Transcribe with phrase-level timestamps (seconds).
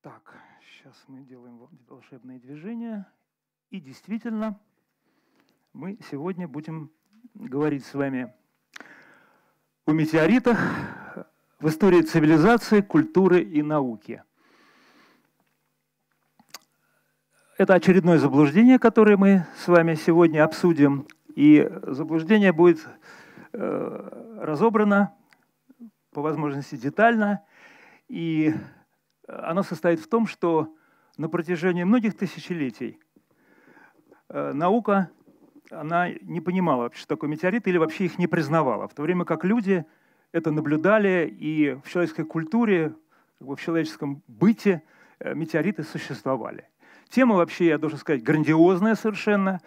[0.00, 1.58] Так, сейчас мы делаем
[1.88, 3.04] волшебные движения.
[3.70, 4.56] И действительно,
[5.72, 6.92] мы сегодня будем
[7.34, 8.32] говорить с вами
[9.86, 10.56] о метеоритах
[11.58, 14.22] в истории цивилизации, культуры и науки.
[17.56, 21.08] Это очередное заблуждение, которое мы с вами сегодня обсудим.
[21.34, 22.86] И заблуждение будет
[23.52, 25.12] э, разобрано
[26.12, 27.44] по возможности детально.
[28.06, 28.54] И
[29.28, 30.74] оно состоит в том, что
[31.16, 32.98] на протяжении многих тысячелетий
[34.28, 35.10] э, наука
[35.70, 39.44] она не понимала, что такое метеорит, или вообще их не признавала, в то время как
[39.44, 39.84] люди
[40.32, 42.94] это наблюдали, и в человеческой культуре,
[43.40, 44.82] в человеческом быте
[45.18, 46.68] э, метеориты существовали.
[47.08, 49.60] Тема вообще, я должен сказать, грандиозная совершенно,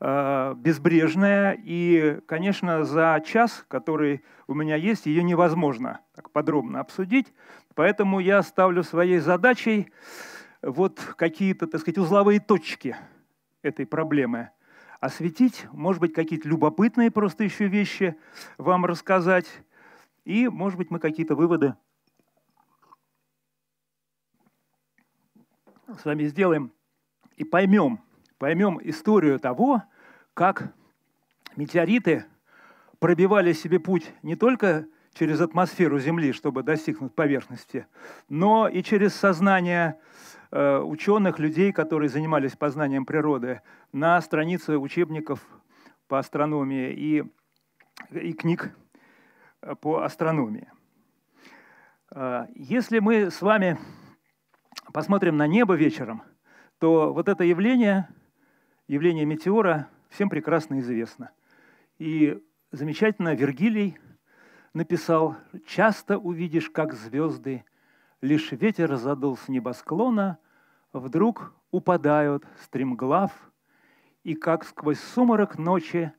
[0.00, 7.32] э, безбрежная, и, конечно, за час, который у меня есть, ее невозможно так подробно обсудить,
[7.74, 9.92] поэтому я ставлю своей задачей
[10.62, 12.96] вот какие-то, так сказать, узловые точки
[13.62, 14.50] этой проблемы
[15.00, 18.16] осветить, может быть, какие-то любопытные просто еще вещи
[18.56, 19.46] вам рассказать,
[20.24, 21.74] и, может быть, мы какие-то выводы
[25.86, 26.72] с вами сделаем
[27.36, 28.00] и поймем,
[28.38, 29.82] поймем историю того,
[30.32, 30.72] как
[31.56, 32.24] метеориты
[32.98, 37.86] пробивали себе путь не только через атмосферу Земли, чтобы достигнуть поверхности,
[38.28, 39.98] но и через сознание
[40.50, 45.40] э, ученых, людей, которые занимались познанием природы, на странице учебников
[46.08, 47.24] по астрономии и,
[48.10, 48.74] и книг
[49.62, 50.70] э, по астрономии.
[52.10, 53.78] Э, если мы с вами
[54.92, 56.22] посмотрим на небо вечером,
[56.78, 58.08] то вот это явление,
[58.88, 61.30] явление метеора, всем прекрасно известно.
[61.98, 62.42] И
[62.72, 63.96] замечательно Вергилий
[64.74, 65.36] написал
[65.66, 67.64] «Часто увидишь, как звезды,
[68.20, 70.38] лишь ветер задул с небосклона,
[70.92, 73.32] вдруг упадают стремглав,
[74.24, 76.12] и как сквозь сумрак ночи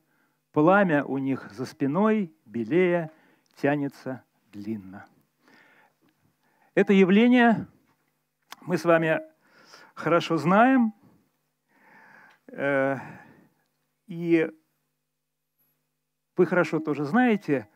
[0.52, 3.10] пламя у них за спиной, белее,
[3.56, 5.06] тянется длинно».
[6.74, 7.66] Это явление
[8.62, 9.20] мы с вами
[9.94, 10.92] хорошо знаем,
[12.48, 12.96] э,
[14.06, 14.50] и
[16.36, 17.68] вы хорошо тоже знаете,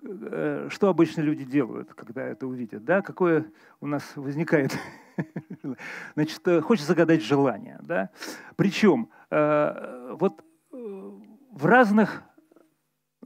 [0.00, 3.44] что обычно люди делают, когда это увидят, да, какое
[3.80, 4.76] у нас возникает,
[6.14, 8.10] значит, э, хочется загадать желание, да,
[8.56, 12.22] причем э, вот в разных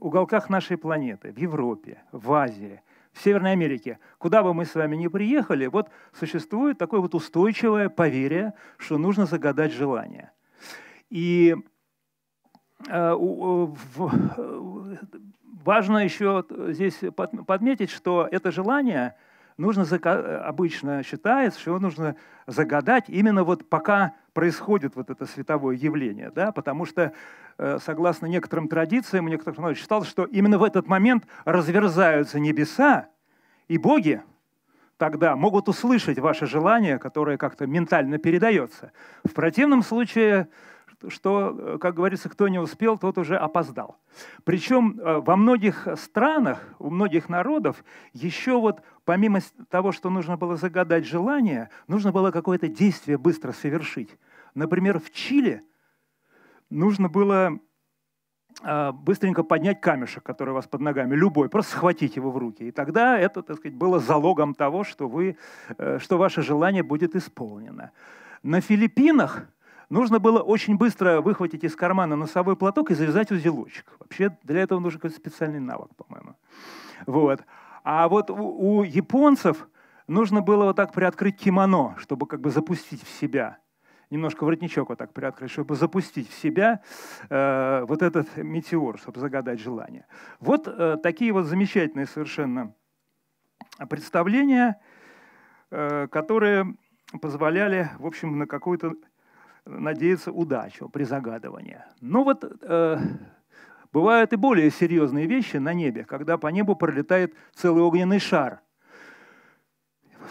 [0.01, 4.97] уголках нашей планеты, в Европе, в Азии, в Северной Америке, куда бы мы с вами
[4.97, 10.33] ни приехали, вот существует такое вот устойчивое поверье, что нужно загадать желание.
[11.11, 11.55] И
[12.89, 13.15] Э,
[15.65, 16.99] важно еще здесь
[17.47, 19.15] подметить, что это желание
[19.57, 19.85] нужно
[20.47, 22.17] обычно считается, что его нужно
[22.47, 27.13] загадать именно вот пока происходит вот это световое явление, да, потому что
[27.57, 33.09] э, согласно некоторым традициям, некоторых народов считалось, что именно в этот момент разверзаются небеса,
[33.69, 34.23] и боги
[34.99, 38.93] тогда могут услышать ваше желание, которое как-то ментально передается.
[39.25, 40.49] В противном случае
[41.09, 43.99] что, э, как говорится, кто не успел, тот уже опоздал.
[44.45, 50.57] Причем э, во многих странах, у многих народов еще вот помимо того, что нужно было
[50.57, 54.17] загадать желание, нужно было какое-то действие быстро совершить.
[54.55, 55.63] Например, в Чили
[56.71, 57.59] нужно было
[58.63, 62.65] э, быстренько поднять камешек, который у вас под ногами, любой, просто схватить его в руки.
[62.65, 65.37] И тогда это, так сказать, было залогом того, что, вы,
[65.99, 67.91] что ваше желание будет исполнено.
[68.43, 69.49] На Филиппинах
[69.95, 73.87] нужно было очень быстро выхватить из кармана носовой платок и завязать узелочек.
[74.01, 76.35] Вообще для этого нужен какой-то специальный навык, по-моему.
[77.07, 77.41] Вот.
[77.85, 79.69] А вот у, у японцев
[80.09, 83.59] нужно было вот так приоткрыть кимоно, чтобы как бы запустить в себя.
[84.11, 86.81] Немножко воротничок вот так приоткрыть, чтобы запустить в себя
[87.31, 90.07] э, вот этот метеор, чтобы загадать желание.
[90.41, 92.75] Вот э, такие вот замечательные совершенно
[93.89, 94.81] представления,
[95.71, 96.77] э, которые
[97.21, 98.95] позволяли, в общем, на какую-то
[99.67, 101.79] надеяться удачу при загадывании.
[102.01, 102.99] Но вот э,
[103.93, 108.61] бывают и более серьезные вещи на небе, когда по небу пролетает целый огненный шар,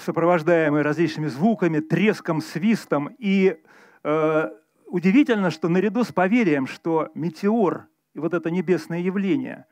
[0.05, 3.09] сопровождаемый различными звуками, треском, свистом.
[3.17, 3.59] И
[4.03, 4.49] э,
[4.87, 9.65] удивительно, что наряду с поверием, что метеор и вот это небесное явление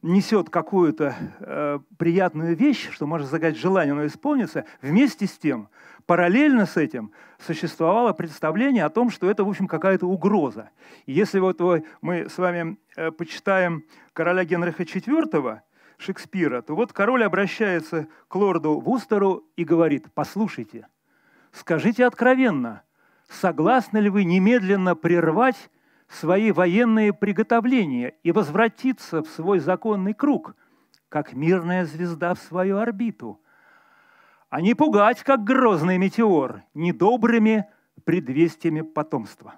[0.00, 5.68] несет какую-то э, приятную вещь, что может загадать желание, оно исполнится, вместе с тем–
[6.06, 10.70] параллельно с этим существовало представление о том, что это, в общем, какая-то угроза.
[11.06, 11.60] И если вот
[12.00, 15.60] мы с вами э, почитаем короля Генриха IV,
[16.00, 20.88] Шекспира, то вот король обращается к лорду Вустеру и говорит, послушайте,
[21.52, 22.82] скажите откровенно,
[23.28, 25.70] согласны ли вы немедленно прервать
[26.08, 30.56] свои военные приготовления и возвратиться в свой законный круг,
[31.08, 33.40] как мирная звезда в свою орбиту,
[34.50, 37.66] а не пугать, как грозный метеор, недобрыми
[38.04, 39.54] предвестиями потомства.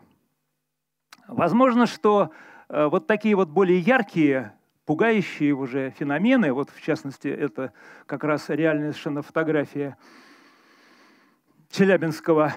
[1.27, 2.31] Возможно, что
[2.69, 4.53] э, вот такие вот более яркие,
[4.85, 7.73] пугающие уже феномены, вот в частности это
[8.07, 9.97] как раз реальная совершенно фотография
[11.71, 12.55] Челябинского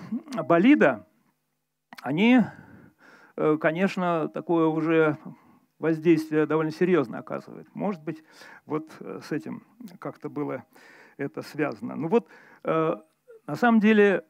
[0.47, 1.07] болида,
[2.01, 2.41] они
[3.37, 5.17] Э, конечно, такое уже
[5.79, 7.67] воздействие довольно серьезно оказывает.
[7.73, 8.23] Может быть,
[8.65, 9.63] вот э, с этим
[9.99, 10.63] как-то было
[11.17, 11.95] это связано.
[11.95, 12.27] Ну вот,
[12.63, 12.95] э,
[13.47, 14.25] на самом деле,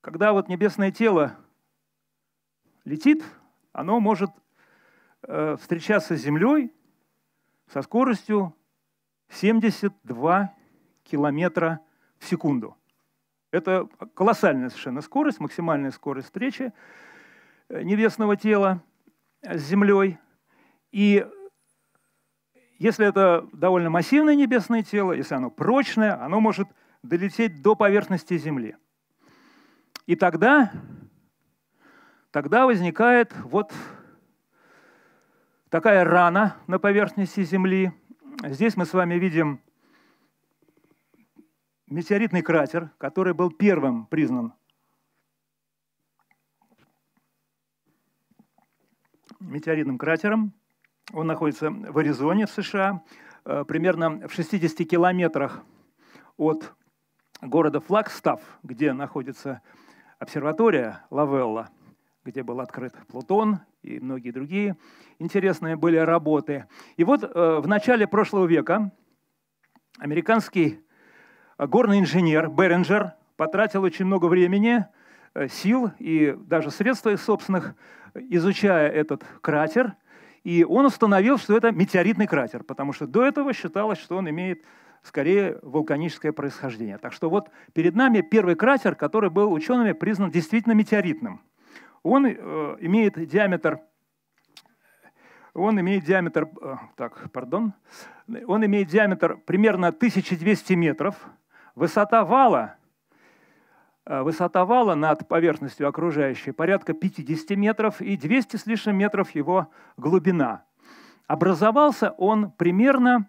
[0.00, 1.36] когда вот небесное тело
[2.84, 3.24] летит,
[3.72, 4.30] оно может
[5.58, 6.70] встречаться с Землей
[7.68, 8.54] со скоростью
[9.30, 10.54] 72
[11.02, 11.80] километра
[12.18, 12.76] в секунду.
[13.50, 16.72] Это колоссальная совершенно скорость, максимальная скорость встречи.
[17.68, 18.82] Э, небесного тела
[19.42, 20.18] с Землей.
[20.90, 21.26] И
[22.84, 26.68] если это довольно массивное небесное тело, если оно прочное, оно может
[27.02, 28.76] долететь до поверхности Земли.
[30.04, 30.70] И тогда,
[32.30, 33.72] тогда возникает вот
[35.70, 37.90] такая рана на поверхности Земли.
[38.42, 39.62] Здесь мы с вами видим
[41.86, 44.52] метеоритный кратер, который был первым признан
[49.40, 50.52] метеоритным кратером.
[51.12, 53.02] Он находится в Аризоне, США,
[53.44, 55.62] э, примерно в 60 километрах
[56.36, 56.72] от
[57.42, 59.60] города Флагстав, где находится
[60.18, 61.68] обсерватория Лавелла,
[62.24, 64.76] где был открыт Плутон и многие другие
[65.18, 66.66] интересные были работы.
[66.96, 68.90] И вот э, в начале прошлого века
[69.98, 70.80] американский
[71.58, 74.86] горный инженер Беринджер потратил очень много времени,
[75.34, 77.74] э, сил и даже средств из собственных
[78.14, 79.94] изучая этот кратер,
[80.44, 84.62] и он установил, что это метеоритный кратер, потому что до этого считалось, что он имеет
[85.02, 86.98] скорее вулканическое происхождение.
[86.98, 91.40] Так что вот перед нами первый кратер, который был учеными признан действительно метеоритным.
[92.02, 92.36] Он э,
[92.80, 93.80] имеет диаметр
[95.54, 97.74] он имеет диаметр, э, так, пардон,
[98.46, 101.14] он имеет диаметр примерно 1200 метров,
[101.76, 102.74] высота вала
[104.06, 110.64] высота вала над поверхностью окружающей порядка 50 метров и 200 с лишним метров его глубина.
[111.26, 113.28] Образовался он примерно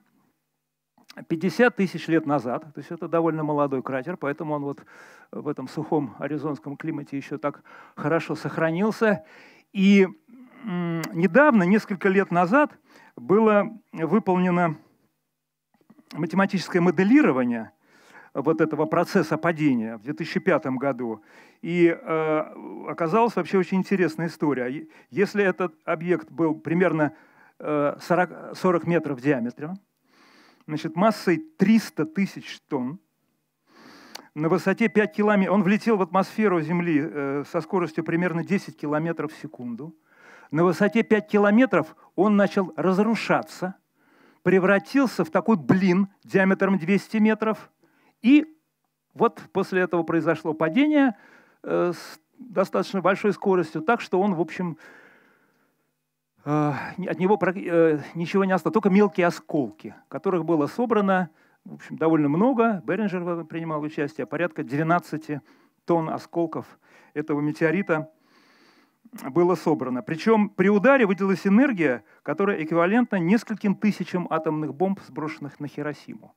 [1.27, 4.86] 50 тысяч лет назад, то есть это довольно молодой кратер, поэтому он вот
[5.31, 7.63] в этом сухом аризонском климате еще так
[7.95, 9.24] хорошо сохранился.
[9.72, 10.07] И
[10.66, 12.77] недавно, несколько лет назад,
[13.16, 14.77] было выполнено
[16.13, 17.72] математическое моделирование
[18.35, 21.23] вот этого процесса падения в 2005 году.
[21.61, 22.39] И э,
[22.87, 24.87] оказалась вообще очень интересная история.
[25.09, 27.13] Если этот объект был примерно
[27.59, 29.74] э, 40, 40 метров в диаметре,
[30.67, 33.00] значит, массой 300 тысяч тонн,
[34.33, 39.31] на высоте 5 километров, он влетел в атмосферу Земли э, со скоростью примерно 10 километров
[39.31, 39.95] в секунду.
[40.51, 43.75] На высоте 5 километров он начал разрушаться,
[44.43, 47.71] превратился в такой блин диаметром 200 метров–
[48.22, 48.45] и
[49.13, 51.15] вот после этого произошло падение
[51.63, 54.77] э, с достаточно большой скоростью, так что он, в общем,
[56.43, 56.74] э,
[57.07, 61.29] от него э, ничего не осталось, только мелкие осколки, которых было собрано
[61.65, 62.84] в общем, довольно много.
[62.86, 65.39] Беринджер принимал участие, порядка 12
[65.86, 66.65] тонн осколков
[67.13, 68.12] этого метеорита
[69.24, 70.03] было собрано.
[70.03, 76.36] Причем при ударе выделилась энергия, которая эквивалентна нескольким тысячам атомных бомб, сброшенных на Хиросиму.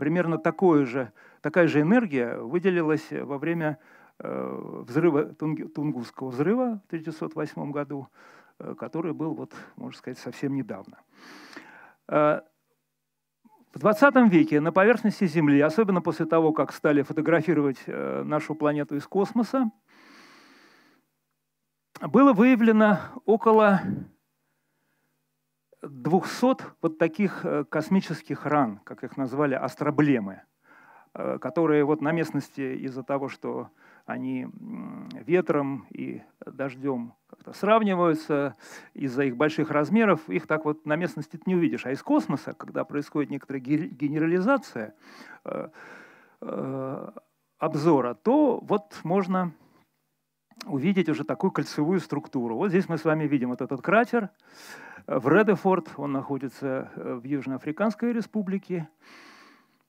[0.00, 3.78] Примерно такое же, такая же энергия выделилась во время
[4.18, 8.08] э, взрыва, Тунгусского взрыва в 1908 году,
[8.58, 10.96] э, который был, вот, можно сказать, совсем недавно.
[12.08, 12.40] Э,
[13.74, 19.06] в 20 веке на поверхности Земли, особенно после того, как стали фотографировать нашу планету из
[19.06, 19.70] космоса,
[22.00, 23.82] было выявлено около
[25.82, 30.42] 200 вот таких э, космических ран, как их назвали, астроблемы,
[31.14, 33.70] э, которые вот на местности из-за того, что
[34.06, 34.48] они
[35.12, 38.56] ветром и дождем как-то сравниваются
[38.92, 41.86] из-за их больших размеров, их так вот на местности не увидишь.
[41.86, 44.94] А из космоса, когда происходит некоторая генерализация
[45.44, 45.68] э,
[47.58, 49.52] обзора, то вот можно
[50.66, 52.56] увидеть уже такую кольцевую структуру.
[52.56, 54.30] Вот здесь мы с вами видим вот этот кратер
[55.18, 58.88] в Редефорд, он находится э, в Южноафриканской республике.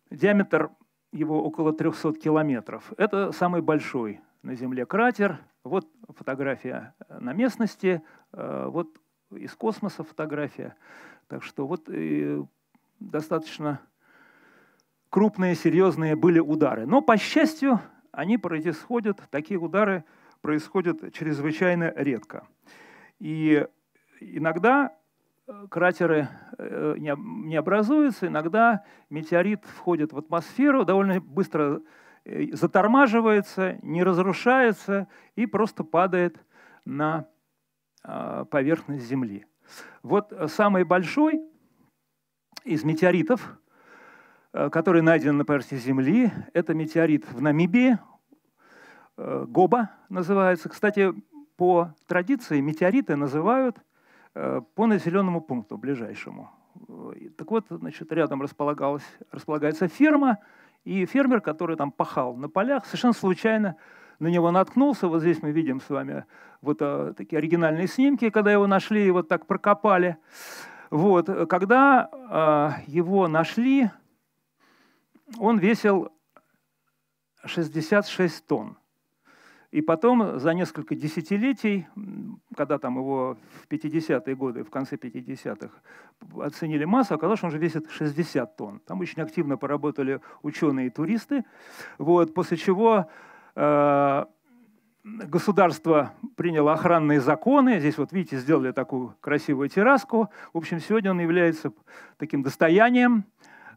[0.09, 0.71] Диаметр
[1.11, 2.91] его около 300 километров.
[2.97, 5.37] Это самый большой на Земле кратер.
[5.63, 8.01] Вот фотография на местности,
[8.33, 8.97] э, вот
[9.29, 10.75] из космоса фотография.
[11.27, 11.87] Так что вот
[12.99, 13.79] достаточно
[15.11, 16.87] крупные, серьезные были удары.
[16.87, 17.79] Но, по счастью,
[18.11, 20.03] они происходят, такие удары
[20.41, 22.47] происходят чрезвычайно редко.
[23.19, 23.67] И
[24.19, 25.00] иногда э,
[25.70, 26.27] кратеры
[26.58, 31.81] э, не образуются, иногда метеорит входит в атмосферу, довольно быстро
[32.25, 36.38] э, затормаживается, не разрушается и просто падает
[36.84, 37.27] на
[38.03, 39.46] а, поверхность Земли.
[40.01, 41.41] Вот самый большой
[42.63, 43.60] из метеоритов,
[44.51, 48.00] который найден на поверхности Земли, это метеорит в Намибии,
[49.15, 50.70] Гоба называется.
[50.70, 51.13] Кстати,
[51.55, 53.81] по традиции метеориты называют э,
[54.33, 56.50] по населенному пункту ближайшему.
[57.38, 60.39] Так вот, значит, рядом располагалась, располагается ферма,
[60.83, 63.75] и фермер, который там пахал на полях, совершенно случайно
[64.19, 65.07] на него наткнулся.
[65.07, 66.25] Вот здесь мы видим с вами
[66.61, 70.17] вот а, такие оригинальные снимки, когда его нашли и вот так прокопали.
[70.89, 73.89] Вот, когда а, его нашли,
[75.39, 76.11] он весил
[77.45, 78.77] 66 тонн.
[79.71, 81.87] И потом за несколько десятилетий,
[82.57, 85.69] когда там его в 50-е годы, в конце 50-х
[86.41, 88.81] оценили массу, оказалось, что он уже весит 60 тонн.
[88.85, 91.45] Там очень активно поработали ученые и туристы,
[91.97, 93.09] вот, после чего
[93.55, 94.25] э,
[95.03, 97.79] государство приняло охранные законы.
[97.79, 100.29] Здесь вот видите, сделали такую красивую терраску.
[100.51, 101.71] В общем, сегодня он является
[102.17, 103.23] таким достоянием,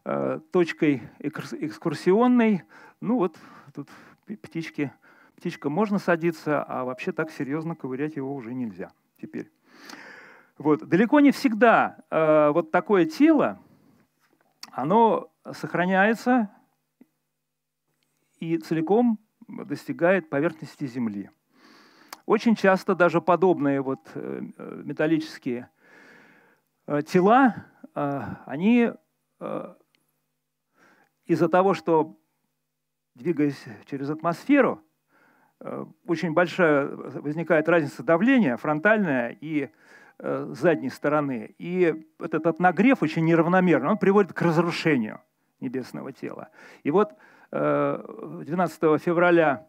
[0.04, 2.64] э, точкой экскурсионной.
[3.00, 3.36] Ну вот
[3.72, 3.88] тут
[4.42, 4.92] птички
[5.36, 9.50] птичка можно садиться, а вообще так серьезно ковырять его уже нельзя теперь.
[10.58, 10.86] Вот.
[10.88, 13.58] Далеко не всегда э, вот такое тело,
[14.70, 16.50] оно сохраняется
[18.38, 21.30] и целиком достигает поверхности Земли.
[22.26, 24.40] Очень часто даже подобные вот э,
[24.84, 25.68] металлические
[26.86, 28.92] э, тела, э, они
[31.26, 32.18] из-за того, что
[33.14, 34.80] двигаясь через атмосферу,
[36.06, 39.70] очень большая возникает разница давления, фронтальная и
[40.18, 41.54] э, задней стороны.
[41.58, 45.20] И этот нагрев очень неравномерный, он приводит к разрушению
[45.60, 46.50] небесного тела.
[46.82, 47.14] И вот
[47.50, 49.66] 12 э, февраля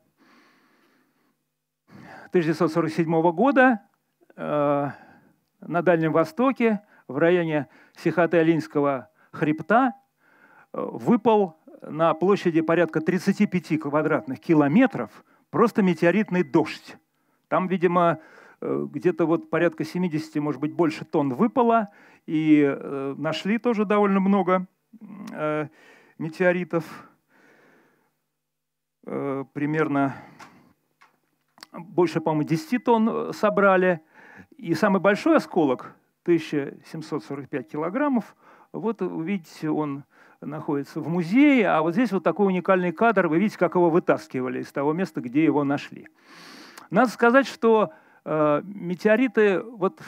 [2.29, 3.81] 1947 года
[4.35, 4.91] на
[5.61, 9.93] Дальнем Востоке, в районе Сихоте-Алинского хребта,
[10.73, 16.97] выпал на площади порядка 35 квадратных километров– Просто метеоритный дождь.
[17.47, 18.19] Там, видимо,
[18.61, 21.89] э, где-то вот порядка 70, может быть, больше тонн выпало,
[22.25, 24.67] и э, нашли тоже довольно много
[25.31, 25.67] э,
[26.17, 26.83] метеоритов.
[29.03, 30.15] Примерно
[31.71, 34.01] больше, по-моему, 10 тонн собрали.
[34.57, 38.35] И самый большой осколок, 1745 килограммов,
[38.71, 40.05] вот увидите, он
[40.41, 44.61] находится в музее, а вот здесь вот такой уникальный кадр, вы видите, как его вытаскивали
[44.61, 46.07] из того места, где его нашли.
[46.89, 50.01] Надо сказать, что э, метеориты вот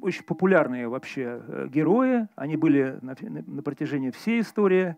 [0.00, 4.96] очень популярные вообще э, герои, они были на, на протяжении всей истории,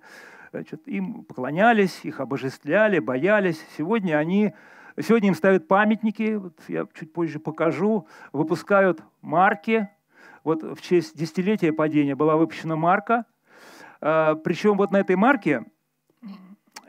[0.53, 3.61] значит, им поклонялись, их обожествляли, боялись.
[3.77, 4.55] Сегодня они
[5.01, 9.89] Сегодня им ставят памятники, вот я чуть позже покажу, выпускают марки,
[10.45, 13.25] вот в честь десятилетия падения была выпущена марка.
[14.01, 15.65] А, Причем вот на этой марке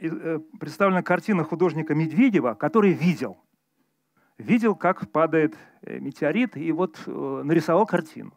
[0.02, 3.38] э, представлена картина художника Медведева, который видел.
[4.38, 8.34] Видел, как падает э, метеорит, и вот э, нарисовал картину.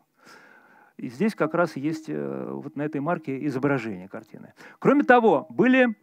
[0.97, 4.53] И здесь как раз есть вот на этой марке изображение картины.
[4.81, 5.97] Кроме того, были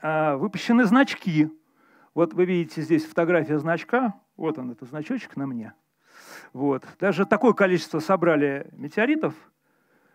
[0.00, 1.50] а, выпущены значки.
[2.14, 4.14] Вот вы видите здесь фотография значка.
[4.36, 5.72] Вот он, этот значочек на мне–
[6.54, 6.84] вот.
[7.00, 9.34] Даже такое количество собрали метеоритов,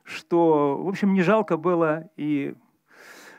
[0.03, 2.55] что, в общем, не жалко было и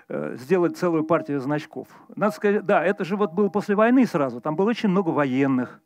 [0.08, 1.88] э, сделать целую партию значков.
[2.14, 5.80] Надо сказать, да, это же вот было после войны сразу, там было очень много военных,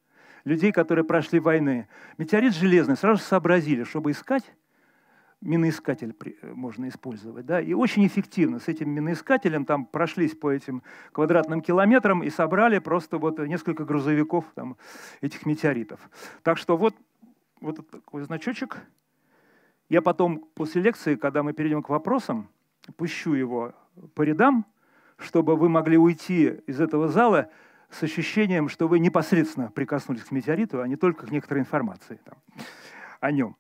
[0.44, 1.88] людей, которые прошли войны.
[2.18, 4.44] Метеорит железный сразу сообразили, чтобы искать,
[5.44, 7.46] миноискатель можно использовать.
[7.46, 7.60] Да?
[7.60, 10.82] И очень эффективно с этим миноискателем там прошлись по этим
[11.12, 14.76] квадратным километрам и собрали просто вот несколько грузовиков там,
[15.20, 16.00] этих метеоритов.
[16.42, 16.94] Так что вот,
[17.60, 18.78] вот такой значочек.
[19.88, 22.48] Я потом после лекции, когда мы перейдем к вопросам,
[22.96, 23.74] пущу его
[24.14, 24.66] по рядам,
[25.18, 27.50] чтобы вы могли уйти из этого зала
[27.90, 32.38] с ощущением, что вы непосредственно прикоснулись к метеориту, а не только к некоторой информации там,
[33.20, 33.56] о нем.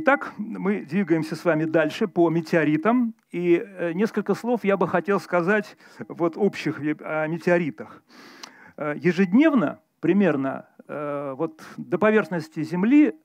[0.00, 3.16] Итак, мы двигаемся с вами дальше по метеоритам.
[3.32, 5.76] И э, несколько слов я бы хотел сказать
[6.06, 8.00] вот общих о метеоритах.
[8.76, 13.16] Э, ежедневно, примерно э, вот до поверхности Земли,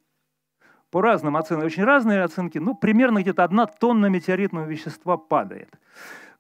[0.89, 5.69] по разным оценкам, очень разные оценки, ну, примерно где-то одна тонна метеоритного вещества падает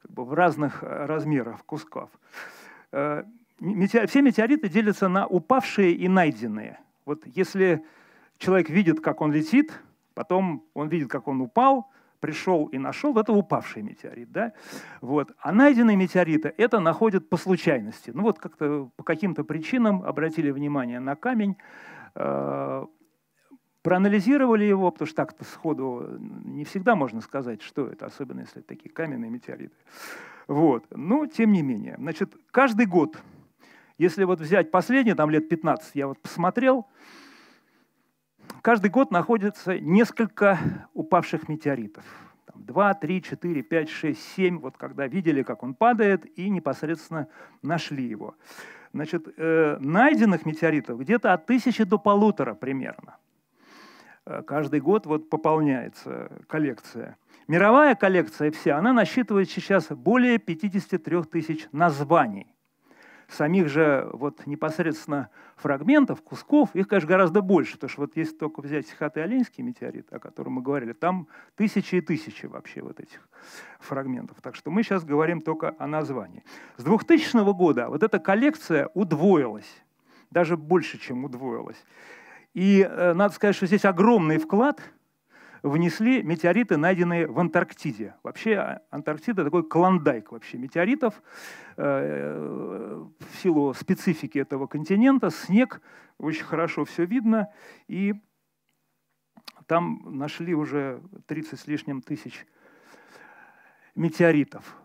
[0.01, 2.09] как бы в разных размерах кусков.
[2.89, 3.23] Все
[3.59, 6.79] метеориты делятся на упавшие и найденные.
[7.05, 7.85] Вот если
[8.39, 9.79] человек видит, как он летит,
[10.13, 11.89] Потом он видит, как он упал,
[12.19, 14.31] пришел и нашел, это упавший метеорит.
[14.31, 14.53] Да?
[15.01, 15.31] Вот.
[15.39, 18.11] А найденные метеориты это находят по случайности.
[18.13, 21.57] Ну вот как-то по каким-то причинам обратили внимание на камень,
[22.15, 22.85] э,
[23.81, 28.69] проанализировали его, потому что так-то сходу не всегда можно сказать, что это, особенно если это
[28.69, 29.75] такие каменные метеориты.
[30.47, 30.85] Вот.
[30.91, 31.95] Но тем не менее.
[31.97, 33.17] Значит, каждый год,
[33.97, 36.87] если вот взять последние там, лет 15, я вот посмотрел,
[38.61, 40.57] каждый год находится несколько
[40.93, 42.03] упавших метеоритов.
[42.55, 44.59] Два, три, четыре, пять, шесть, семь.
[44.59, 47.27] Вот когда видели, как он падает, и непосредственно
[47.61, 48.35] нашли его.
[48.93, 53.17] Значит, э, найденных метеоритов где-то от тысячи до полутора примерно.
[54.25, 57.17] Э, каждый год вот пополняется коллекция.
[57.47, 62.53] Мировая коллекция вся, она насчитывает сейчас более 53 тысяч названий
[63.33, 68.61] самих же вот непосредственно фрагментов, кусков, их, конечно, гораздо больше, потому что вот если только
[68.61, 73.27] взять Сихатый Оленский метеорит, о котором мы говорили, там тысячи и тысячи вообще вот этих
[73.79, 74.41] фрагментов.
[74.41, 76.43] Так что мы сейчас говорим только о названии.
[76.77, 79.83] С 2000 года вот эта коллекция удвоилась,
[80.31, 81.83] даже больше, чем удвоилась.
[82.53, 84.81] И э, надо сказать, что здесь огромный вклад–
[85.63, 88.15] внесли метеориты, найденные в Антарктиде.
[88.21, 91.23] Вообще а, Антарктида такой клондайк вообще метеоритов.
[91.77, 95.81] Э, в силу специфики этого континента снег,
[96.17, 97.47] очень хорошо все видно.
[97.87, 98.13] И
[99.65, 102.45] там нашли уже 30 с лишним тысяч
[103.95, 104.75] метеоритов.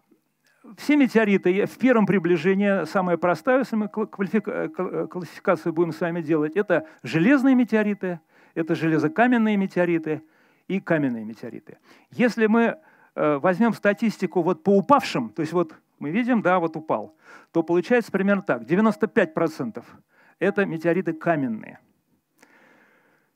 [0.76, 6.56] Все метеориты в первом приближении, самая простая, если мы э, классификацию будем с вами делать,
[6.56, 8.20] это железные метеориты,
[8.54, 10.22] это железокаменные метеориты–
[10.68, 11.78] и каменные метеориты.
[12.10, 12.78] Если мы
[13.14, 17.16] э, возьмем статистику вот по упавшим, то есть вот мы видим, да, вот упал,
[17.52, 18.62] то получается примерно так.
[18.62, 19.84] 95%
[20.38, 21.80] это метеориты каменные.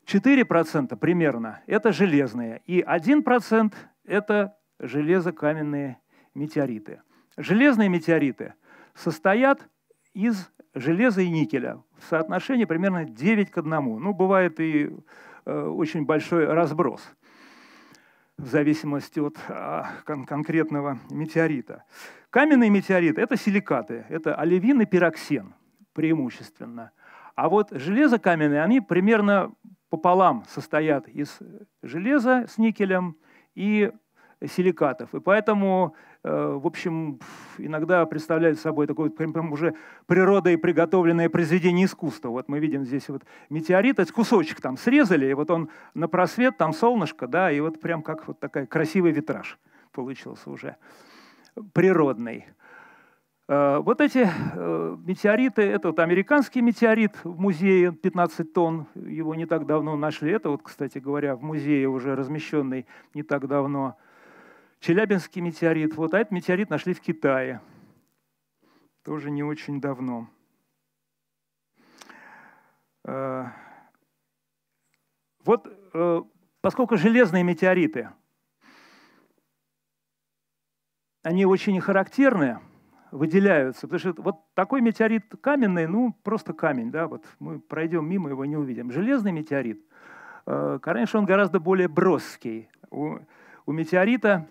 [0.05, 2.61] 4% примерно это железные.
[2.65, 3.73] И 1%
[4.05, 5.97] это железокаменные
[6.33, 7.01] метеориты.
[7.37, 8.53] Железные метеориты
[8.93, 9.67] состоят
[10.13, 13.69] из железа и никеля в соотношении примерно 9 к 1.
[13.69, 14.91] Ну, бывает и
[15.45, 17.01] э, очень большой разброс
[18.37, 21.83] в зависимости от а, кон- конкретного метеорита.
[22.29, 25.53] Каменные метеориты– это силикаты, это оливин и пироксен
[25.93, 26.91] преимущественно.
[27.35, 29.53] А вот железокаменные, они примерно
[29.89, 31.39] пополам состоят из
[31.81, 33.15] железа с никелем
[33.55, 33.91] и
[34.43, 35.13] силикатов.
[35.13, 37.19] И поэтому в общем,
[37.57, 42.29] иногда представляют собой такое прям уже природой приготовленное произведение искусства.
[42.29, 46.57] Вот мы видим здесь вот метеорит, это кусочек там срезали, и вот он на просвет,
[46.57, 49.59] там солнышко, да, и вот прям как вот такой красивый витраж
[49.91, 50.77] получился уже
[51.73, 52.45] природный.
[53.47, 59.45] Э, вот эти э, метеориты, это вот американский метеорит в музее, 15 тонн, его не
[59.45, 60.31] так давно нашли.
[60.31, 63.97] Это вот, кстати говоря, в музее уже размещенный не так давно.
[64.83, 65.95] Челябинский метеорит.
[65.95, 67.61] Вот, а этот метеорит нашли в Китае.
[69.03, 70.27] Тоже не очень давно.
[73.05, 73.45] Э,
[75.45, 76.21] вот э,
[76.59, 78.09] поскольку железные метеориты,
[81.21, 82.59] они очень характерны,
[83.11, 88.29] выделяются, потому что вот такой метеорит каменный, ну просто камень, да, вот мы пройдем мимо
[88.29, 88.91] его не увидим.
[88.91, 89.81] Железный метеорит,
[90.45, 92.67] э, конечно, он гораздо более броский.
[92.91, 93.19] У,
[93.65, 94.49] у метеорита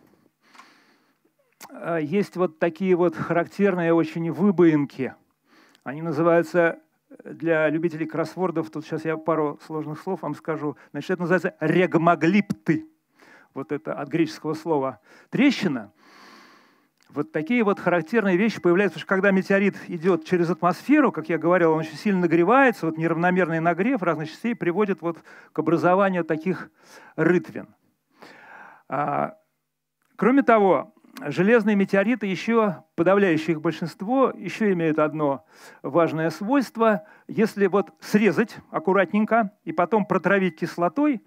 [2.01, 5.15] есть вот такие вот характерные очень выбоинки.
[5.85, 6.79] Они называются
[7.25, 10.77] для любителей кроссвордов, тут сейчас я пару сложных слов вам скажу.
[10.93, 12.87] Значит, это называется регмоглипты.
[13.55, 15.93] Вот это от греческого слова трещина.
[17.11, 21.37] Вот такие вот характерные вещи появляются, потому что когда метеорит идет через атмосферу, как я
[21.37, 25.19] говорил, он очень сильно нагревается, вот неравномерный нагрев разных частей приводит вот
[25.53, 26.71] к образованию таких
[27.17, 27.69] рытвин.
[28.89, 29.37] А,
[30.17, 35.45] кроме того, железные метеориты еще, подавляющее их большинство, еще имеют одно
[35.83, 37.07] важное свойство.
[37.29, 41.23] Если вот срезать аккуратненько и потом протравить кислотой,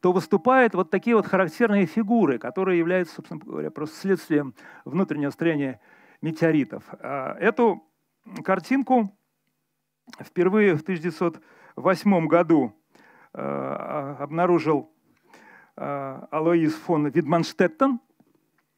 [0.00, 5.80] то выступают вот такие вот характерные фигуры, которые являются, собственно говоря, просто следствием внутреннего строения
[6.22, 6.84] метеоритов.
[7.00, 7.82] А, эту
[8.44, 9.16] картинку
[10.20, 12.72] впервые в 1908 году
[13.32, 14.92] а, обнаружил
[15.78, 18.00] Алоис фон Видманштеттен,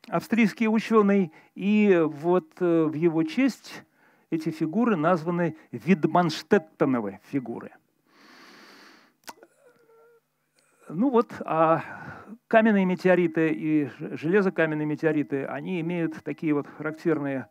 [0.09, 3.85] австрийский ученый, и вот в его честь
[4.31, 7.73] эти фигуры названы Видманштеттеновы фигуры.
[10.91, 11.83] Ну вот, а
[12.47, 17.49] каменные метеориты и железокаменные метеориты, они имеют такие вот характерные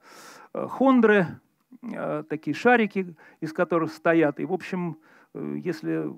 [0.53, 1.27] э, хондры,
[1.83, 4.39] э, такие шарики, из которых стоят.
[4.39, 4.97] И, в общем,
[5.35, 6.11] э, если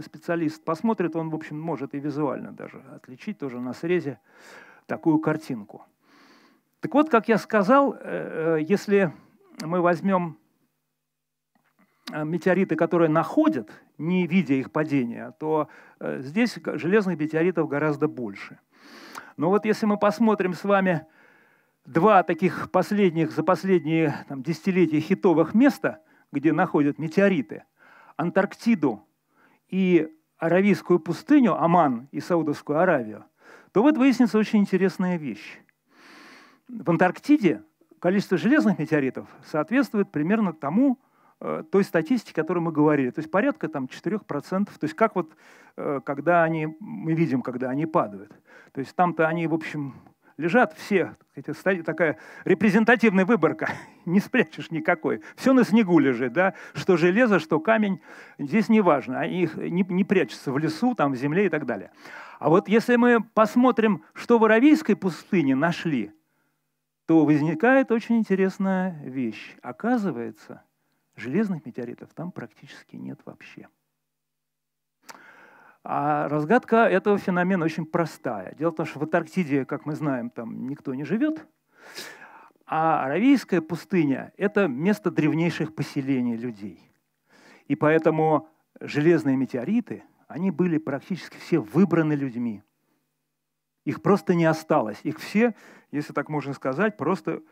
[0.00, 4.20] специалист посмотрит, он, в общем, может и визуально даже отличить тоже на срезе
[4.90, 5.86] такую картинку.
[6.80, 7.96] Так вот, как я сказал,
[8.58, 9.12] если
[9.62, 10.40] мы возьмем
[12.12, 15.68] Э, метеориты, которые находят, не видя их падения, то
[16.00, 18.58] э, здесь железных метеоритов гораздо больше.
[19.36, 21.06] Но вот если мы посмотрим с вами
[21.84, 26.00] два таких последних, за последние там, десятилетия хитовых места,
[26.32, 27.64] где находят метеориты,
[28.16, 29.06] Антарктиду
[29.68, 33.24] и Аравийскую пустыню, Оман и Саудовскую Аравию,
[33.72, 35.60] то вот выяснится очень интересная вещь.
[36.68, 37.62] В Антарктиде
[37.98, 40.98] количество железных метеоритов соответствует примерно тому,
[41.42, 43.10] Э, той статистики, о которой мы говорили.
[43.10, 44.66] То есть порядка там, 4%.
[44.66, 45.32] То есть как вот,
[45.76, 48.30] э, когда они, мы видим, когда они падают.
[48.72, 49.94] То есть там-то они, в общем,
[50.36, 51.52] лежат все, эти,
[51.82, 53.70] такая репрезентативная выборка,
[54.04, 55.22] не спрячешь никакой.
[55.34, 58.02] Все на снегу лежит, да, что железо, что камень,
[58.38, 61.64] здесь не важно, они их не, не прячутся в лесу, там, в земле и так
[61.64, 61.90] далее.
[62.40, 66.12] А вот если мы посмотрим, что в Аравийской пустыне нашли,
[67.06, 69.56] то возникает очень интересная вещь.
[69.62, 70.64] Оказывается,
[71.20, 73.68] Железных метеоритов там практически нет вообще.
[75.84, 78.54] А разгадка этого феномена очень простая.
[78.54, 81.46] Дело в том, что в Антарктиде, как мы знаем, там никто не живет,
[82.64, 86.90] а Аравийская пустыня– это место древнейших поселений людей.
[87.66, 88.48] И поэтому
[88.80, 92.62] железные метеориты, они были практически все выбраны людьми.
[93.84, 94.98] Их просто не осталось.
[95.02, 95.54] Их все,
[95.90, 97.42] если так можно сказать, просто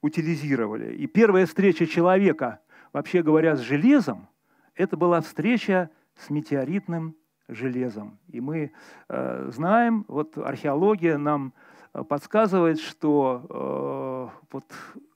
[0.00, 0.94] утилизировали.
[0.96, 2.60] И первая встреча человека–
[2.92, 4.28] вообще говоря, с железом,
[4.74, 7.16] это была встреча с метеоритным
[7.48, 8.18] железом.
[8.28, 8.72] И мы
[9.08, 11.52] э, знаем, вот археология нам
[11.92, 14.64] э, подсказывает, что э, вот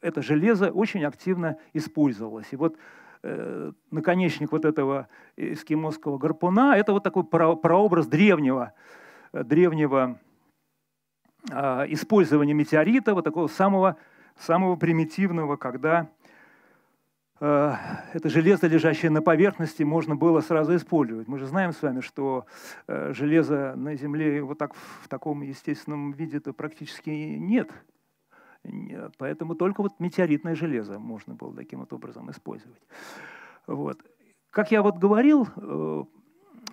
[0.00, 2.48] это железо очень активно использовалось.
[2.50, 2.76] И вот
[3.90, 8.72] наконечник вот этого эскимосского гарпуна– это вот такой про, прообраз древнего,
[9.32, 10.18] э, древнего
[11.50, 13.96] э, использования метеорита, вот такого самого,
[14.36, 16.08] самого примитивного, когда
[17.38, 17.74] Э,
[18.12, 21.28] это железо, лежащее на поверхности, можно было сразу использовать.
[21.28, 22.46] Мы же знаем с вами, что
[22.86, 27.70] э, железа на Земле вот так в таком естественном виде-то практически нет.
[29.18, 32.82] Поэтому только вот метеоритное железо можно было таким вот образом использовать.
[33.66, 33.98] Вот.
[34.50, 36.04] Как я вот говорил, э,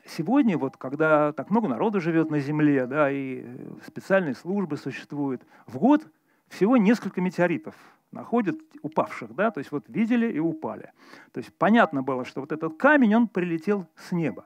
[0.05, 3.45] сегодня, вот, когда так много народу живет на Земле, да, и
[3.85, 6.07] специальные службы существуют, в год
[6.47, 7.75] всего несколько метеоритов
[8.11, 10.91] находят упавших, да, то есть вот видели и упали.
[11.31, 14.45] То есть понятно было, что вот этот камень, он прилетел с неба.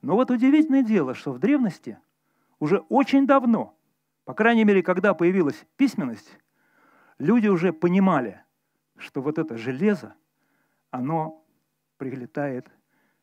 [0.00, 1.98] Но вот удивительное дело, что в древности
[2.58, 3.76] уже очень давно,
[4.24, 6.38] по крайней мере, когда появилась письменность,
[7.18, 8.42] люди уже понимали,
[8.96, 10.14] что вот это железо,
[10.90, 11.44] оно
[11.96, 12.70] прилетает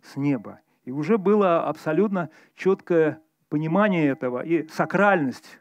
[0.01, 0.59] с неба.
[0.85, 5.59] И уже было абсолютно четкое понимание этого и сакральность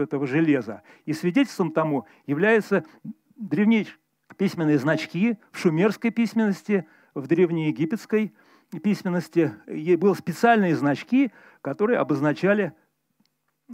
[0.00, 0.82] этого железа.
[1.04, 2.84] И свидетельством тому является
[3.36, 3.96] древнейшие
[4.36, 8.34] письменные значки в шумерской письменности, в древнеегипетской
[8.82, 12.72] письменности были специальные значки, которые обозначали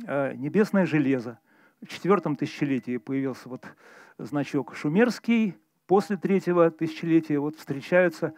[0.06, 1.38] э, небесное железо.
[1.82, 3.64] В четвертом тысячелетии появился вот
[4.18, 8.34] значок шумерский, после третьего тысячелетия вот встречаются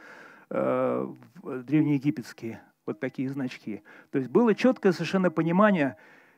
[0.51, 1.09] э,
[1.43, 3.83] древнеегипетские вот такие значки.
[4.11, 5.97] То есть было четкое совершенно понимание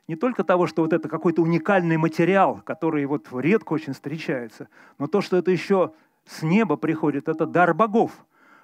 [0.08, 5.06] не только того, что вот это какой-то уникальный материал, который вот редко очень встречается, но
[5.06, 5.92] то, что это еще
[6.26, 8.12] с неба приходит, это дар богов.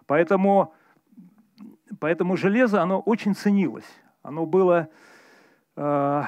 [0.06, 0.74] Поэтому,
[2.00, 3.88] поэтому железо, оно очень ценилось.
[4.22, 4.88] Оно было
[5.76, 6.22] э,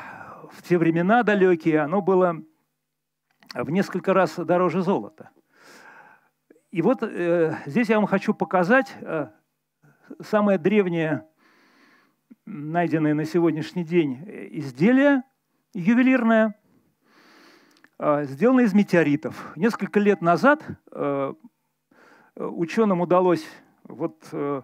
[0.52, 2.42] в те времена далекие, оно было
[3.54, 5.30] в несколько раз дороже золота.
[6.70, 9.28] И вот э, здесь я вам хочу показать э,
[10.20, 11.26] самое древнее
[12.44, 15.22] найденное на сегодняшний день изделие
[15.74, 16.54] ювелирное,
[17.98, 19.52] а, сделано из метеоритов.
[19.56, 21.34] Несколько лет назад а,
[22.37, 23.44] ученым удалось
[23.84, 24.62] вот э,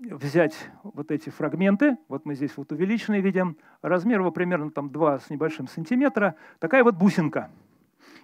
[0.00, 5.20] взять вот эти фрагменты, вот мы здесь вот увеличенные видим, размер его примерно там 2
[5.20, 7.50] с небольшим сантиметра, такая вот бусинка.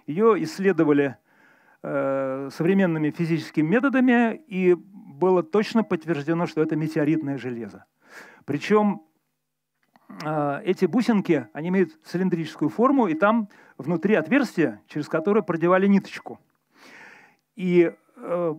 [0.07, 1.17] Ее исследовали
[1.83, 7.85] э, современными физическими методами, и было точно подтверждено, что это метеоритное железо.
[8.45, 9.03] Причем
[10.23, 16.39] э, эти бусинки, они имеют цилиндрическую форму, и там внутри отверстие, через которое продевали ниточку.
[17.55, 18.55] И э,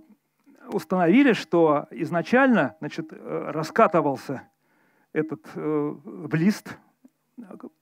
[0.68, 4.42] установили, что изначально значит, э, раскатывался
[5.12, 6.78] этот э, блист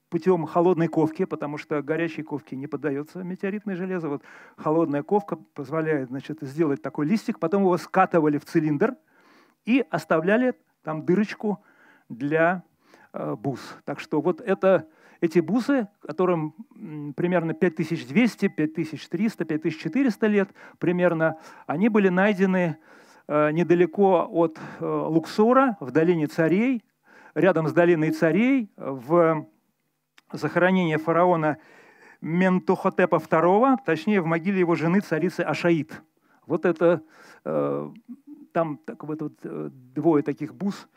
[0.09, 4.09] путем холодной ковки, потому что горячей ковке не поддается метеоритное железо.
[4.09, 4.23] Вот
[4.55, 8.95] холодная ковка позволяет значит, сделать такой листик, потом его скатывали в цилиндр
[9.65, 11.63] и оставляли там дырочку
[12.09, 12.63] для
[13.13, 13.59] э, бус.
[13.83, 14.87] Так что вот это,
[15.21, 16.53] эти бусы, которым
[17.15, 20.49] примерно 5200, 5300, 5400 лет
[20.79, 22.77] примерно, они были найдены
[23.27, 26.83] э, недалеко от э, Луксора, в долине царей,
[27.33, 29.47] рядом с долиной царей, в
[30.31, 31.57] захоронение фараона
[32.21, 36.01] Ментухотепа II, точнее в могиле его жены царицы Ашаид.
[36.45, 37.01] Вот это
[37.45, 37.89] э,
[38.53, 39.21] там так, вот,
[39.93, 40.87] двое таких бус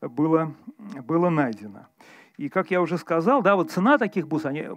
[0.00, 0.54] было,
[1.02, 1.86] было найдено.
[2.40, 4.68] И как я уже сказал, да, вот цена таких бус, они,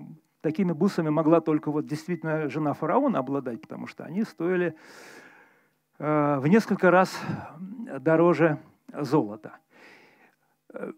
[0.41, 4.75] такими бусами могла только вот действительно жена фараона обладать, потому что они стоили
[5.97, 7.17] э, в несколько раз
[8.01, 8.57] дороже
[8.91, 9.59] золота.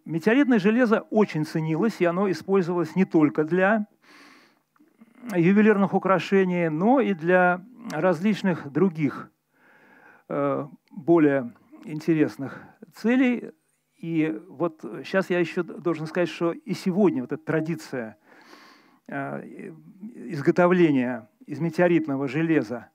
[0.06, 3.86] Метеоритное железо очень ценилось, и оно использовалось не только для
[5.36, 9.30] ювелирных украшений, но и для различных других
[10.30, 12.60] э, более интересных
[12.96, 13.52] целей.
[13.98, 18.18] И вот сейчас я еще должен сказать, что и сегодня вот эта традиция
[19.08, 19.72] э,
[20.16, 22.90] изготовления из метеоритного железа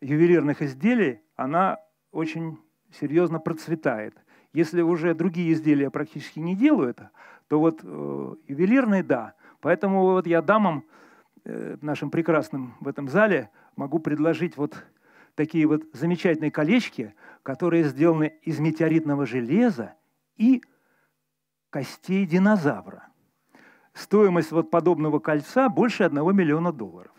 [0.00, 1.78] ювелирных изделий, она
[2.12, 2.58] очень
[2.92, 4.16] серьезно процветает.
[4.52, 7.00] Если уже другие изделия практически не делают,
[7.48, 9.34] то вот э, ювелирные– да.
[9.60, 10.84] Поэтому вот я дамам,
[11.44, 14.74] э, нашим прекрасным в этом зале, могу предложить вот
[15.34, 19.94] такие вот замечательные колечки, которые сделаны из метеоритного железа
[20.36, 20.62] и
[21.70, 23.08] костей динозавра.
[23.94, 27.12] Стоимость вот подобного кольца больше одного миллиона долларов.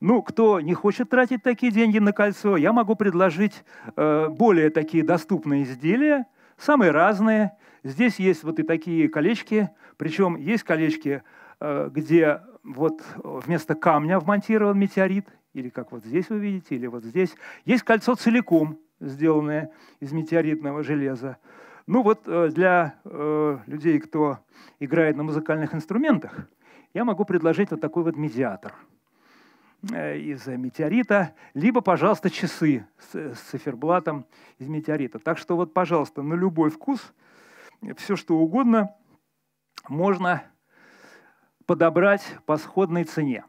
[0.00, 3.64] Ну, кто не хочет тратить такие деньги на кольцо, я могу предложить
[3.96, 6.26] э, более такие доступные изделия–
[6.62, 7.52] самые разные.
[7.84, 11.22] Здесь есть вот и такие колечки, причем есть колечки,
[11.60, 17.04] э, где вот вместо камня вмонтирован метеорит, или как вот здесь вы видите, или вот
[17.04, 17.34] здесь.
[17.64, 21.38] Есть кольцо целиком, сделанное из метеоритного железа.
[21.86, 24.38] Ну вот э, для э, людей, кто
[24.80, 26.48] играет на музыкальных инструментах,
[26.94, 28.74] я могу предложить вот такой вот медиатор–
[29.90, 34.26] Э, из метеорита, либо, пожалуйста, часы с, циферблатом
[34.58, 35.18] из метеорита.
[35.18, 37.12] Так что вот, пожалуйста, на любой вкус
[37.96, 38.94] все, что угодно
[39.88, 40.44] можно
[41.66, 43.44] подобрать по сходной цене.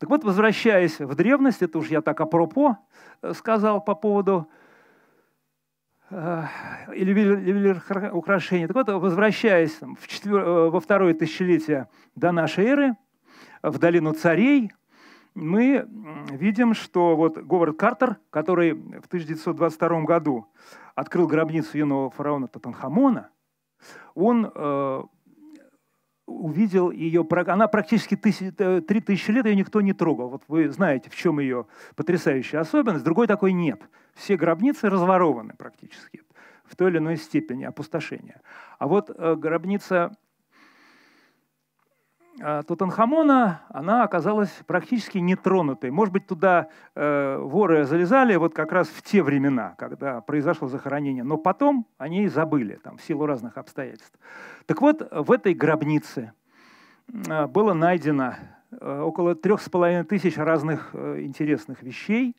[0.00, 2.78] Так вот, возвращаясь в древность, это уж я так апропо
[3.32, 4.50] сказал по поводу
[6.10, 6.44] э,
[6.94, 8.66] ювелирных украшений.
[8.66, 10.70] Так вот, возвращаясь в четвер...
[10.70, 12.96] во второе тысячелетие до нашей эры,
[13.62, 14.72] в долину царей,
[15.34, 15.86] мы
[16.30, 20.46] видим, что вот Говард Картер, который в 1922 году
[20.94, 23.30] открыл гробницу юного фараона Татанхамона,
[24.14, 25.02] он э,
[26.28, 28.18] увидел ее, она практически
[28.58, 30.28] э, три тысячи лет ее никто не трогал.
[30.28, 33.04] Вот вы знаете, в чем ее потрясающая особенность.
[33.04, 33.80] Другой такой нет.
[34.14, 36.22] Все гробницы разворованы практически
[36.64, 38.40] в той или иной степени опустошения.
[38.78, 40.16] А вот э, гробница
[42.66, 45.90] Тутанхамона, она оказалась практически нетронутой.
[45.90, 51.24] Может быть, туда э, воры залезали вот как раз в те времена, когда произошло захоронение,
[51.24, 54.18] но потом они забыли, там, в силу разных обстоятельств.
[54.66, 56.32] Так вот, в этой гробнице
[57.08, 58.34] э, было найдено
[58.70, 62.36] э, около трех с половиной тысяч разных э, интересных вещей,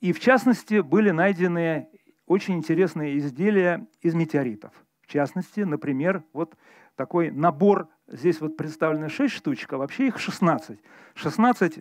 [0.00, 1.88] и в частности были найдены
[2.26, 4.72] очень интересные изделия из метеоритов.
[5.00, 6.54] В частности, например, вот
[6.96, 10.78] такой набор Здесь вот представлено 6 штучек, а вообще их 16.
[11.14, 11.78] 16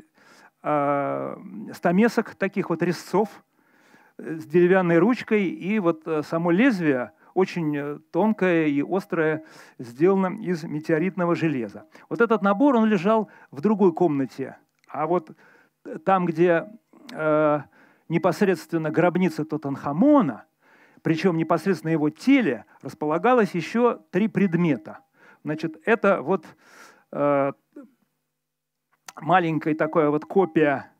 [0.63, 1.35] э,
[1.73, 3.27] стамесок, таких вот резцов
[4.17, 9.43] э, с деревянной ручкой, и вот э, само лезвие очень э, тонкое и острое,
[9.77, 11.85] сделано из метеоритного железа.
[12.07, 14.55] Вот этот набор, он лежал в другой комнате.
[14.87, 15.31] А вот
[16.05, 16.65] там, где
[17.11, 17.59] э,
[18.07, 20.45] непосредственно гробница Тотанхамона,
[21.01, 24.99] причем непосредственно его теле, располагалось еще три предмета–
[25.43, 26.45] Значит, это вот
[27.11, 27.51] э,
[29.19, 30.91] маленькая такая вот копия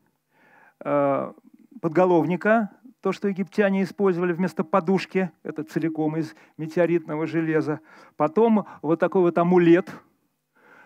[0.83, 1.33] э,
[1.79, 7.81] подголовника, то, что египтяне использовали вместо подушки, это целиком из метеоритного железа.
[8.15, 9.91] Потом вот такой вот амулет,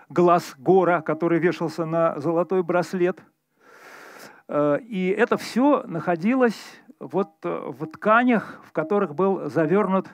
[0.10, 3.24] глаз гора, который вешался на золотой браслет.
[4.50, 6.60] Э, и это все находилось
[7.00, 10.08] вот в тканях, в которых был завернут,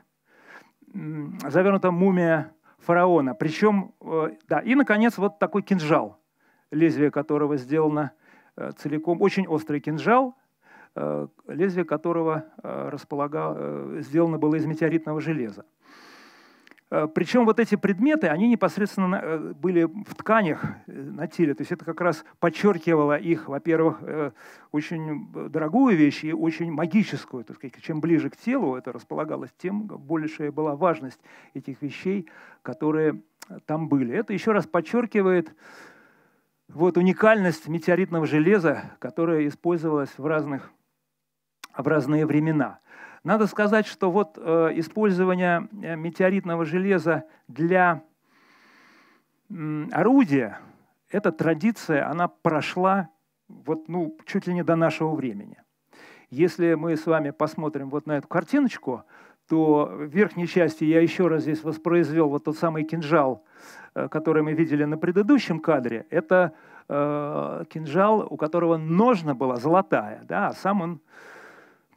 [0.94, 3.34] завернута мумия фараона.
[3.34, 6.18] Причем, э, да, и, наконец, вот такой кинжал,
[6.72, 8.12] лезвие которого сделано
[8.58, 10.36] э, целиком, очень острый кинжал,
[10.96, 13.58] э, лезвие которого располагал,
[14.02, 15.66] сделано было из метеоритного железа.
[16.92, 21.54] Э, Причем вот эти предметы, они непосредственно э, были в тканях э, на теле.
[21.54, 24.02] То есть это как раз подчеркивало их, во-первых,
[24.72, 27.44] очень дорогую вещь и очень магическую.
[27.46, 31.20] То есть чем ближе к телу это располагалось, тем большая была важность
[31.54, 32.30] этих вещей,
[32.62, 33.22] которые
[33.66, 34.14] там были.
[34.14, 35.56] Это еще раз подчеркивает
[36.68, 40.72] вот уникальность метеоритного железа, которое использовалось в, разных,
[41.76, 42.80] в разные времена–
[43.24, 48.04] надо сказать, что вот э, использование э, метеоритного железа для
[49.50, 50.60] э, орудия,
[51.10, 53.10] эта традиция, она прошла
[53.48, 55.58] вот, ну, чуть ли не до нашего времени.
[56.30, 59.04] Если мы с вами посмотрим вот на эту картиночку,
[59.48, 63.44] то в верхней части я еще раз здесь воспроизвел вот тот самый кинжал,
[63.94, 66.08] э, который мы видели на предыдущем кадре.
[66.10, 66.54] Это
[66.88, 71.02] э, кинжал, у которого ножна была золотая, да, а сам он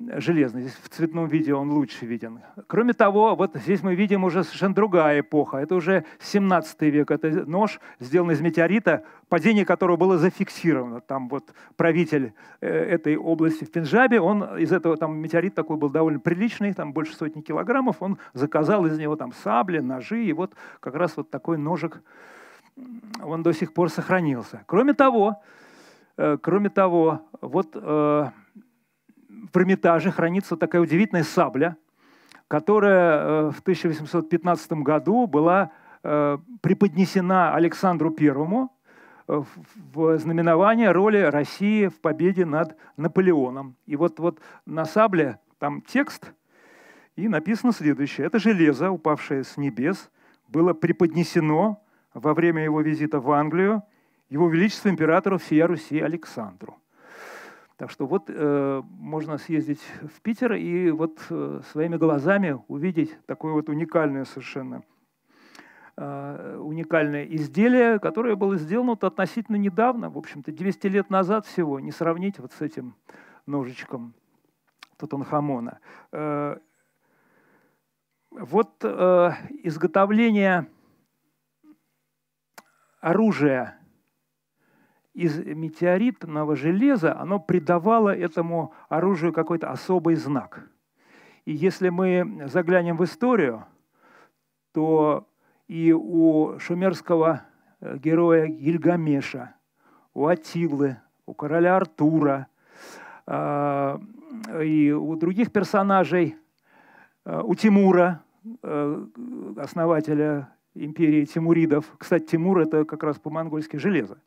[0.01, 0.63] железный.
[0.63, 2.41] Здесь в цветном виде он лучше виден.
[2.67, 5.59] Кроме того, вот здесь мы видим уже совершенно другая эпоха.
[5.59, 7.11] Это уже 17 век.
[7.11, 11.01] Это нож, сделанный из метеорита, падение которого было зафиксировано.
[11.01, 15.91] Там вот правитель э, этой области в Пенджабе, он из этого, там метеорит такой был
[15.91, 20.55] довольно приличный, там больше сотни килограммов, он заказал из него там сабли, ножи, и вот
[20.81, 22.03] как раз вот такой ножик,
[23.23, 24.65] он до сих пор сохранился.
[24.67, 25.41] Кроме того,
[26.17, 28.31] э, кроме того, вот э,
[29.53, 31.77] в Эрмитаже хранится такая удивительная сабля,
[32.49, 35.71] которая э, в 1815 году была
[36.03, 38.73] э, преподнесена Александру Первому
[39.29, 39.43] э,
[39.93, 43.77] в знаменование роли России в победе над Наполеоном.
[43.87, 46.33] И вот, вот на сабле там текст,
[47.17, 48.27] и написано следующее.
[48.27, 50.11] Это железо, упавшее с небес,
[50.49, 53.83] было преподнесено во время его визита в Англию
[54.29, 56.77] его величеству императору всея Руси Александру.
[57.77, 63.53] Так что вот э, можно съездить в Питер и вот э, своими глазами увидеть такое
[63.53, 64.85] вот уникальное совершенно
[65.97, 71.81] э, уникальное изделие, которое было сделано вот относительно недавно, в общем-то 200 лет назад всего,
[71.81, 72.95] не сравнить вот с этим
[73.47, 74.15] ножичком
[74.97, 75.81] Тутанхамона.
[76.13, 76.59] Э,
[78.31, 79.31] вот э,
[79.65, 80.69] изготовление
[83.01, 83.81] оружия
[85.15, 90.69] из метеоритного железа, оно придавало этому оружию какой-то особый знак.
[91.45, 93.65] И если мы заглянем в историю,
[94.73, 95.29] то
[95.69, 97.43] и у шумерского
[97.81, 99.55] э, героя Гильгамеша,
[100.15, 102.49] у Атилы, у короля Артура
[103.27, 103.99] э,
[104.63, 106.37] и у других персонажей,
[107.25, 108.21] э, у Тимура,
[109.57, 111.87] основателя империи Тимуридов.
[111.97, 114.19] Кстати, Тимур– это как раз по-монгольски железо.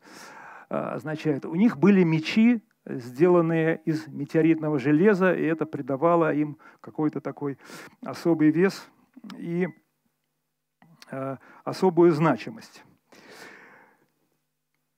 [0.70, 7.58] Означает, у них были мечи, сделанные из метеоритного железа, и это придавало им какой-то такой
[8.06, 8.90] особый вес
[9.38, 9.68] и
[11.12, 12.84] э, особую значимость.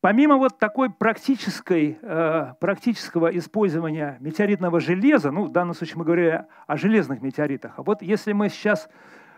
[0.01, 6.45] Помимо вот такой практической, э, практического использования метеоритного железа, ну, в данном случае мы говорим
[6.67, 8.89] о железных метеоритах, а вот если мы сейчас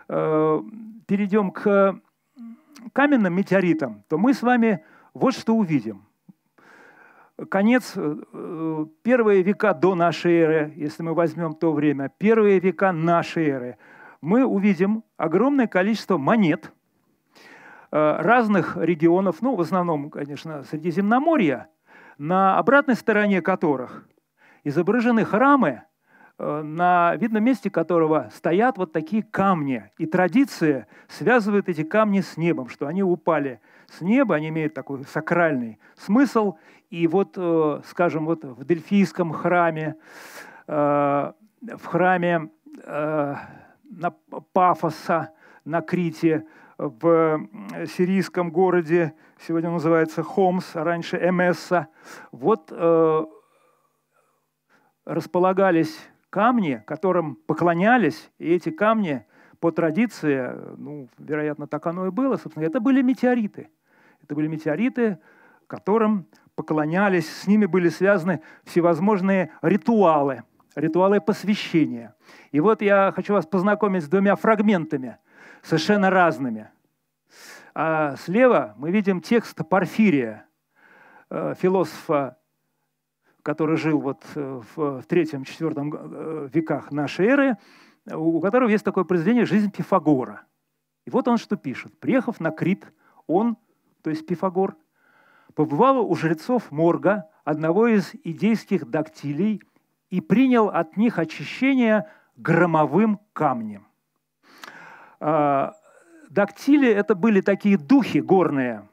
[0.08, 1.98] перейдем к
[2.92, 6.04] каменным метеоритам, то мы с вами вот что увидим–
[7.48, 13.48] конец, э, первые века до нашей эры, если мы возьмем то время, первые века нашей
[13.48, 13.78] эры,
[14.20, 16.72] мы увидим огромное количество монет
[17.90, 21.68] э, разных регионов, ну, в основном, конечно, Средиземноморья,
[22.18, 24.06] на обратной стороне которых
[24.64, 25.82] изображены храмы,
[26.38, 29.90] э, на видном месте которого стоят вот такие камни.
[29.98, 35.04] И традиция связывает эти камни с небом, что они упали с неба, они имеют такой
[35.04, 36.54] сакральный смысл,
[36.92, 39.96] и вот, э, скажем, вот в Дельфийском храме,
[40.68, 42.50] э, в храме
[42.84, 43.34] э,
[43.84, 44.10] на
[44.52, 45.30] Пафоса
[45.64, 46.44] на Крите,
[46.76, 47.48] в
[47.86, 51.86] сирийском городе, сегодня называется Хомс, а раньше Эмесса,
[52.32, 52.72] вот
[55.04, 55.96] располагались
[56.30, 59.24] камни, которым поклонялись, и эти камни
[59.60, 63.70] по традиции, ну, вероятно, так оно и было, собственно, это были метеориты.
[64.22, 65.18] Это были метеориты,
[65.72, 70.42] которым поклонялись, с ними были связаны всевозможные ритуалы,
[70.74, 72.14] ритуалы посвящения.
[72.50, 75.16] И вот я хочу вас познакомить с двумя фрагментами,
[75.62, 76.68] совершенно разными.
[77.74, 80.44] А слева мы видим текст Порфирия,
[81.30, 82.36] э, философа,
[83.42, 87.56] который жил вот э, в третьем-четвертом э, веках нашей эры,
[88.12, 90.42] у которого есть такое произведение «Жизнь Пифагора».
[91.06, 91.98] И вот он что пишет.
[91.98, 92.92] Приехав на Крит,
[93.26, 93.56] он,
[94.02, 94.76] то есть Пифагор,
[95.54, 99.62] побывал у жрецов Морга, одного из идейских дактилей,
[100.10, 103.86] и принял от них очищение громовым камнем.
[105.20, 105.74] А,
[106.30, 108.88] дактили– это были такие духи горные,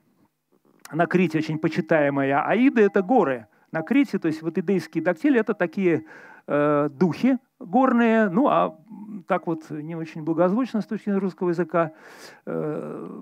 [0.91, 3.47] на Крите очень почитаемые, а Аиды– это горы.
[3.71, 6.05] На Крите, то есть вот идейские дактили– это такие
[6.47, 8.79] э, духи горные, ну а
[9.27, 11.91] так вот не очень благозвучно с точки зрения русского языка,
[12.45, 13.21] э,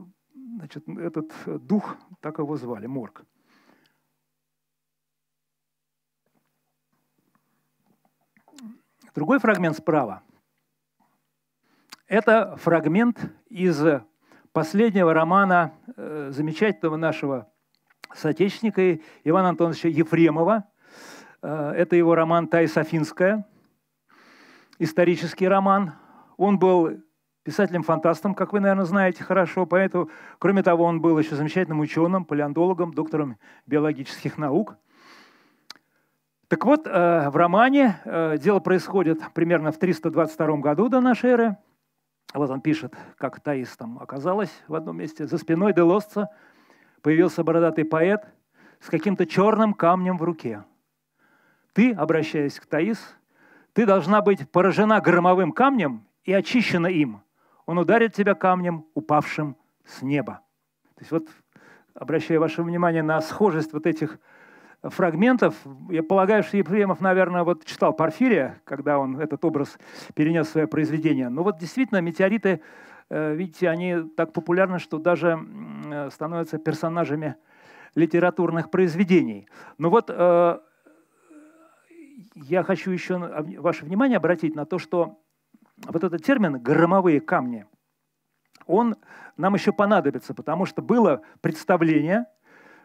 [0.57, 3.23] значит, этот дух, так его звали, Морг.
[9.13, 10.23] Другой фрагмент справа–
[12.07, 13.83] это фрагмент из
[14.51, 17.51] последнего романа э, замечательного нашего
[18.13, 20.69] соотечественника Ивана Антоновича Ефремова.
[21.41, 23.45] Э, это его роман «Таис Афинская»,
[24.79, 25.93] исторический роман.
[26.37, 27.03] Он был
[27.47, 29.65] писателем-фантастом, как вы, наверное, знаете хорошо.
[29.65, 34.75] Поэтому, кроме того, он был еще замечательным ученым, палеонтологом, доктором биологических наук.
[36.49, 41.57] Так вот, э, в романе э, дело происходит примерно в 322 году до нашей эры.
[42.33, 45.25] Вот он пишет, как Таис там оказалась в одном месте.
[45.25, 46.27] За спиной Делосца
[47.01, 48.25] появился бородатый поэт
[48.81, 50.65] с каким-то черным камнем в руке.
[51.71, 52.99] Ты, обращаясь к Таис,
[53.71, 57.21] ты должна быть поражена громовым камнем и очищена им.
[57.67, 60.41] Он ударит тебя камнем, упавшим с неба.
[60.95, 61.27] То есть вот,
[61.93, 64.19] обращая ваше внимание на схожесть вот этих
[64.81, 65.53] фрагментов,
[65.89, 69.77] я полагаю, что Ефремов, наверное, вот читал Порфирия, когда он этот образ
[70.15, 71.27] перенес в свое произведение.
[71.27, 72.61] Но вот действительно метеориты,
[73.09, 75.37] э, видите, они так популярны, что даже
[75.91, 77.35] э, становятся персонажами
[77.95, 79.49] литературных произведений.
[79.77, 80.59] Но вот э,
[82.35, 83.17] я хочу еще
[83.59, 85.19] ваше внимание обратить на то, что
[85.85, 87.65] вот этот термин «громовые камни»,
[88.65, 88.95] он
[89.37, 92.25] нам еще понадобится, потому что было представление,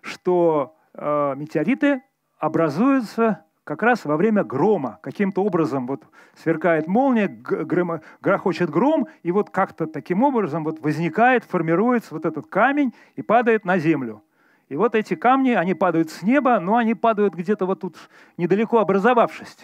[0.01, 2.03] что э, метеориты
[2.38, 4.99] образуются как раз во время грома.
[5.03, 11.45] Каким-то образом вот сверкает молния, грома, грохочет гром, и вот как-то таким образом вот возникает,
[11.45, 14.22] формируется вот этот камень и падает на землю.
[14.68, 17.97] И вот эти камни, они падают с неба, но они падают где-то вот тут
[18.36, 19.57] недалеко образовавшись,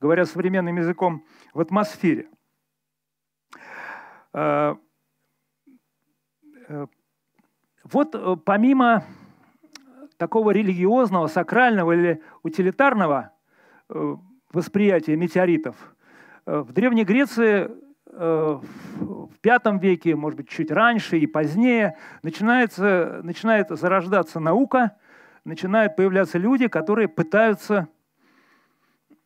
[0.00, 2.28] говоря современным языком, в атмосфере.
[4.34, 4.76] Э,
[6.68, 6.86] э,
[7.84, 9.04] вот э, помимо
[10.16, 13.32] такого религиозного, сакрального или утилитарного
[14.52, 15.76] восприятия метеоритов,
[16.46, 17.70] в Древней Греции
[18.06, 18.62] в
[19.42, 24.96] V веке, может быть, чуть раньше и позднее, начинается, начинает зарождаться наука,
[25.44, 27.88] начинают появляться люди, которые пытаются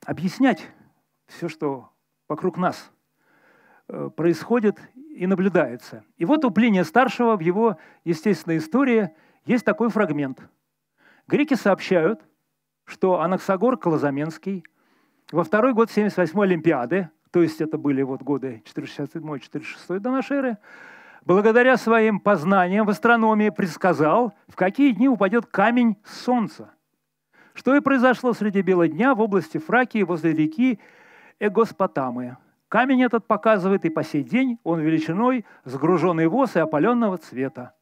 [0.07, 0.67] объяснять
[1.27, 1.91] все, что
[2.29, 2.91] вокруг нас
[4.17, 6.05] происходит и наблюдается.
[6.17, 9.11] И вот у Плиния Старшего в его естественной истории
[9.45, 10.41] есть такой фрагмент.
[11.27, 12.21] Греки сообщают,
[12.85, 14.65] что Анаксагор Колозаменский
[15.33, 20.59] во второй год 78-й Олимпиады то есть это были вот годы 467-406 до нашей эры,
[21.23, 26.71] благодаря своим познаниям в астрономии предсказал, в какие дни упадет камень с Солнца.
[27.53, 30.81] Что и произошло среди бела дня в области Фракии возле реки
[31.39, 32.39] Эгоспотамы.
[32.69, 37.75] Камень этот показывает и по сей день, он величиной, сгруженный воз и опаленного цвета.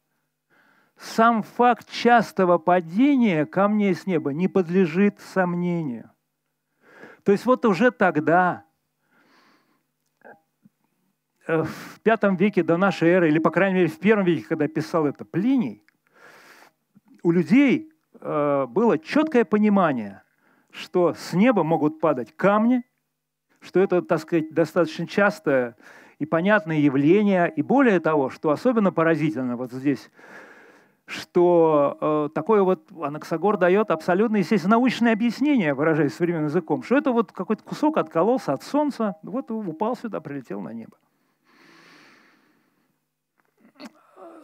[0.97, 6.11] Сам факт частого падения камней с неба не подлежит сомнению.
[7.23, 8.65] То есть вот уже тогда
[11.47, 14.67] Э, в пятом веке до нашей эры, или, по крайней мере, в первом веке, когда
[14.67, 15.83] писал это Плиний,
[17.21, 20.23] у людей э, было четкое понимание,
[20.71, 22.83] что с неба могут падать камни,
[23.65, 25.75] что это, так сказать, достаточно частое
[26.19, 30.09] и понятное явление, и более того, что особенно поразительно вот здесь,
[31.05, 37.11] что э, такое вот Анаксагор дает абсолютно, естественно, научное объяснение, выражаясь современным языком, что это
[37.11, 40.97] вот какой-то кусок откололся от Солнца, вот упал сюда, прилетел на небо.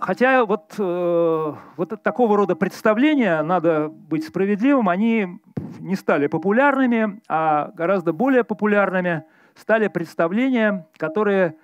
[0.02, 5.40] Хотя вот, э, вот такого рода представления, надо быть справедливым, они
[5.80, 11.56] не стали популярными, а гораздо более популярными стали представления, которые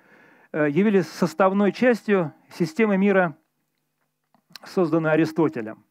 [0.52, 3.36] э, явились составной частью системы мира,
[4.62, 5.84] созданной Аристотелем,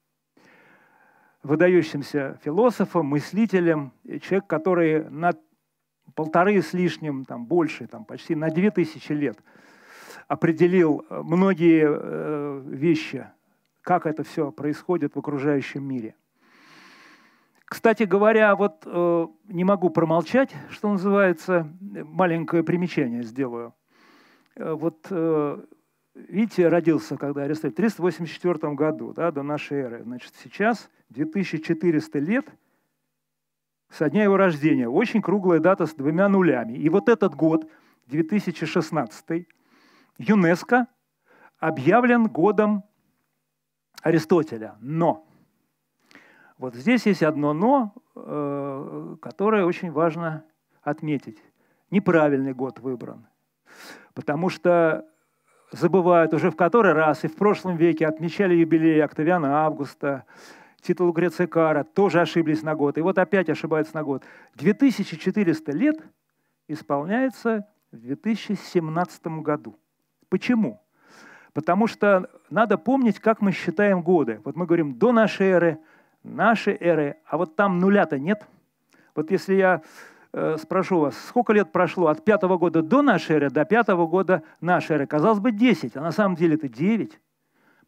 [1.44, 3.92] выдающимся философом, мыслителем,
[4.22, 5.34] человек, который на
[6.16, 9.38] полторы с лишним, там, больше, там, почти на две тысячи лет–
[10.28, 13.28] определил э, многие э, вещи,
[13.82, 16.16] как это все происходит в окружающем мире.
[17.66, 23.74] Кстати говоря, вот э, не могу промолчать, что называется, маленькое примечание сделаю.
[24.56, 25.12] Вот
[26.16, 30.02] видите, родился, когда Аристотель, в 384 году, да, до нашей эры.
[30.02, 32.48] Значит, сейчас 2400 лет
[33.92, 34.90] со дня его рождения.
[34.90, 36.74] Очень круглая дата с двумя нулями.
[36.74, 37.70] И вот этот год,
[38.08, 39.48] 2016,
[40.18, 40.88] ЮНЕСКО
[41.60, 42.84] объявлен годом
[44.02, 44.76] Аристотеля.
[44.80, 45.28] Но
[46.58, 50.44] вот здесь есть одно «но», э, которое очень важно
[50.82, 51.38] отметить.
[51.92, 53.28] Неправильный год выбран.
[54.14, 55.06] Потому что
[55.72, 60.26] забывают уже в который раз, и в прошлом веке отмечали юбилей Октавиана Августа,
[60.82, 62.98] титул Греция Кара, тоже ошиблись на год.
[62.98, 64.24] И вот опять ошибаются на год.
[64.56, 66.02] 2400 лет
[66.68, 69.78] исполняется в 2017 году.
[70.30, 70.82] Почему?
[71.54, 74.42] Потому что надо помнить, как мы считаем годы.
[74.44, 75.80] Вот мы говорим до нашей эры,
[76.24, 78.46] нашей эры, а вот там нуля-то нет.
[79.16, 79.82] Вот если я
[80.34, 84.44] э, спрошу вас, сколько лет прошло от пятого года до нашей эры до пятого года
[84.62, 85.08] нашей эры?
[85.08, 87.20] Казалось бы, 10, а на самом деле это 9.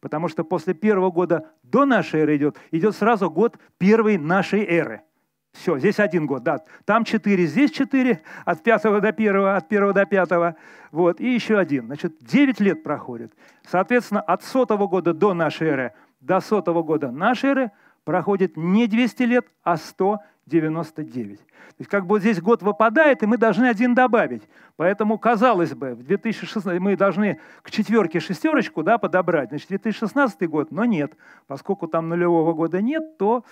[0.00, 5.02] Потому что после первого года до нашей эры идет, идет сразу год первой нашей эры–
[5.52, 6.60] все, здесь один год, да.
[6.84, 10.56] Там четыре, здесь четыре, от пятого до первого, от первого до пятого.
[10.92, 11.86] Вот, и еще один.
[11.86, 13.32] Значит, девять лет проходит.
[13.68, 17.70] Соответственно, от сотого года до нашей эры до сотого года нашей эры
[18.04, 19.76] проходит не 200 лет, а
[20.50, 21.38] 199.
[21.38, 21.44] То
[21.78, 24.42] есть как бы вот здесь год выпадает, и мы должны один добавить.
[24.76, 29.50] Поэтому, казалось бы, в 2016 мы должны к четверке шестерочку да, подобрать.
[29.50, 31.16] Значит, 2016 год, но нет.
[31.46, 33.44] Поскольку там нулевого года нет, то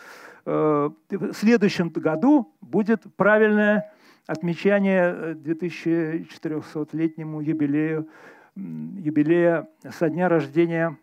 [0.44, 3.92] э, в следующем году будет правильное
[4.26, 8.08] отмечание 2400-летнему юбилею,
[8.56, 10.98] юбилея со дня рождения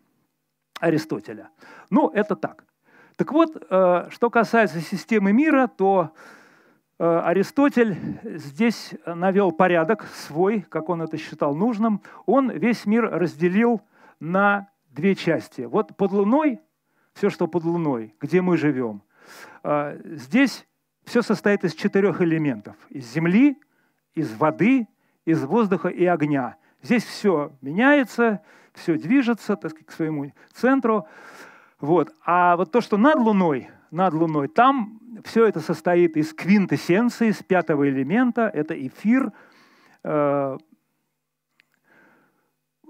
[0.80, 1.50] Аристотеля.
[1.90, 2.66] Ну, это так.
[3.16, 6.12] Так вот, э, что касается системы мира, то
[7.00, 12.02] э, Аристотель здесь навел порядок свой, как он это считал нужным.
[12.26, 13.82] Он весь мир разделил
[14.20, 15.62] на две части.
[15.62, 16.60] Вот под Луной,
[17.14, 19.02] все, что под Луной, где мы живем,
[19.64, 20.68] э, здесь
[21.06, 22.76] все состоит из четырех элементов.
[22.90, 23.58] Из земли,
[24.14, 24.88] из воды,
[25.24, 26.58] из воздуха и огня.
[26.82, 28.42] Здесь все меняется,
[28.74, 31.08] все движется так сказать, к своему центру.
[31.80, 32.14] Вот.
[32.26, 37.44] А вот то, что над Луной, над Луной, там все это состоит из квинтэссенции, из
[37.44, 39.32] пятого элемента, это эфир.
[40.04, 40.58] Э,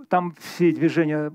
[0.10, 1.32] там все движения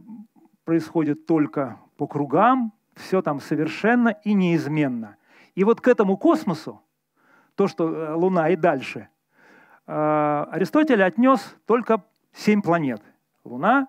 [0.64, 5.16] происходят только по кругам, все там совершенно и неизменно.
[5.54, 6.80] И вот к этому космосу,
[7.56, 9.08] то, что э, Луна и дальше,
[9.86, 13.02] э, Аристотель отнес только семь планет.
[13.44, 13.88] Луна,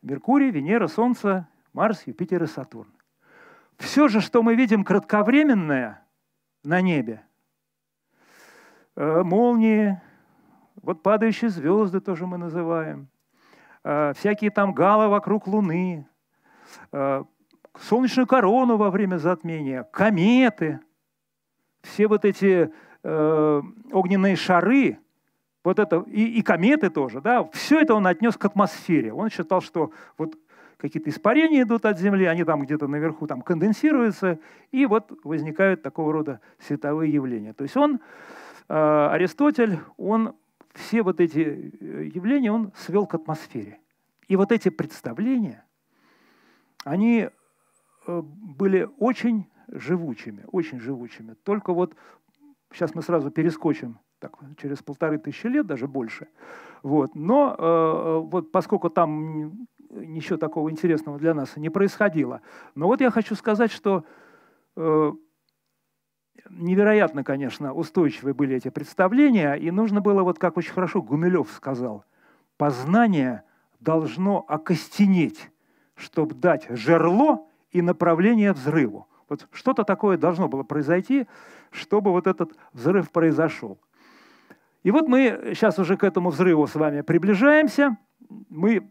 [0.00, 2.90] Меркурий, Венера, Солнце, Марс, Юпитер и Сатурн.
[3.78, 6.06] Все же, что мы видим кратковременное
[6.62, 7.26] на небе,
[8.94, 10.00] э, молнии,
[10.76, 13.08] вот падающие звезды тоже мы называем,
[13.82, 16.06] э, всякие там галы вокруг Луны,
[16.92, 17.24] э,
[17.80, 20.80] солнечную корону во время затмения, кометы,
[21.82, 22.72] все вот эти
[23.02, 24.98] огненные шары,
[25.62, 29.12] вот это, и, и кометы тоже, да, все это он отнес к атмосфере.
[29.12, 30.36] Он считал, что вот
[30.84, 34.38] какие-то испарения идут от Земли, они там где-то наверху там конденсируются,
[34.70, 37.54] и вот возникают такого рода световые явления.
[37.54, 38.00] То есть он,
[38.68, 40.34] э, Аристотель, он
[40.74, 43.78] все вот эти э, явления он свел к атмосфере.
[44.28, 45.64] И вот эти представления,
[46.84, 47.30] они
[48.06, 51.32] э, были очень живучими, очень живучими.
[51.44, 51.96] Только вот
[52.70, 56.28] сейчас мы сразу перескочим так, через полторы тысячи лет, даже больше.
[56.82, 57.14] Вот.
[57.14, 62.40] Но э, вот поскольку там ничего такого интересного для нас не происходило.
[62.74, 64.04] Но вот я хочу сказать, что
[64.76, 65.12] э,
[66.50, 72.04] невероятно, конечно, устойчивые были эти представления, и нужно было, вот как очень хорошо Гумилев сказал,
[72.56, 73.42] познание
[73.80, 75.50] должно окостенеть,
[75.94, 79.06] чтобы дать жерло и направление взрыву.
[79.28, 81.26] Вот что-то такое должно было произойти,
[81.70, 83.78] чтобы вот этот взрыв произошел.
[84.82, 87.96] И вот мы сейчас уже к этому взрыву с вами приближаемся.
[88.48, 88.90] Мы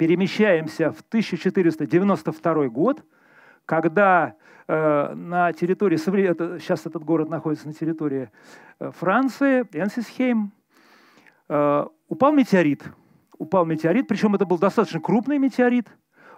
[0.00, 3.04] перемещаемся в 1492 год,
[3.66, 4.34] когда
[4.66, 8.30] э, на территории, сейчас этот город находится на территории
[8.78, 10.52] э, Франции, Энсисхейм,
[11.50, 12.82] э, упал метеорит.
[13.36, 15.86] Упал метеорит, причем это был достаточно крупный метеорит.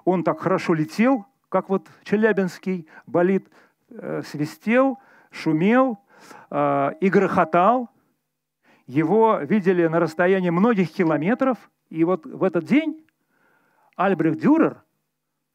[0.04, 3.48] Он так хорошо летел, как вот Челябинский болит,
[4.24, 4.98] свистел,
[5.30, 6.00] шумел
[6.50, 7.90] э, и грохотал.
[8.88, 11.70] Его видели на расстоянии многих километров.
[11.90, 13.06] И вот в этот день
[13.96, 14.82] Альбрехт Дюрер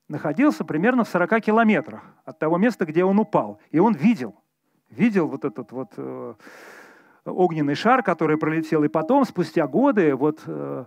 [0.07, 3.59] находился примерно в 40 километрах от того места, где он упал.
[3.71, 4.35] И он видел,
[4.89, 6.33] видел вот этот вот э,
[7.25, 8.83] огненный шар, который пролетел.
[8.83, 10.85] И потом, спустя годы, вот э,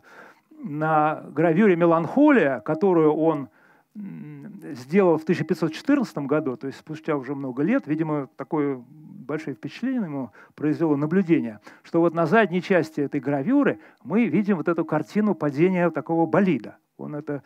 [0.51, 3.49] на гравюре «Меланхолия», которую он
[3.95, 10.31] сделал в 1514 году, то есть спустя уже много лет, видимо, такое большое впечатление ему
[10.55, 15.91] произвело наблюдение, что вот на задней части этой гравюры мы видим вот эту картину падения
[15.91, 16.77] такого болида.
[17.01, 17.43] Он это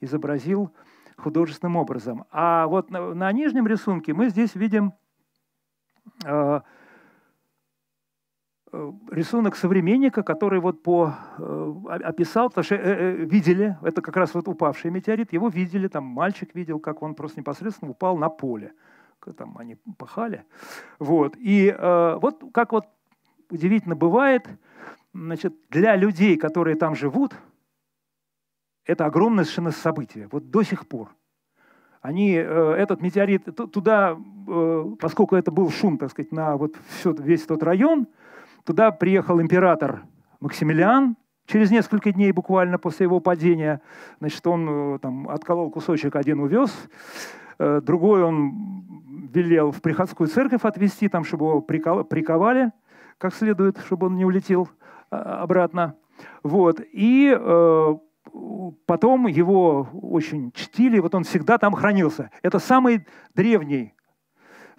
[0.00, 0.72] изобразил
[1.16, 2.24] художественным образом.
[2.30, 4.92] А вот на, на нижнем рисунке мы здесь видим
[6.24, 6.60] э,
[8.70, 14.16] Э, рисунок современника, который вот по, э, описал, потому что э, э, видели, это как
[14.16, 18.28] раз вот упавший метеорит, его видели, там мальчик видел, как он просто непосредственно упал на
[18.28, 18.72] поле.
[19.36, 20.44] Там они пахали.
[20.98, 21.36] Вот.
[21.38, 22.86] И э, вот как вот
[23.50, 24.46] удивительно бывает,
[25.14, 27.34] значит, для людей, которые там живут,
[28.88, 30.28] это огромное совершенно событие.
[30.32, 31.10] Вот до сих пор.
[32.00, 34.16] Они, э, этот метеорит, туда,
[34.48, 38.08] э, поскольку это был шум, так сказать, на вот все, весь тот район,
[38.64, 40.02] Туда приехал император
[40.40, 41.16] Максимилиан
[41.46, 43.80] через несколько дней буквально после его падения.
[44.18, 46.70] Значит, он э, там отколол кусочек, один увез,
[47.58, 48.84] другой он
[49.32, 52.72] велел в приходскую церковь отвезти, там, чтобы его приковали
[53.18, 54.68] как следует, чтобы он не улетел
[55.10, 55.96] а, обратно.
[56.42, 56.80] Вот.
[56.92, 57.96] И э,
[58.86, 62.30] потом его очень чтили, вот он всегда там хранился.
[62.42, 63.94] Это самый древний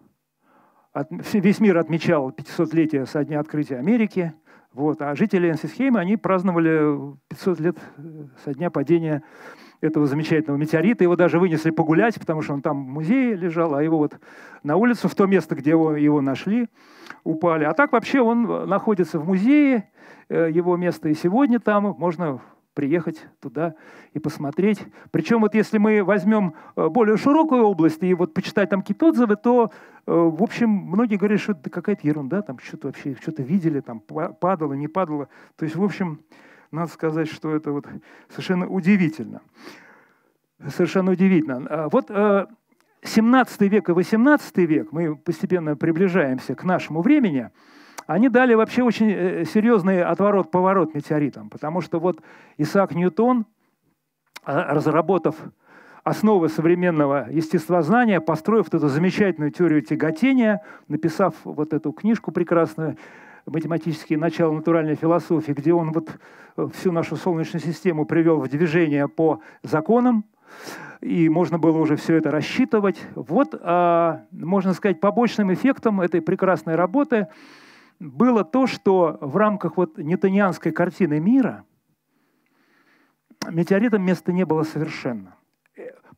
[0.93, 4.35] от, весь мир отмечал 500-летие со дня открытия Америки,
[4.73, 8.03] вот, а жители Энсисхейма, они праздновали 500 лет э,
[8.45, 9.25] со дня падения
[9.81, 11.03] этого замечательного метеорита.
[11.03, 14.19] Его даже вынесли погулять, потому что он там в музее лежал, а его вот
[14.63, 16.69] на улицу, в то место, где его, его нашли,
[17.25, 17.65] упали.
[17.65, 19.91] А так вообще он находится в музее,
[20.29, 22.41] э, его место и сегодня там, можно
[22.75, 23.75] приехать туда
[24.13, 24.81] и посмотреть.
[25.11, 29.37] Причем вот если мы возьмем э, более широкую область и вот почитать там какие-то отзывы,
[29.37, 29.71] то,
[30.07, 34.01] э, в общем, многие говорят, что это какая-то ерунда, там что-то вообще, что-то видели, там
[34.01, 35.29] падало, не падало.
[35.57, 36.21] То есть, в общем,
[36.71, 37.87] надо сказать, что это вот
[38.29, 39.41] совершенно удивительно.
[40.69, 41.67] Совершенно удивительно.
[41.69, 42.11] А вот
[43.03, 47.51] 17 э, век и 18 век, мы постепенно приближаемся к нашему времени,
[48.15, 52.21] они дали вообще очень э, серьезный отворот-поворот метеоритам, потому что вот
[52.59, 53.47] Исаак Ньютон,
[54.43, 55.37] а, разработав
[56.03, 62.97] основы современного естествознания, построив эту замечательную теорию тяготения, написав вот эту книжку прекрасную
[63.47, 66.11] математические начала натуральной философии, где он вот
[66.57, 70.25] э, всю нашу Солнечную систему привел в движение по законам,
[71.01, 73.01] и можно было уже все это рассчитывать.
[73.15, 77.29] Вот, а, можно сказать, побочным эффектом этой прекрасной работы
[78.01, 81.65] было то, что в рамках вот ньютонианской картины мира
[83.49, 85.37] метеоритам места не было совершенно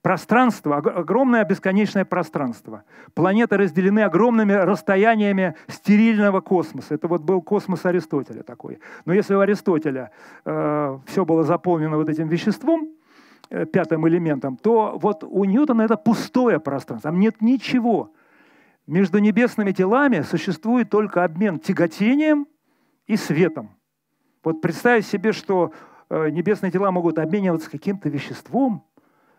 [0.02, 2.82] пространство, огромное бесконечное пространство.
[3.14, 6.94] Планеты разделены огромными расстояниями стерильного космоса.
[6.94, 8.80] Это вот был космос Аристотеля такой.
[9.04, 10.10] Но если у Аристотеля
[10.44, 12.88] э, все было заполнено вот этим веществом,
[13.50, 17.10] э, пятым элементом, то вот у Ньютона это пустое пространство.
[17.10, 18.12] Там нет ничего.
[18.86, 22.46] Между небесными телами существует только обмен тяготением
[23.06, 23.76] и светом.
[24.42, 25.72] Вот представить себе, что
[26.10, 28.84] э, небесные тела могут обмениваться каким-то веществом,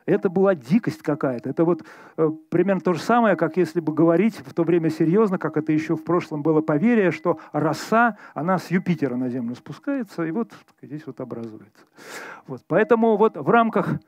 [0.06, 1.50] это была дикость какая-то.
[1.50, 1.84] Это вот
[2.18, 5.72] э, примерно то же самое, как если бы говорить в то время серьезно, как это
[5.72, 10.52] еще в прошлом было поверие, что роса, она с Юпитера на Землю спускается и вот
[10.82, 11.86] здесь вот образуется.
[12.48, 12.62] Вот.
[12.68, 14.00] Поэтому вот в рамках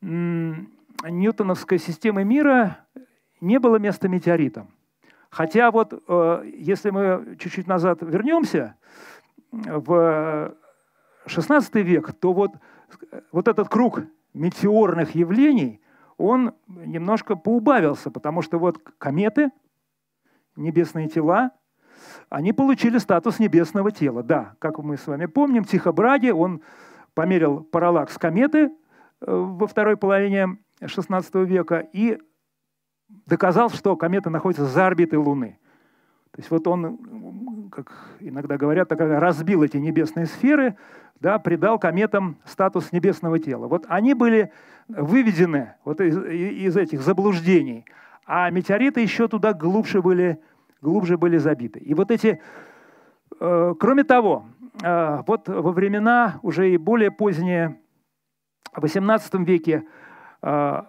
[0.00, 2.78] ньютоновской системы мира
[3.42, 4.70] не было места метеоритам.
[5.28, 8.76] Хотя вот э, если мы чуть-чуть назад вернемся,
[9.52, 10.54] в
[11.26, 12.52] XVI век, то вот,
[13.30, 14.00] вот этот круг
[14.34, 15.80] метеорных явлений,
[16.16, 19.50] он немножко поубавился, потому что вот кометы,
[20.56, 21.52] небесные тела,
[22.28, 24.22] они получили статус небесного тела.
[24.22, 26.62] Да, как мы с вами помним, Тихобраги, он
[27.14, 28.70] померил параллакс кометы э,
[29.26, 32.18] во второй половине XVI века и
[33.26, 35.58] доказал, что комета находится за орбитой Луны.
[36.32, 40.76] То есть вот он, как иногда говорят, разбил эти небесные сферы,
[41.20, 43.68] да, придал кометам статус небесного тела.
[43.68, 44.52] Вот они были
[44.88, 47.84] выведены вот из, из этих заблуждений,
[48.26, 50.40] а метеориты еще туда глубже были,
[50.80, 51.80] глубже были забиты.
[51.80, 52.40] И вот эти,
[53.38, 54.46] э, кроме того,
[54.82, 57.78] э, вот во времена уже и более поздние,
[58.74, 59.84] в XVIII веке,
[60.42, 60.82] э,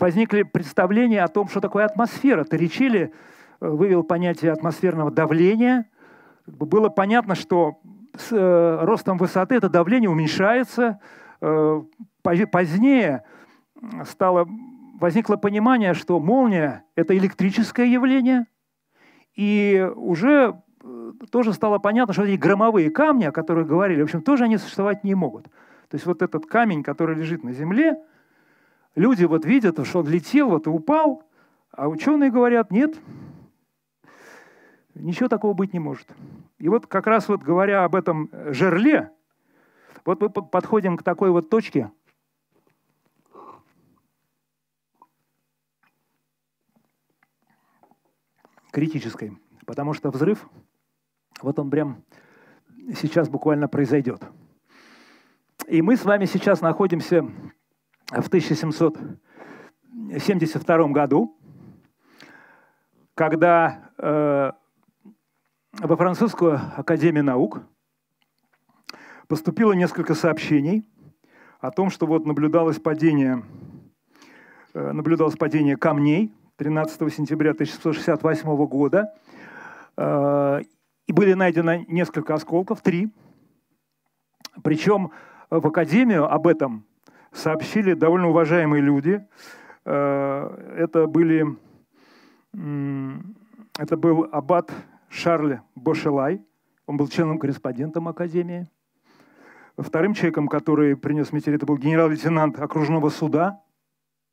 [0.00, 2.44] возникли представления о том, что такое атмосфера.
[2.44, 3.12] Торричили
[3.60, 5.86] вывел понятие атмосферного давления,
[6.46, 7.80] было понятно, что
[8.16, 10.98] с э, ростом высоты это давление уменьшается.
[11.40, 11.82] Э,
[12.22, 13.24] позднее
[14.04, 14.48] стало,
[14.98, 18.46] возникло понимание, что молния– это электрическое явление,
[19.36, 24.22] и уже э, тоже стало понятно, что эти громовые камни, о которых говорили, в общем,
[24.22, 25.44] тоже они существовать не могут.
[25.88, 27.96] То есть вот этот камень, который лежит на земле,
[28.94, 31.22] люди вот видят, что он летел, вот и упал,
[31.70, 32.98] а ученые говорят, нет,
[34.94, 36.08] ничего такого быть не может.
[36.58, 39.10] И вот как раз вот говоря об этом жерле,
[40.04, 41.90] вот мы подходим к такой вот точке,
[48.70, 49.36] критической,
[49.66, 50.48] потому что взрыв,
[51.42, 52.04] вот он прям
[52.94, 54.22] сейчас буквально произойдет.
[55.66, 57.30] И мы с вами сейчас находимся
[58.10, 61.38] в 1772 году,
[63.14, 64.50] когда э,
[65.80, 67.62] во французскую академию наук
[69.28, 70.84] поступило несколько сообщений
[71.60, 73.44] о том, что вот наблюдалось падение,
[74.74, 79.14] э, наблюдалось падение камней 13 сентября 1668 года,
[79.96, 80.62] э,
[81.06, 83.12] и были найдены несколько осколков, три.
[84.64, 85.12] Причем
[85.48, 86.84] в Академию об этом
[87.32, 89.26] сообщили довольно уважаемые люди.
[89.84, 91.46] Э, это были
[92.52, 94.72] это был аббат
[95.08, 96.42] Шарль Бошелай.
[96.86, 98.68] Он был членом-корреспондентом Академии.
[99.78, 103.62] Вторым человеком, который принес метеорит, был генерал-лейтенант окружного суда.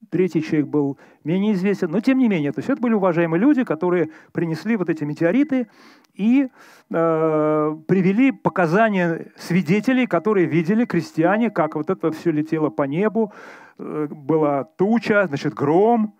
[0.10, 3.64] Третий человек был менее известен, но тем не менее, то есть это были уважаемые люди,
[3.64, 5.68] которые принесли вот эти метеориты
[6.14, 6.48] и
[6.90, 13.34] э, привели показания свидетелей, которые видели крестьяне, как вот это все летело по небу,
[13.80, 16.14] э, была туча, значит, гром,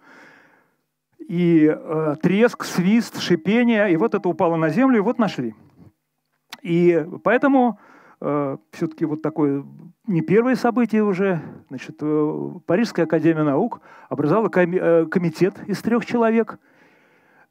[1.28, 5.56] и э, треск, свист, шипение, и вот это упало на землю, и вот нашли.
[6.62, 7.80] И поэтому
[8.22, 9.66] э, все-таки вот такое
[10.06, 11.42] не первое событие уже.
[11.70, 16.60] Значит, э, Парижская академия наук образовала коми- э, комитет из трех человек.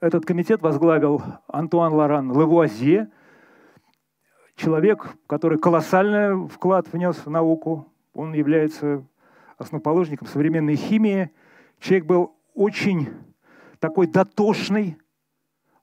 [0.00, 3.10] Этот комитет возглавил Антуан Лоран Левуазье,
[4.54, 7.86] человек, который колоссальный вклад внес в науку.
[8.12, 9.04] Он является
[9.58, 11.30] основоположником современной химии.
[11.78, 13.08] Человек был очень
[13.78, 14.96] такой дотошный,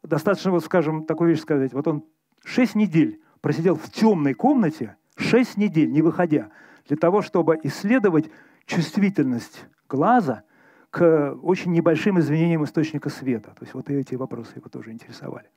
[0.01, 1.73] достаточно, вот скажем, такую вещь сказать.
[1.73, 2.03] Вот он
[2.43, 6.49] шесть недель просидел в темной комнате, шесть недель, не выходя,
[6.87, 8.31] для того, чтобы исследовать
[8.65, 10.43] чувствительность глаза
[10.89, 13.49] к очень небольшим изменениям источника света.
[13.49, 15.49] То есть вот эти вопросы его тоже интересовали.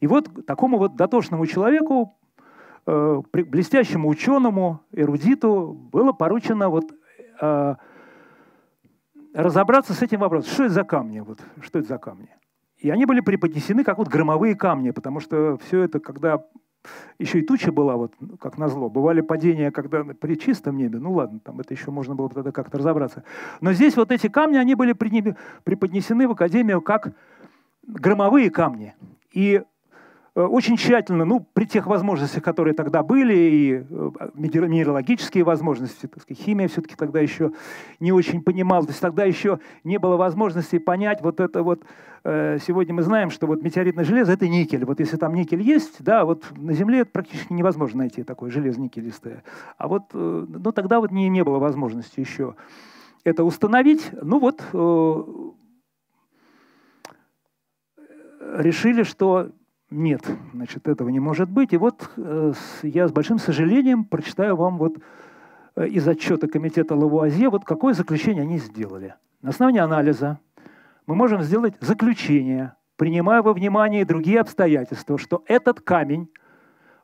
[0.00, 2.16] И вот такому вот дотошному человеку,
[2.86, 6.94] э, блестящему ученому, эрудиту, было поручено вот
[7.42, 7.74] э,
[9.34, 10.50] разобраться с этим вопросом.
[10.50, 11.20] Что это за камни?
[11.20, 12.34] Вот, что это за камни?
[12.78, 16.42] И они были преподнесены как вот громовые камни, потому что все это, когда
[17.18, 21.40] еще и туча была, вот как назло, бывали падения, когда при чистом небе, ну ладно,
[21.40, 23.24] там это еще можно было тогда как-то разобраться.
[23.60, 27.12] Но здесь вот эти камни, они были преподнесены в Академию как
[27.86, 28.94] громовые камни.
[29.32, 29.62] И
[30.34, 36.42] очень тщательно, ну, при тех возможностях, которые тогда были, и э, минералогические возможности, так сказать,
[36.42, 37.52] химия все-таки тогда еще
[37.98, 41.82] не очень понимала, то есть тогда еще не было возможности понять вот это вот,
[42.24, 44.84] э, сегодня мы знаем, что вот метеоритное железо– это никель.
[44.84, 48.80] Вот если там никель есть, да, вот на Земле это практически невозможно найти такое железо
[48.80, 49.42] никелистое.
[49.76, 52.54] А вот, ну, тогда вот не, не было возможности еще
[53.24, 54.10] это установить.
[54.22, 54.62] Ну вот,
[58.40, 59.50] решили, что
[59.90, 60.22] нет,
[60.52, 61.72] значит, этого не может быть.
[61.72, 64.98] И вот э, я с большим сожалением прочитаю вам вот
[65.76, 69.14] э, из отчета комитета Лавуазье, вот какое заключение они сделали.
[69.40, 70.40] На основании анализа
[71.06, 76.28] мы можем сделать заключение, принимая во внимание другие обстоятельства, что этот камень,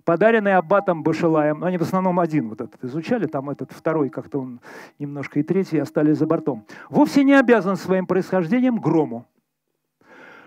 [0.05, 4.41] подаренный аббатом Башилаем, ну, они в основном один вот этот изучали, там этот второй как-то
[4.41, 4.61] он
[4.99, 9.27] немножко и третий остались за бортом, вовсе не обязан своим происхождением грому,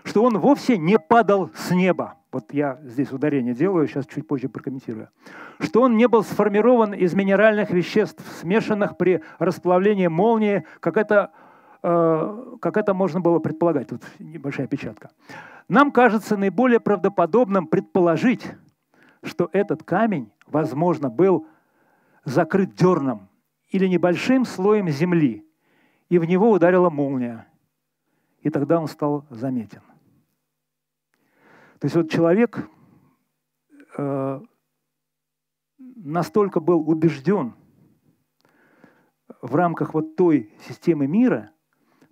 [0.04, 4.48] что он вовсе не падал с неба, вот я здесь ударение делаю, сейчас чуть позже
[4.48, 5.08] прокомментирую,
[5.60, 11.32] что он не был сформирован из минеральных веществ, смешанных при расплавлении молнии, как это,
[11.82, 13.88] э, как это можно было предполагать.
[13.88, 15.10] Тут небольшая печатка.
[15.68, 18.46] Нам кажется наиболее правдоподобным предположить,
[19.22, 21.46] что этот камень, возможно, был
[22.24, 23.28] закрыт дерном
[23.68, 25.46] или небольшим слоем земли,
[26.08, 27.46] и в него ударила молния,
[28.42, 29.82] и тогда он стал заметен.
[31.80, 32.68] То есть вот человек
[33.96, 34.40] э,
[35.78, 37.54] настолько был убежден
[39.42, 41.52] в рамках вот той системы мира,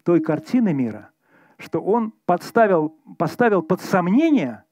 [0.05, 1.11] той картины мира,
[1.59, 4.65] что он подставил, поставил под сомнение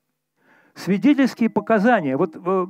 [0.74, 2.16] свидетельские показания.
[2.16, 2.66] Вот э,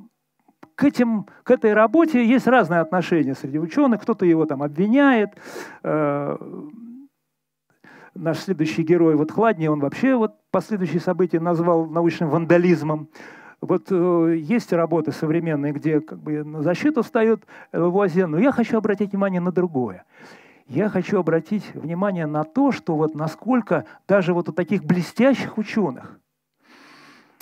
[0.75, 4.03] к, этим, к этой работе есть разные отношения среди ученых.
[4.03, 5.31] Кто-то его там обвиняет.
[5.83, 6.39] Э,
[8.14, 13.08] наш следующий герой, вот Хладний, он вообще вот последующие события назвал научным вандализмом.
[13.60, 18.76] Вот э, есть работы современные, где как бы на защиту встает Лавуазье, но я хочу
[18.76, 20.04] обратить внимание на другое.
[20.66, 26.18] Я хочу обратить внимание на то, что вот насколько даже вот у таких блестящих ученых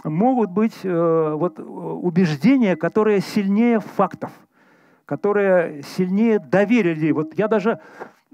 [0.04, 4.32] могут быть э, вот убеждения, которые сильнее фактов,
[5.04, 7.12] которые сильнее доверия людей.
[7.12, 7.80] Вот я даже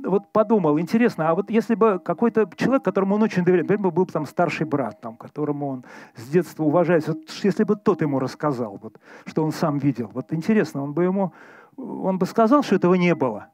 [0.04, 4.06] вот подумал, интересно, а вот если бы какой-то человек, которому он очень доверяет, например, был
[4.06, 5.84] там старший брат, там, которому он
[6.14, 10.32] с детства уважает, вот, если бы тот ему рассказал, вот, что он сам видел, вот
[10.32, 11.32] интересно, он бы ему,
[11.76, 13.48] он бы сказал, что этого не было,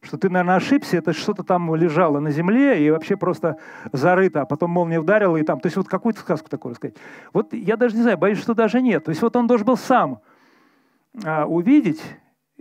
[0.00, 3.56] что ты, наверное, ошибся, это что-то там лежало на земле и вообще просто
[3.92, 6.96] зарыто, а потом молния ударила и там, то есть вот какую-то сказку такую рассказать.
[7.32, 9.04] Вот я даже не знаю, боюсь, что даже нет.
[9.04, 10.20] То есть вот он должен был сам
[11.24, 12.00] а, увидеть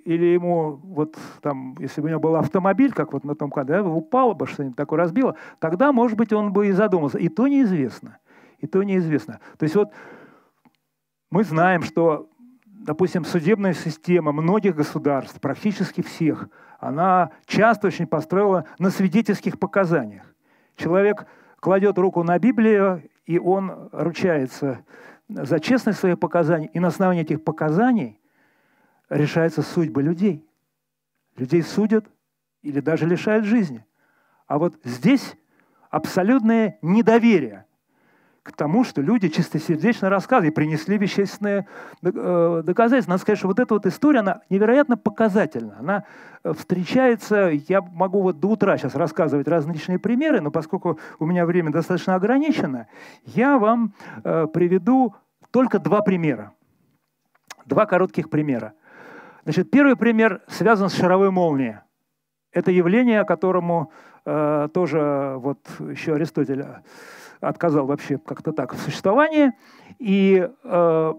[0.07, 3.81] или ему вот там, если бы у него был автомобиль, как вот на том кадре,
[3.81, 7.17] упало бы что-нибудь такое разбило, тогда, может быть, он бы и задумался.
[7.17, 8.17] И то неизвестно.
[8.59, 9.41] И то неизвестно.
[9.57, 9.91] То есть вот
[11.29, 12.29] мы знаем, что,
[12.65, 16.47] допустим, судебная система многих государств, практически всех,
[16.79, 20.23] она часто очень построила на свидетельских показаниях.
[20.77, 21.25] Человек
[21.59, 24.85] кладет руку на Библию, и он ручается
[25.27, 28.21] за честность своих показаний, и на основании этих показаний–
[29.09, 30.45] решается судьба людей.
[31.35, 32.05] Людей судят
[32.61, 33.85] или даже лишают жизни.
[34.47, 35.35] А вот здесь
[35.89, 37.65] абсолютное недоверие
[38.47, 41.67] к тому, что люди чистосердечно рассказывали принесли вещественные
[42.01, 43.11] э, доказательства.
[43.11, 45.75] Надо сказать, что вот эта вот история, она невероятно показательна.
[45.77, 46.05] Она
[46.45, 51.45] э, встречается, я могу вот до утра сейчас рассказывать различные примеры, но поскольку у меня
[51.45, 52.87] время достаточно ограничено,
[53.25, 53.93] я вам
[54.23, 55.13] э, приведу
[55.51, 56.53] только два примера.
[57.65, 58.71] Два коротких примера.
[59.47, 61.77] Значит, первый пример связан с шаровой молнией.
[62.51, 63.93] Это явление, которому
[64.25, 66.65] э, тоже вот еще Аристотель
[67.39, 69.53] отказал вообще как-то так в существовании.
[69.99, 71.13] И э,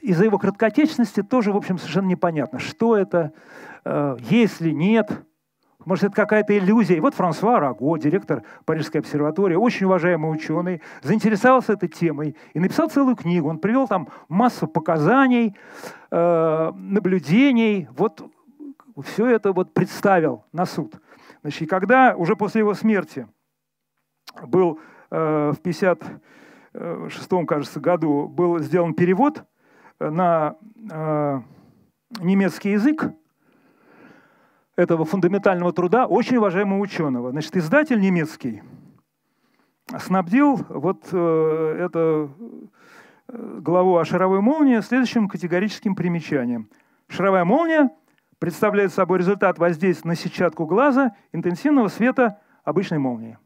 [0.00, 3.34] из-за его краткотечности тоже, в общем, совершенно непонятно, что это,
[3.84, 5.12] э, есть ли, нет.
[5.84, 6.96] Может, это какая-то иллюзия.
[6.96, 12.88] И вот Франсуа Раго, директор Парижской обсерватории, очень уважаемый ученый, заинтересовался этой темой и написал
[12.88, 13.48] целую книгу.
[13.48, 15.54] Он привел там массу показаний,
[16.10, 17.88] э, наблюдений.
[17.96, 18.22] Вот
[19.04, 20.94] все это вот представил на суд.
[21.42, 23.26] Значит, и когда уже после его смерти
[24.46, 24.80] был
[25.10, 29.44] э, в 56 кажется, году был сделан перевод
[30.00, 30.56] на
[30.90, 31.40] э,
[32.20, 33.12] немецкий язык,
[34.76, 37.30] этого фундаментального труда очень уважаемого ученого.
[37.30, 38.62] Значит, издатель немецкий
[39.98, 42.30] снабдил вот э, это
[43.28, 46.68] э, главу о шаровой молнии следующим категорическим примечанием.
[47.08, 47.90] Шаровая молния
[48.38, 53.38] представляет собой результат воздействия на сетчатку глаза интенсивного света обычной молнии.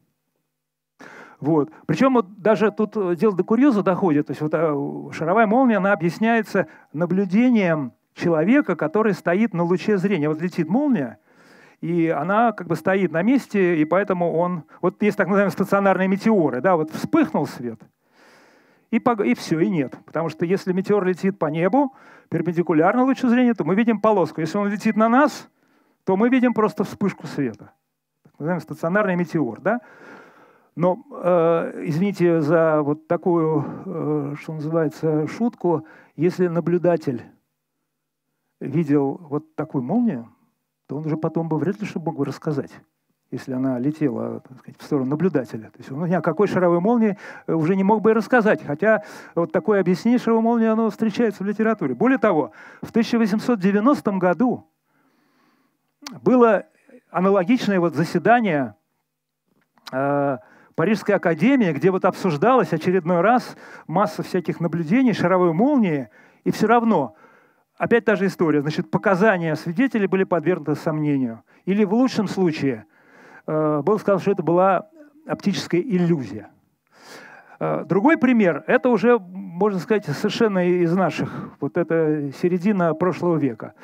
[1.40, 1.70] Вот.
[1.86, 4.28] Причем вот даже тут дело до курьеза доходит.
[4.28, 10.28] То есть вот э, шаровая молния, она объясняется наблюдением человека, который стоит на луче зрения.
[10.28, 11.18] Вот летит молния,
[11.80, 14.64] и она как бы стоит на месте, и поэтому он...
[14.82, 17.80] Вот есть так называемые стационарные метеоры, да, вот вспыхнул свет,
[18.90, 19.96] и, по, и все, и нет.
[20.04, 21.94] Потому что если метеор летит по небу,
[22.30, 24.40] перпендикулярно лучу зрения, то мы видим полоску.
[24.40, 25.48] Если он летит на нас,
[26.04, 27.72] то мы видим просто вспышку света.
[28.24, 29.80] Так называемый стационарный метеор, да?
[30.74, 35.84] Но, э, извините за вот такую, э, что называется, шутку,
[36.16, 37.24] если наблюдатель
[38.60, 40.28] видел вот такую молнию,
[40.86, 42.72] то он уже потом бы вряд ли что мог бы рассказать
[43.30, 45.64] если она летела так сказать, в сторону наблюдателя.
[45.64, 48.64] То есть он ни о какой шаровой молнии э, уже не мог бы и рассказать,
[48.64, 49.02] хотя
[49.34, 51.94] вот такое объяснение шаровой молнии, оно встречается в литературе.
[51.94, 54.66] Более того, в 1890 году
[56.22, 56.64] было
[57.10, 58.74] аналогичное вот заседание
[59.92, 60.38] э,
[60.74, 63.56] Парижской академии, где вот обсуждалась очередной раз
[63.86, 66.08] масса всяких наблюдений шаровой молнии,
[66.44, 67.14] и все равно–
[67.78, 68.60] Опять та же история.
[68.60, 71.42] Значит, показания свидетелей были подвергнуты сомнению.
[71.64, 72.84] Или в лучшем случае
[73.46, 74.88] э, было сказано, что это была
[75.26, 76.50] оптическая иллюзия.
[77.60, 83.74] Э, другой пример– это уже, можно сказать, совершенно из наших, вот это середина прошлого века.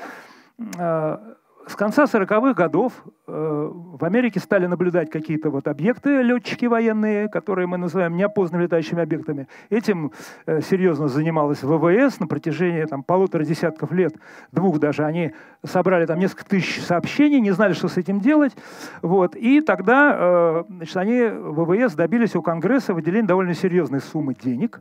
[0.77, 1.19] Э,
[1.67, 2.93] с конца 40-х годов
[3.27, 9.03] э, в Америке стали наблюдать какие-то вот объекты, летчики военные, которые мы называем неопознанными летающими
[9.03, 9.49] объектами.
[9.71, 10.13] Этим
[10.47, 14.15] э, серьезно занималась ВВС на протяжении там, полутора десятков лет,
[14.53, 15.05] двух даже.
[15.05, 15.33] Они
[15.65, 18.53] собрали там несколько тысяч сообщений, не знали, что с этим делать.
[19.01, 19.35] Вот.
[19.35, 24.81] И тогда э, значит, они, ВВС, добились у Конгресса выделения довольно серьезной суммы денег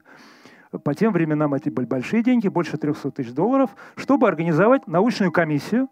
[0.84, 5.88] по тем временам это были большие деньги, больше 300 тысяч долларов, чтобы организовать научную комиссию,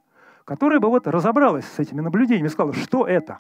[0.46, 3.40] которая бы вот разобралась с этими наблюдениями сказала, что это.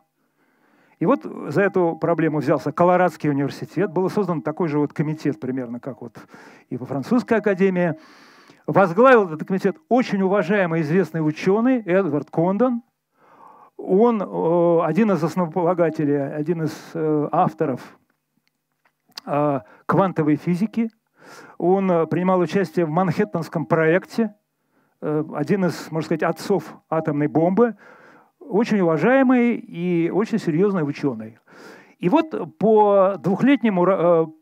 [1.01, 5.79] И вот за эту проблему взялся Колорадский университет, был создан такой же вот комитет примерно,
[5.79, 6.15] как вот
[6.69, 7.95] и во французской академии.
[8.67, 12.83] Возглавил этот комитет очень уважаемый известный ученый Эдвард Кондон.
[13.77, 17.81] Он э, один из основополагателей, один из э, авторов
[19.25, 20.91] э, квантовой физики.
[21.57, 24.35] Он принимал участие в Манхэттенском проекте,
[25.01, 27.75] один из, можно сказать, отцов атомной бомбы,
[28.39, 31.39] очень уважаемый и очень серьезный ученый.
[31.99, 34.35] И вот по двухлетнему,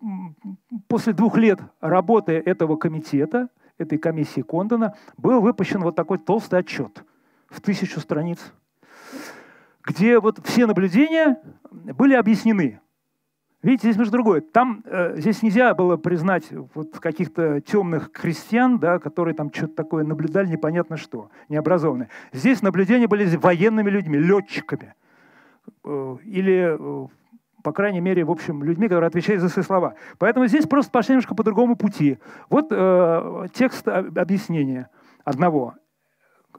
[0.88, 7.04] после двух лет работы этого комитета, этой комиссии Кондона, был выпущен вот такой толстый отчет
[7.50, 8.54] в тысячу страниц,
[9.84, 11.42] где вот все наблюдения
[11.72, 12.80] были объяснены.
[13.62, 14.40] Видите, здесь между другое.
[14.40, 20.06] Там, э, здесь нельзя было признать вот каких-то темных крестьян, да, которые там что-то такое
[20.06, 22.08] наблюдали, непонятно что, необразованные.
[22.32, 24.96] Здесь наблюдения были военными людьми, летчиками.
[25.84, 27.08] Э, или, э,
[27.62, 29.96] по крайней мере, в общем, людьми, которые отвечают за свои слова.
[30.20, 32.18] Поэтому здесь просто пошли немножко по другому пути.
[32.50, 34.90] Вот э, текст объяснения
[35.26, 35.76] одного,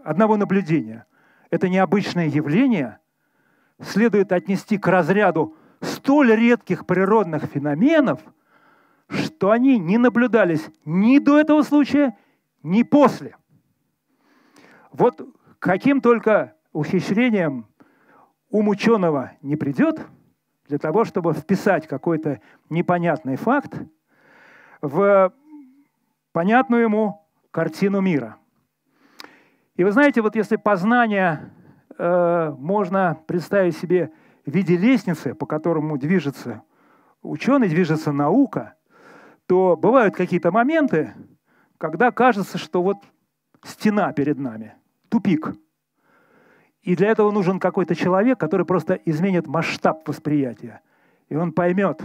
[0.04, 1.06] одного наблюдения.
[1.48, 2.98] Это необычное явление
[3.80, 5.56] следует отнести к разряду
[6.00, 8.20] столь редких природных феноменов,
[9.08, 12.16] что они не наблюдались ни до этого случая,
[12.62, 13.36] ни после.
[14.92, 15.20] Вот
[15.58, 17.66] каким только ухищрением
[18.50, 20.00] ум ученого не придет
[20.68, 22.40] для того, чтобы вписать какой-то
[22.70, 23.74] непонятный факт
[24.80, 25.32] в
[26.32, 28.36] понятную ему картину мира.
[29.76, 31.52] И вы знаете, вот если познание
[31.98, 34.12] э, можно представить себе
[34.50, 36.62] в виде лестницы, по которому движется
[37.22, 38.74] ученый, движется наука,
[39.46, 41.14] то бывают какие-то моменты,
[41.78, 42.98] когда кажется, что вот
[43.64, 44.74] стена перед нами,
[45.08, 45.54] тупик.
[46.82, 50.80] И для этого нужен какой-то человек, который просто изменит масштаб восприятия.
[51.28, 52.02] И он поймет,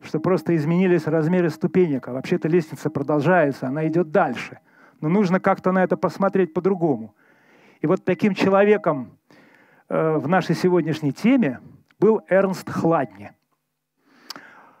[0.00, 4.60] что просто изменились размеры ступенек, а вообще-то лестница продолжается, она идет дальше.
[5.00, 7.14] Но нужно как-то на это посмотреть по-другому.
[7.80, 9.18] И вот таким человеком
[9.90, 11.60] в нашей сегодняшней теме
[11.98, 13.32] был Эрнст Хладни.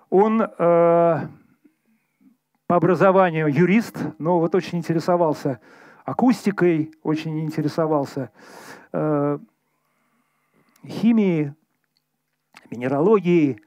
[0.08, 1.28] Он э, по
[2.68, 5.58] образованию юрист, но вот очень интересовался
[6.04, 8.30] акустикой, очень интересовался
[8.92, 9.38] э,
[10.86, 11.54] химией,
[12.70, 13.60] минералогией.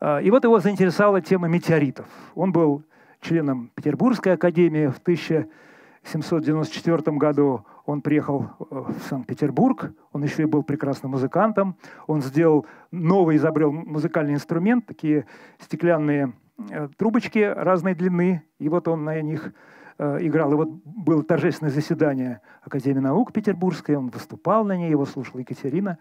[0.00, 2.08] Э, и вот его заинтересовала тема метеоритов.
[2.34, 2.82] Он был
[3.20, 10.62] членом Петербургской академии в 1794 году он приехал э, в Санкт-Петербург, он еще и был
[10.62, 11.76] прекрасным музыкантом.
[12.06, 15.26] Он сделал новый, изобрел музыкальный инструмент, такие
[15.58, 16.32] стеклянные
[16.70, 19.52] э, трубочки разной длины, и вот он на них
[19.98, 20.52] э, играл.
[20.52, 25.98] И вот было торжественное заседание Академии наук Петербургской, он выступал на ней, его слушала Екатерина,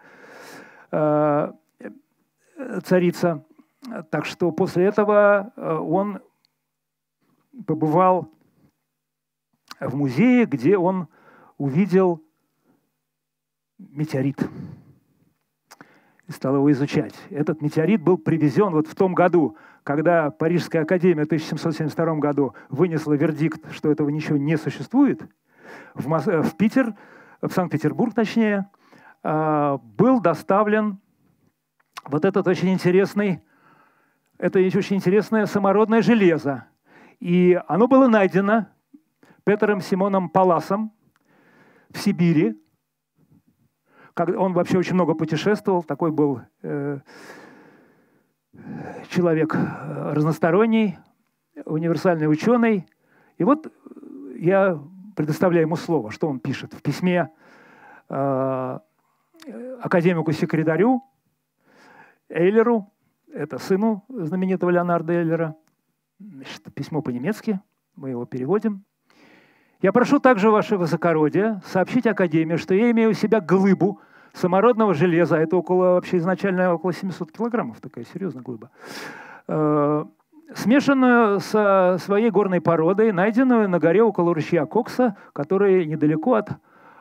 [2.83, 3.45] царица.
[4.09, 6.19] Так что после этого он
[7.65, 8.31] побывал
[9.79, 11.07] в музее, где он
[11.59, 12.23] увидел
[13.77, 14.49] метеорит
[16.27, 17.13] и стал его изучать.
[17.29, 23.13] Этот метеорит был привезен вот в том году, когда Парижская академия в 1772 году вынесла
[23.13, 25.21] вердикт, что этого ничего не существует,
[25.93, 26.27] в, Мос...
[26.27, 26.95] Э, в Питер,
[27.41, 28.69] в Санкт-Петербург точнее,
[29.21, 30.99] а, был доставлен
[32.05, 33.41] вот этот очень интересный,
[34.37, 36.65] это очень интересное самородное железо.
[37.19, 38.67] И оно было найдено
[39.43, 40.93] Петером Симоном Паласом
[41.91, 42.61] в Сибири.
[44.15, 46.99] Он вообще очень много путешествовал, такой был э,
[49.09, 50.97] человек э, разносторонний,
[51.65, 52.85] универсальный ученый.
[53.37, 53.71] И вот
[54.35, 54.77] я
[55.15, 57.31] предоставляю ему слово, что он пишет в письме
[58.09, 58.79] э,
[59.81, 61.01] академику-секретарю
[62.29, 62.91] Эйлеру,
[63.33, 65.55] это сыну знаменитого Леонарда Эйлера.
[66.19, 67.61] Значит, письмо по-немецки,
[67.95, 68.85] мы его переводим.
[69.81, 74.01] Я прошу также ваше высокородие сообщить Академии, что я имею у себя глыбу
[74.33, 78.71] самородного железа, это около, вообще изначально около 700 килограммов, такая серьезная глыба,
[79.47, 80.05] э,
[80.53, 86.49] смешанную со своей горной породой, найденную на горе около ручья Кокса, который недалеко от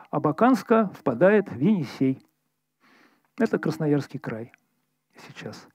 [0.09, 2.25] Абаканска впадает в Енисей.
[3.37, 4.53] Это Красноярский край
[5.27, 5.67] сейчас.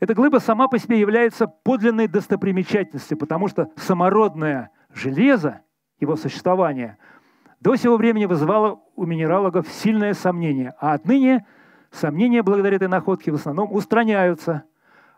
[0.00, 5.62] Эта глыба сама по себе является подлинной достопримечательностью, потому что самородное железо–
[6.00, 6.98] его существование,
[7.60, 11.46] до сего времени вызывало у минералогов сильное сомнение, а отныне
[11.90, 14.64] сомнения благодаря этой находке в основном устраняются,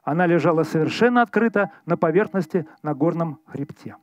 [0.05, 3.97] Она лежала совершенно открыто на поверхности на горном хребте.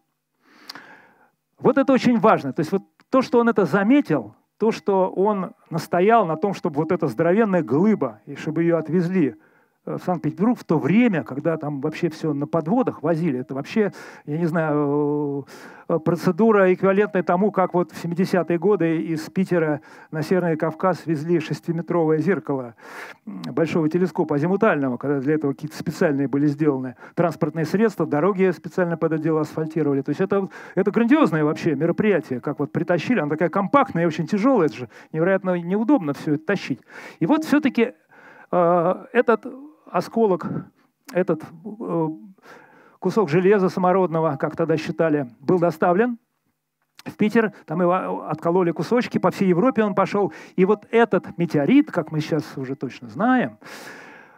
[1.58, 2.54] Вот это очень важно.
[2.54, 6.76] То есть вот то, что он это заметил, то, что он настоял на том, чтобы
[6.76, 9.36] вот эта здоровенная глыба, и чтобы ее отвезли
[9.86, 13.40] в Санкт-Петербург в то время, когда там вообще все на подводах возили.
[13.40, 13.92] Это вообще,
[14.26, 15.48] я не знаю,
[15.88, 19.82] э, процедура эквивалентная тому, как вот в 70-е годы из Питера
[20.12, 22.76] на Северный Кавказ везли шестиметровое зеркало
[23.26, 29.14] большого телескопа азимутального, когда для этого какие-то специальные были сделаны транспортные средства, дороги специально под
[29.14, 30.02] это дело асфальтировали.
[30.02, 34.28] То есть это, это грандиозное вообще мероприятие, как вот притащили, она такая компактная и очень
[34.28, 36.82] тяжелая, это же невероятно неудобно все это тащить.
[37.20, 37.94] И вот все-таки
[38.52, 39.46] э, этот
[39.86, 40.48] осколок,
[41.14, 42.08] этот э,
[43.00, 46.18] кусок железа самородного, как тогда считали, был доставлен
[47.06, 50.34] в Питер, там его откололи кусочки, по всей Европе он пошел.
[50.56, 53.60] И вот этот метеорит, как мы сейчас уже точно знаем,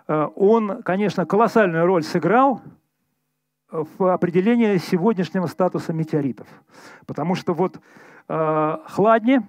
[0.08, 2.62] э, он, конечно, колоссальную роль сыграл
[3.70, 6.48] в определении сегодняшнего статуса метеоритов.
[7.06, 7.80] Потому что вот
[8.28, 9.41] э, Хладни,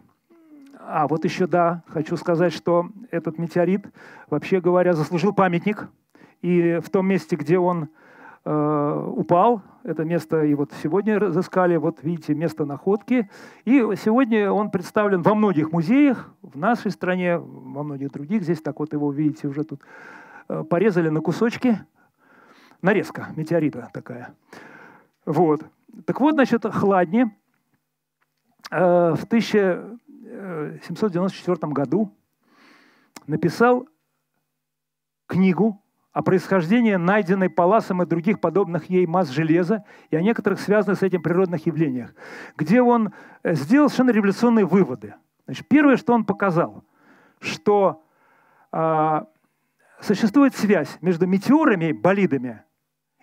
[0.91, 3.87] а вот еще, да, хочу сказать, что этот метеорит,
[4.31, 5.87] вообще говоря, заслужил памятник.
[6.41, 7.91] И в том месте, где он
[8.45, 13.29] э, упал, это место и вот сегодня разыскали, вот видите, место находки.
[13.67, 18.43] И сегодня он представлен во многих музеях, в нашей стране, во многих других.
[18.43, 19.83] Здесь так вот его, видите, уже тут
[20.49, 21.79] э, порезали на кусочки.
[22.81, 24.35] Нарезка метеорита такая.
[25.27, 25.61] Вот.
[26.07, 27.27] Так вот, значит, Хладни
[28.71, 29.99] э, в 1000
[30.39, 32.15] 1794 году
[33.27, 33.89] написал
[35.27, 35.83] книгу
[36.13, 41.03] о происхождении найденной Паласом и других подобных ей масс железа и о некоторых связанных с
[41.03, 42.15] этим природных явлениях,
[42.57, 43.13] где он
[43.43, 45.15] э, сделал совершенно революционные выводы.
[45.47, 46.83] Значит, первое, что он показал,
[47.41, 48.03] что
[48.73, 49.21] э,
[50.01, 52.63] существует связь между метеорами, болидами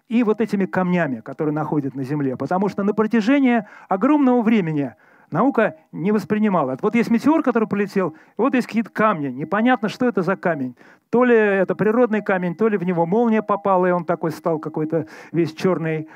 [0.07, 2.37] и вот этими камнями, которые находят на Земле.
[2.37, 4.95] Потому что на протяжении огромного времени
[5.31, 6.77] наука не воспринимала.
[6.81, 9.27] Вот есть метеор, который полетел, вот есть какие-то камни.
[9.27, 10.75] Непонятно, что это за камень.
[11.09, 14.59] То ли это природный камень, то ли в него молния попала, и он такой стал
[14.59, 16.07] какой-то весь черный.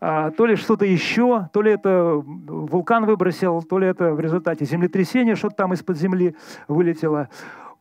[0.00, 4.64] А, то ли что-то еще, то ли это вулкан выбросил, то ли это в результате
[4.64, 6.36] землетрясения что-то там из-под земли
[6.68, 7.28] вылетело.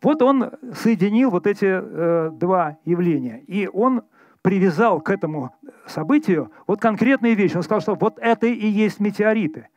[0.02, 3.44] Вот он соединил вот эти э, два явления.
[3.48, 4.04] И он
[4.42, 7.58] привязал к этому событию вот конкретные вещи.
[7.58, 9.68] Он сказал, что вот это и есть метеориты–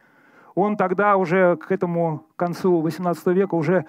[0.54, 3.86] он тогда уже к этому концу XVIII века уже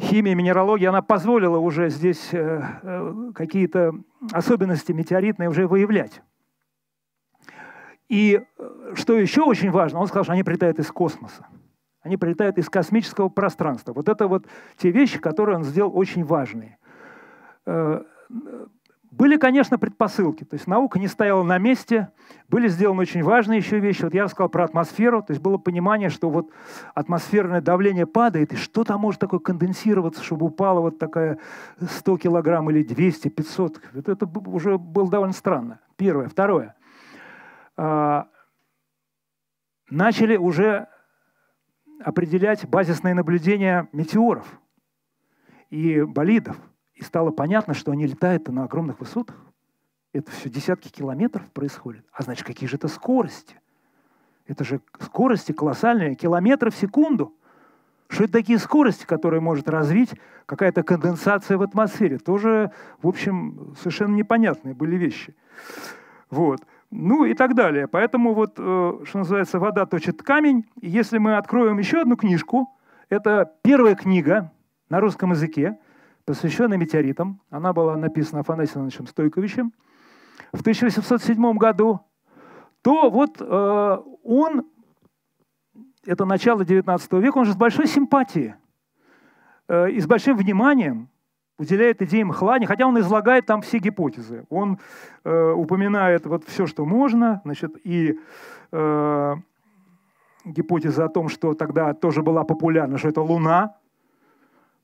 [0.00, 3.92] химия, минералогия, она позволила уже здесь э, э, какие-то
[4.32, 6.22] особенности метеоритные уже выявлять.
[8.08, 11.46] И э, что еще очень важно, он сказал, что они прилетают из космоса.
[12.02, 13.92] Они прилетают из космического пространства.
[13.94, 16.78] Вот это вот те вещи, которые он сделал очень важные.
[19.16, 22.08] Были, конечно, предпосылки, то есть наука не стояла на месте,
[22.48, 24.02] были сделаны очень важные еще вещи.
[24.02, 26.50] Вот я рассказал про атмосферу, то есть было понимание, что вот
[26.94, 31.38] атмосферное давление падает, и что там может такое конденсироваться, чтобы упало вот такая
[31.80, 33.80] 100 килограмм или 200, 500.
[33.94, 35.78] Это, это уже было довольно странно.
[35.96, 36.28] Первое.
[36.28, 36.74] Второе.
[37.76, 38.26] А,
[39.90, 40.88] начали уже
[42.00, 44.58] определять базисные наблюдения метеоров
[45.70, 46.56] и болидов–
[46.94, 49.36] и стало понятно, что они летают на огромных высотах.
[50.12, 52.04] Это все десятки километров происходит.
[52.12, 53.60] А значит, какие же это скорости?
[54.46, 57.34] Это же скорости колоссальные, километры в секунду.
[58.08, 60.10] Что это такие скорости, которые может развить
[60.46, 62.18] какая-то конденсация в атмосфере?
[62.18, 62.70] Тоже,
[63.02, 65.34] в общем, совершенно непонятные были вещи.
[66.30, 66.60] Вот.
[66.90, 67.88] Ну и так далее.
[67.88, 70.66] Поэтому вот, э, что называется, вода точит камень.
[70.80, 72.70] И если мы откроем еще одну книжку,
[73.08, 74.52] это первая книга
[74.90, 75.78] на русском языке,
[76.24, 77.40] посвященная метеоритам.
[77.50, 79.72] Она была написана Афанасием Ивановичем Стойковичем
[80.52, 82.00] в 1807 году.
[82.82, 84.66] То вот э, он,
[86.04, 88.54] это начало XIX века, он же с большой симпатией
[89.68, 91.08] э, и с большим вниманием
[91.58, 94.44] уделяет идеям Хлани, хотя он излагает там все гипотезы.
[94.50, 94.78] Он
[95.24, 98.18] э, упоминает вот все, что можно, значит, и
[98.72, 99.34] э,
[100.44, 103.76] гипотеза о том, что тогда тоже была популярна, что это Луна,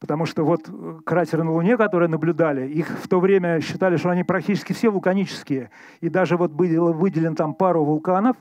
[0.01, 4.09] Потому что вот э, кратеры на Луне, которые наблюдали, их в то время считали, что
[4.09, 5.71] они практически все вулканические.
[6.01, 8.37] И даже вот было выделен там пару вулканов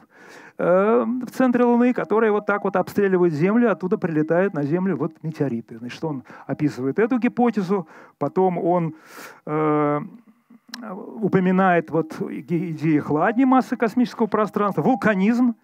[0.58, 5.22] э, в центре Луны, которые вот так вот обстреливают Землю, оттуда прилетают на Землю вот
[5.22, 5.80] метеориты.
[5.80, 8.96] Значит, он описывает эту гипотезу, потом он
[9.46, 10.02] э,
[11.22, 15.56] упоминает вот идеи хладни массы космического пространства, вулканизм,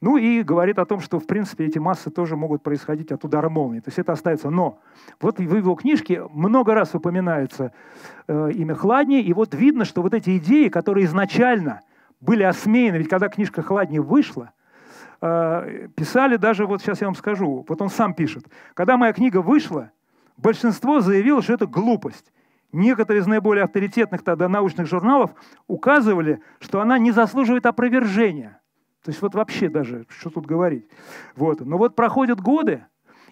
[0.00, 3.48] Ну и говорит о том, что, в принципе, эти массы тоже могут происходить от удара
[3.48, 3.80] молнии.
[3.80, 4.50] То есть это остается.
[4.50, 4.78] Но
[5.20, 7.72] вот в его книжке много раз упоминается
[8.28, 11.80] э, имя Хладни, и вот видно, что вот эти идеи, которые изначально
[12.20, 14.52] были осмеяны, ведь когда книжка Хладни вышла,
[15.22, 18.44] э, писали даже, вот сейчас я вам скажу, вот он сам пишет,
[18.74, 19.90] когда моя книга вышла,
[20.36, 22.32] большинство заявило, что это глупость.
[22.72, 25.30] Некоторые из наиболее авторитетных тогда научных журналов
[25.66, 28.60] указывали, что она не заслуживает опровержения–
[29.06, 30.84] то есть вот вообще даже, что тут говорить.
[31.36, 31.60] Вот.
[31.60, 32.82] Но вот проходят годы,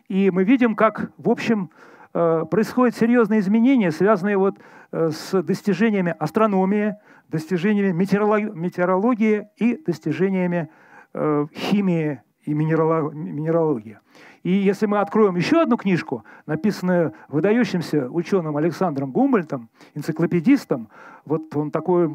[0.06, 1.68] и мы видим, как, в общем,
[2.12, 4.55] э, происходят серьезные изменения, связанные вот
[4.92, 6.94] э, с достижениями астрономии,
[7.28, 10.68] достижениями метеорологии и достижениями
[11.12, 13.98] э, химии и минералогии.
[14.44, 20.88] И если мы откроем еще одну книжку, написанную выдающимся ученым Александром Гумбольтом, энциклопедистом,
[21.24, 22.14] вот он такой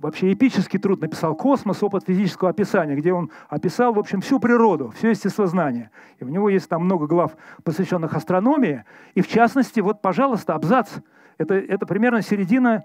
[0.00, 1.82] вообще эпический труд написал «Космос.
[1.82, 5.90] Опыт физического описания», где он описал, в общем, всю природу, все естествознание.
[6.18, 8.84] И у него есть там много глав, посвященных астрономии.
[9.14, 10.90] И в частности, вот, пожалуйста, абзац.
[11.38, 12.84] Это, это примерно середина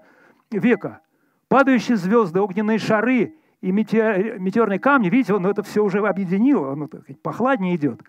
[0.50, 1.00] века.
[1.48, 6.86] Падающие звезды, огненные шары и метеор, метеорные камни, видите, он это все уже объединил, оно
[6.88, 8.00] так, похладнее идет.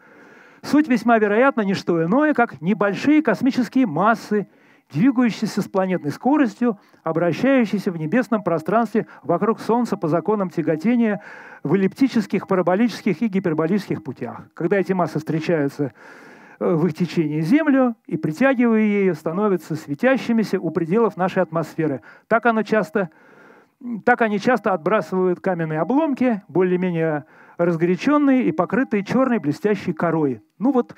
[0.62, 4.48] Суть весьма вероятно не что иное, как небольшие космические массы
[4.92, 11.22] двигающийся с планетной скоростью, обращающийся в небесном пространстве вокруг Солнца по законам тяготения
[11.64, 14.44] в эллиптических, параболических и гиперболических путях.
[14.54, 15.94] Когда эти массы встречаются
[16.60, 22.02] э, в их течение Землю и, притягивая ее, становятся светящимися у пределов нашей атмосферы.
[22.28, 23.10] Так, оно часто,
[24.06, 27.26] так они часто отбрасывают каменные обломки, более-менее
[27.58, 30.42] разгоряченные и покрытые черной блестящей корой.
[30.60, 30.96] Ну вот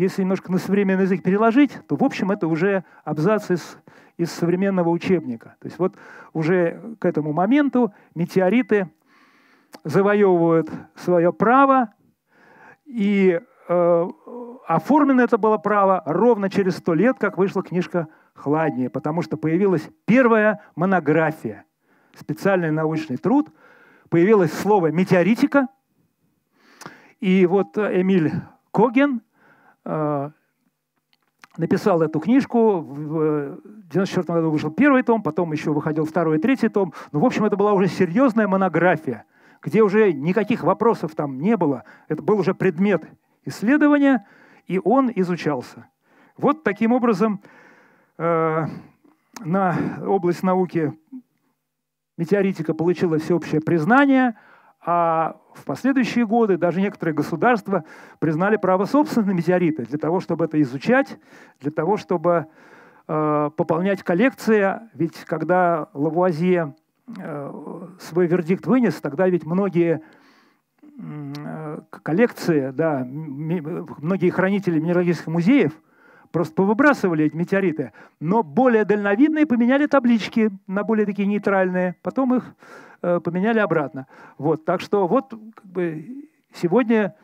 [0.00, 3.76] если немножко на современный язык переложить, то, в общем, это уже абзац из,
[4.16, 5.56] из современного учебника.
[5.60, 5.94] То есть вот
[6.32, 8.90] уже к этому моменту метеориты
[9.84, 11.92] завоевывают свое право,
[12.86, 14.08] и э,
[14.66, 19.86] оформлено это было право ровно через сто лет, как вышла книжка «Хладнее», потому что появилась
[20.06, 21.66] первая монография,
[22.14, 23.50] специальный научный труд,
[24.08, 25.68] появилось слово «метеоритика»,
[27.20, 28.32] и вот Эмиль
[28.72, 29.20] Коген–
[31.56, 32.80] написал эту книжку.
[32.80, 33.58] В
[33.90, 36.92] 1994 году вышел первый том, потом еще выходил второй и третий том.
[37.12, 39.24] Ну, в общем, это была уже серьезная монография,
[39.62, 41.84] где уже никаких вопросов там не было.
[42.08, 43.04] Это был уже предмет
[43.44, 44.26] исследования,
[44.66, 45.86] и он изучался.
[46.36, 47.40] Вот таким образом
[48.18, 48.66] э,
[49.40, 49.76] на
[50.06, 50.92] область науки
[52.16, 54.36] метеоритика получила всеобщее признание–
[54.82, 57.84] а в последующие годы даже некоторые государства
[58.18, 61.18] признали право собственности на метеориты для того, чтобы это изучать,
[61.60, 62.46] для того, чтобы
[63.06, 64.80] э, пополнять коллекции.
[64.94, 66.74] Ведь когда Лавуазье
[67.18, 70.00] э, свой вердикт вынес, тогда ведь многие
[70.98, 75.72] э, коллекции, да, многие хранители минералогических музеев
[76.32, 82.54] просто повыбрасывали эти метеориты, но более дальновидные поменяли таблички на более такие нейтральные, потом их
[83.02, 84.06] Э, поменяли обратно.
[84.36, 87.14] Вот, так что вот как бы, сегодня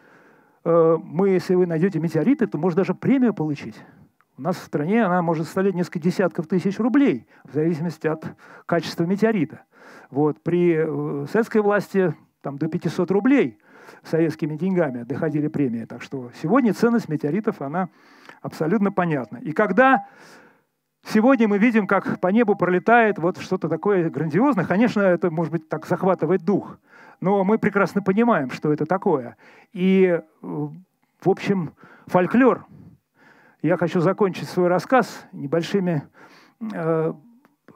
[0.65, 3.77] э, мы, если вы найдете метеориты, то можно даже премию получить.
[4.39, 8.25] У нас в стране она может составлять несколько десятков тысяч рублей, в зависимости от
[8.65, 9.65] качества метеорита.
[10.11, 10.43] Вот.
[10.43, 13.59] При э, советской власти там, до 500 рублей
[14.03, 15.85] советскими деньгами доходили премии.
[15.85, 17.91] Так что сегодня ценность метеоритов, она
[18.47, 19.39] абсолютно понятна.
[19.39, 20.07] И когда
[21.09, 24.65] Сегодня мы видим, как по небу пролетает вот что-то такое грандиозное.
[24.65, 26.79] Конечно, это, может быть, так захватывает дух,
[27.21, 29.37] но мы прекрасно понимаем, что это такое.
[29.73, 31.75] И, в общем,
[32.07, 32.67] фольклор.
[33.63, 36.03] Я хочу закончить свой рассказ небольшими
[36.75, 37.13] э,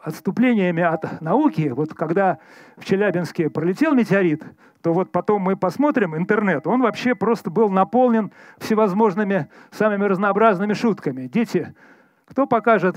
[0.02, 1.72] отступлениями от науки.
[1.74, 2.38] Вот когда
[2.76, 4.42] в Челябинске пролетел метеорит,
[4.82, 6.66] то вот потом мы посмотрим интернет.
[6.66, 11.26] Он вообще просто был наполнен всевозможными самыми разнообразными шутками.
[11.26, 11.74] Дети
[12.30, 12.96] кто покажет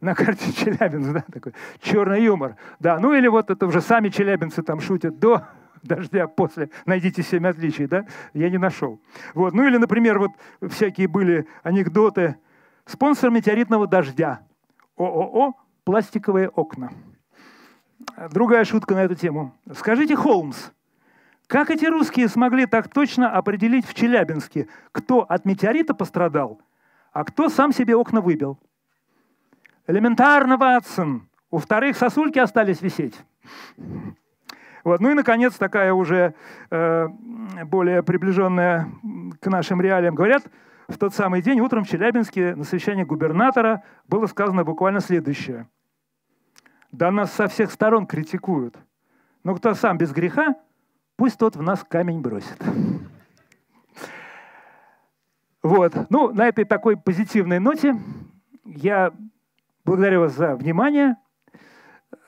[0.00, 2.56] на карте Челябинск, да, такой черный юмор.
[2.80, 5.44] Да, ну или вот это уже сами челябинцы там шутят до
[5.82, 6.70] дождя, после.
[6.86, 8.06] Найдите семь отличий, да?
[8.32, 9.00] Я не нашел.
[9.34, 9.52] Вот.
[9.52, 10.30] Ну или, например, вот
[10.70, 12.36] всякие были анекдоты.
[12.86, 14.40] Спонсор метеоритного дождя.
[14.96, 15.54] ООО
[15.84, 16.92] «Пластиковые окна».
[18.30, 19.54] Другая шутка на эту тему.
[19.74, 20.70] Скажите, Холмс,
[21.46, 26.60] как эти русские смогли так точно определить в Челябинске, кто от метеорита пострадал–
[27.14, 28.58] а кто сам себе окна выбил?
[29.86, 31.28] Элементарно, Ватсон.
[31.48, 33.14] У вторых сосульки остались висеть.
[34.82, 35.00] Вот.
[35.00, 36.34] Ну и, наконец, такая уже
[36.70, 37.08] э,
[37.64, 38.88] более приближенная
[39.40, 40.16] к нашим реалиям.
[40.16, 40.42] Говорят,
[40.88, 45.68] в тот самый день утром в Челябинске на совещании губернатора было сказано буквально следующее.
[46.92, 48.76] Да нас со всех сторон критикуют.
[49.42, 50.54] Но кто сам без греха,
[51.16, 52.62] пусть тот в нас камень бросит.
[55.62, 55.94] Вот.
[56.10, 57.96] Ну, на этой такой позитивной ноте
[58.64, 59.12] я
[59.84, 61.16] благодарю вас за внимание,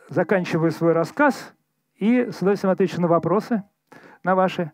[0.08, 1.54] заканчиваю свой рассказ
[1.96, 3.62] и с удовольствием отвечу на вопросы,
[4.22, 4.72] на ваши.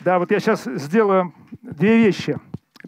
[0.00, 2.38] Да, вот я сейчас сделаю две вещи.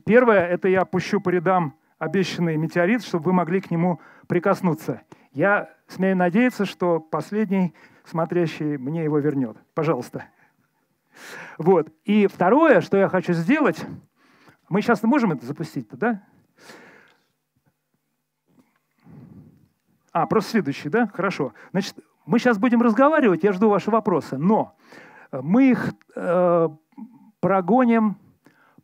[0.06, 5.02] Первое, это я опущу по рядам обещанный метеорит, чтобы вы могли к нему прикоснуться.
[5.32, 7.74] Я смею надеяться, что последний
[8.04, 9.58] смотрящий мне его вернет.
[9.74, 10.24] Пожалуйста.
[11.58, 11.92] Вот.
[12.06, 13.84] И второе, что я хочу сделать,
[14.70, 16.22] мы сейчас можем это запустить-то, да?
[20.12, 21.10] А, просто следующий, да?
[21.12, 21.52] Хорошо.
[21.72, 21.94] Значит,
[22.24, 24.76] мы сейчас будем разговаривать, я жду ваши вопросы, но
[25.30, 26.68] мы их э,
[27.42, 28.16] прогоним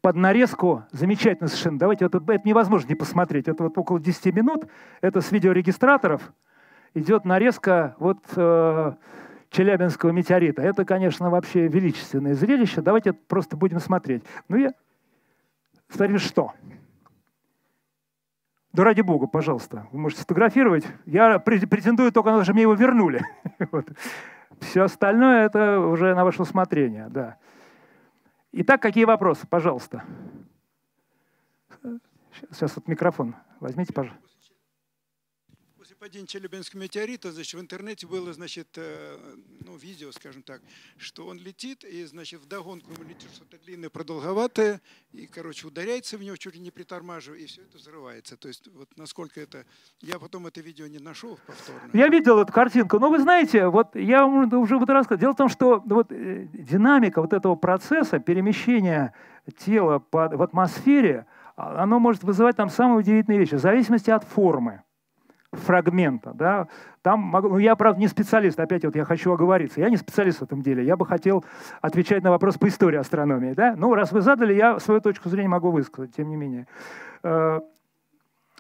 [0.03, 1.79] под нарезку замечательно совершенно.
[1.79, 3.49] Давайте, это, это невозможно не посмотреть.
[3.49, 4.67] Это вот около 10 минут,
[5.01, 6.33] это с видеорегистраторов
[6.95, 8.93] идет нарезка вот э,
[9.51, 10.61] Челябинского метеорита.
[10.63, 12.81] Это, конечно, вообще величественное зрелище.
[12.81, 14.25] Давайте просто будем смотреть.
[14.49, 14.73] Ну, я...
[15.89, 16.53] Смотрите, что?
[18.73, 20.85] Да ради бога, пожалуйста, вы можете сфотографировать.
[21.07, 23.23] Я претендую только на то, что мне его вернули.
[24.61, 27.07] Все остальное это уже на ваше усмотрение.
[27.09, 27.37] Да.
[28.53, 29.47] Итак, какие вопросы?
[29.47, 30.05] Пожалуйста.
[32.53, 34.28] Сейчас вот микрофон возьмите, пожалуйста
[35.99, 39.17] падения Челябинского метеорита, значит, в интернете было, значит, э,
[39.65, 40.61] ну, видео, скажем так,
[40.97, 44.81] что он летит, и, значит, вдогонку ему летит что-то длинное, продолговатое,
[45.13, 48.37] и, короче, ударяется в него, чуть ли не притормаживая, и все это взрывается.
[48.37, 49.65] То есть, вот насколько это...
[50.01, 51.91] Я потом это видео не нашел повторно.
[51.93, 55.19] Я видел эту картинку, но вы знаете, вот я уже вот рассказал.
[55.21, 59.15] Дело в том, что вот э, динамика вот этого процесса перемещения
[59.65, 61.27] тела в атмосфере,
[61.57, 64.83] а, оно может вызывать там самые удивительные вещи, в зависимости от формы
[65.59, 66.33] фрагмента.
[66.35, 66.69] Да?
[67.03, 69.81] Там, ну, я, правда, не специалист, опять вот я хочу оговориться.
[69.81, 70.85] Я не специалист в этом деле.
[70.85, 71.45] Я бы хотел
[71.81, 73.53] отвечать на вопрос по истории астрономии.
[73.53, 73.75] Да?
[73.77, 76.67] Ну, раз вы задали, я свою точку зрения могу высказать, тем не менее.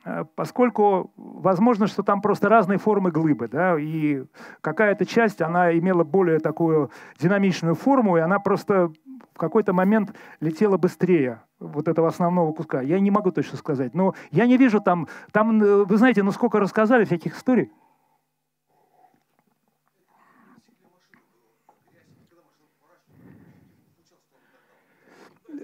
[0.04, 4.24] Э, э, поскольку возможно, что там просто разные формы глыбы, да, и
[4.60, 8.92] какая-то часть, она имела более такую динамичную форму, и она просто
[9.34, 12.80] в какой-то момент летела быстрее вот этого основного куска.
[12.80, 13.94] Я не могу точно сказать.
[13.94, 17.70] Но я не вижу там, там, э, вы знаете, ну сколько рассказали всяких историй.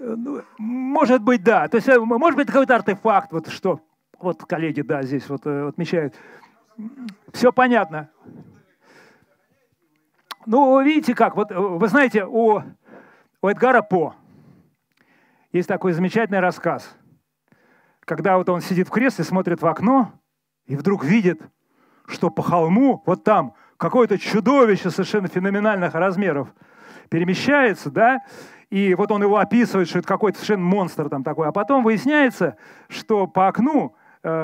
[0.07, 1.67] Ну, может быть, да.
[1.67, 3.81] То есть, э, может быть, какой-то артефакт, вот что,
[4.19, 6.15] вот коллеги, да, здесь вот э, отмечают.
[7.33, 8.09] Все понятно.
[10.45, 12.61] Ну, видите как, вот вы знаете, у
[13.45, 14.15] у Эдгара По
[15.51, 16.97] есть такой замечательный рассказ,
[17.99, 20.13] когда вот он сидит в кресле, смотрит в окно
[20.65, 21.39] и вдруг видит,
[22.07, 26.47] что по холму, вот там, какое-то чудовище совершенно феноменальных размеров
[27.09, 28.21] перемещается, да,
[28.71, 32.57] и вот он его описывает, что это какой-то совершенно монстр там такой, а потом выясняется,
[32.87, 33.99] что по окну, э,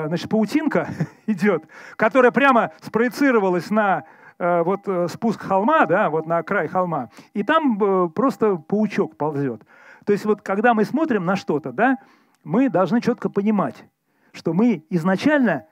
[0.06, 0.88] значит, паутинка
[1.26, 1.64] идет,
[1.96, 4.04] которая прямо спроецировалась на
[4.42, 9.16] Э, вот э, спуск холма, да, вот на край холма, и там э, просто паучок
[9.16, 9.62] ползет.
[10.04, 11.98] То есть вот когда мы смотрим на что-то, да,
[12.42, 13.84] мы должны четко понимать,
[14.32, 15.66] что мы изначально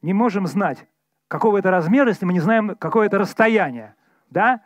[0.00, 0.86] не можем знать,
[1.26, 3.96] какого это размера, если мы не знаем, какое это расстояние.
[4.30, 4.60] Да?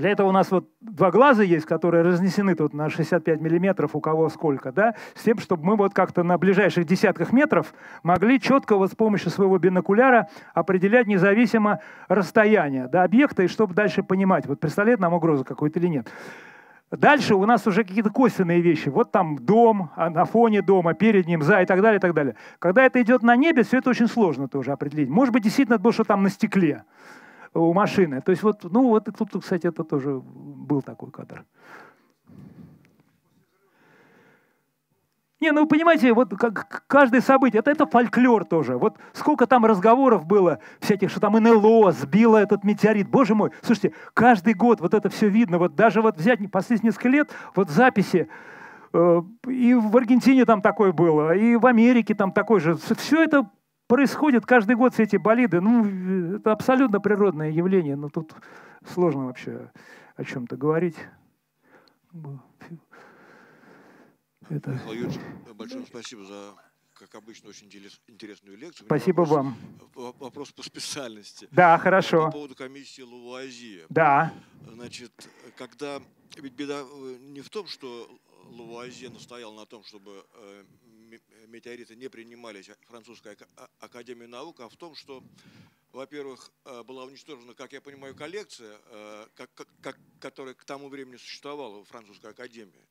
[0.00, 4.00] Для этого у нас вот два глаза есть, которые разнесены тут на 65 миллиметров, у
[4.00, 8.76] кого сколько, да, с тем, чтобы мы вот как-то на ближайших десятках метров могли четко
[8.76, 14.58] вот с помощью своего бинокуляра определять независимо расстояние до объекта, и чтобы дальше понимать, вот
[14.58, 16.08] представляет нам угрозу какую-то или нет.
[16.90, 18.88] Дальше у нас уже какие-то косвенные вещи.
[18.88, 22.14] Вот там дом, а на фоне дома, перед ним, за и так далее, и так
[22.14, 22.36] далее.
[22.58, 25.10] Когда это идет на небе, все это очень сложно тоже определить.
[25.10, 26.84] Может быть, действительно это что там на стекле
[27.54, 28.20] у машины.
[28.20, 31.44] То есть вот, ну вот тут, кстати, это тоже был такой кадр.
[35.40, 38.76] Не, ну понимаете, вот как каждое событие, это, это фольклор тоже.
[38.76, 43.08] Вот сколько там разговоров было всяких, что там НЛО сбило этот метеорит.
[43.08, 45.58] Боже мой, слушайте, каждый год вот это все видно.
[45.58, 48.28] Вот даже вот взять последние несколько лет, вот записи,
[48.92, 52.76] э, и в Аргентине там такое было, и в Америке там такое же.
[52.76, 53.48] Все это
[53.90, 55.60] происходит каждый год все эти болиды.
[55.60, 58.32] Ну, это абсолютно природное явление, но тут
[58.86, 59.72] сложно вообще
[60.14, 60.94] о чем-то говорить.
[64.48, 64.70] Это...
[64.70, 65.20] Михаил Юрьевич,
[65.56, 66.54] большое спасибо за,
[66.94, 68.86] как обычно, очень интересную лекцию.
[68.86, 69.56] Спасибо вопрос, вам.
[70.20, 71.48] Вопрос по специальности.
[71.50, 72.26] Да, хорошо.
[72.26, 73.86] По поводу комиссии Лавуазье.
[73.88, 74.32] Да.
[74.72, 75.12] Значит,
[75.56, 76.00] когда...
[76.36, 78.08] Ведь беда э, не в том, что
[78.50, 80.62] Лавуазье настоял на том, чтобы э,
[81.46, 83.36] метеориты не принимались французской
[83.78, 85.22] академией наук, а в том, что
[85.92, 91.82] во-первых, э, была уничтожена, как я понимаю, коллекция, э, как, которая к тому времени существовала
[91.82, 92.86] в французской академии.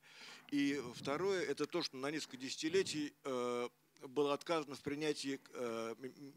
[0.51, 3.69] И второе, это то, что на несколько десятилетий э,
[4.07, 5.39] было отказано в принятии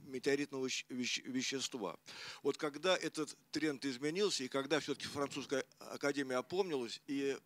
[0.06, 1.96] метеоритного вещества.
[2.42, 7.36] Вот когда этот тренд изменился, и когда все-таки французская академия опомнилась, и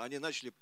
[0.00, 0.52] они начали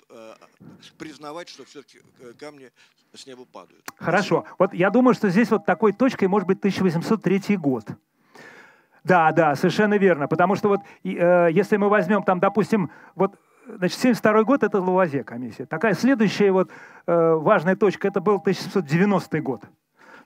[0.97, 1.99] признавать, что все-таки
[2.39, 2.71] камни
[3.13, 3.87] с неба падают.
[3.97, 4.45] Хорошо.
[4.57, 7.85] Вот я думаю, что здесь вот такой точкой может быть 1803 год.
[9.03, 10.27] Да, да, совершенно верно.
[10.27, 15.23] Потому что вот э, если мы возьмем там, допустим, вот Значит, 72 год– это Лавазе
[15.23, 15.65] комиссия.
[15.65, 16.69] Такая следующая вот
[17.07, 19.63] э, важная точка– это был 1790 год.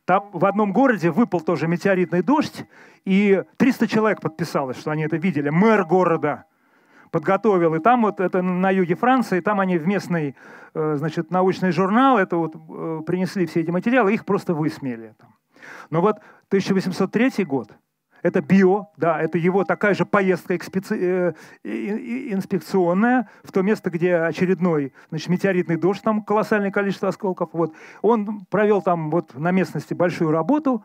[0.06, 2.66] Там в одном городе выпал тоже метеоритный дождь,
[3.06, 5.50] и 300 человек подписалось, что они это видели.
[5.50, 6.46] Мэр города
[7.12, 7.76] подготовил.
[7.76, 10.36] И там вот это на юге Франции, там они в местный
[10.74, 15.14] э, значит, научный журнал это вот, э, принесли все эти материалы, их просто высмеяли.
[15.20, 15.36] Там.
[15.90, 16.18] Но вот
[16.50, 17.72] 1803 год–
[18.24, 20.96] это био, да, это его такая же поездка экспеци...
[20.96, 21.34] Э,
[21.64, 27.50] инспекционная в то место, где очередной значит, метеоритный дождь, там колоссальное количество осколков.
[27.54, 27.74] Вот.
[28.02, 30.84] Он провел там вот на местности большую работу,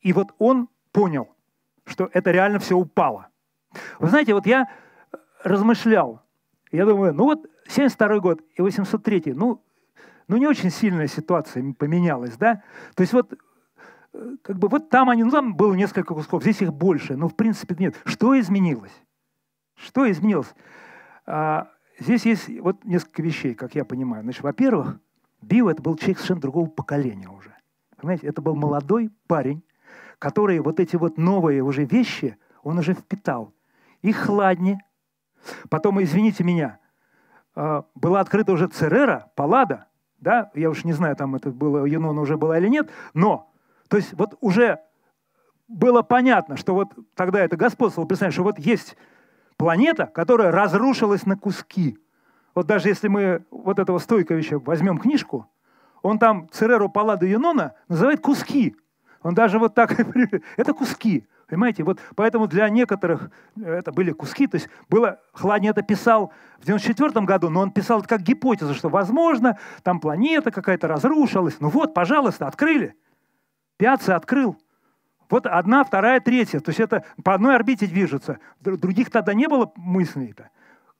[0.00, 1.28] и вот он понял,
[1.86, 3.28] что это реально все упало.
[3.98, 4.68] Вы знаете, вот я
[5.42, 6.22] размышлял,
[6.70, 9.62] я думаю, ну вот 72 год и 803, ну,
[10.28, 12.62] ну не очень сильная ситуация поменялась, да?
[12.94, 13.34] То есть вот
[14.42, 17.34] как бы вот там они, ну там было несколько кусков, здесь их больше, но в
[17.34, 17.96] принципе нет.
[18.04, 18.92] Что изменилось?
[19.74, 20.54] Что изменилось?
[21.26, 21.68] А,
[21.98, 24.22] здесь есть вот несколько вещей, как я понимаю.
[24.22, 24.98] Значит, во-первых,
[25.42, 27.54] Био это был человек совершенно другого поколения уже.
[27.96, 29.62] Понимаете, это был молодой парень,
[30.18, 33.52] который вот эти вот новые уже вещи, он уже впитал.
[34.02, 34.78] И хладни.
[35.68, 36.78] Потом, извините меня,
[37.54, 39.88] а, была открыта уже Церера, Паллада,
[40.18, 43.53] да, я уж не знаю, там это было, Юнона уже была или нет, но
[43.94, 44.80] то есть вот уже
[45.68, 48.96] было понятно, что вот тогда это господствовало, представляешь, что вот есть
[49.56, 51.96] планета, которая разрушилась на куски.
[52.56, 55.48] Вот даже если мы вот этого Стойковича возьмем книжку,
[56.02, 58.74] он там Цереру Палладу Юнона называет куски.
[59.22, 59.96] Он даже вот так,
[60.56, 61.28] это куски.
[61.46, 66.66] Понимаете, вот поэтому для некоторых это были куски, то есть было, Хлани это писал в
[66.66, 71.60] 94 году, но он писал это как гипотезу, что возможно там планета какая-то разрушилась.
[71.60, 72.96] Ну вот, пожалуйста, открыли.
[73.76, 74.56] Пятцы открыл.
[75.30, 76.60] Вот одна, вторая, третья.
[76.60, 78.38] То есть это по одной орбите движется.
[78.60, 80.50] Других тогда не было мыслей-то.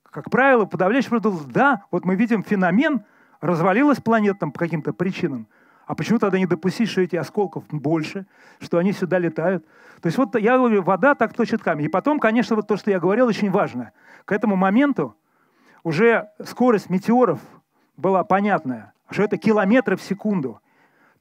[0.02, 3.04] Как правило, подавляющее продолжение, да, вот мы видим феномен,
[3.40, 5.48] развалилась планета там по каким-то причинам.
[5.86, 8.26] А почему тогда не допустить, что эти осколков больше,
[8.60, 9.66] что они сюда летают?
[10.00, 11.86] То есть вот я говорю, вода так точит камень.
[11.86, 13.92] И потом, конечно, вот то, что я говорил, очень важно.
[14.24, 15.16] К этому моменту
[15.82, 17.40] уже скорость метеоров
[17.96, 20.60] была понятная, что это километры в секунду.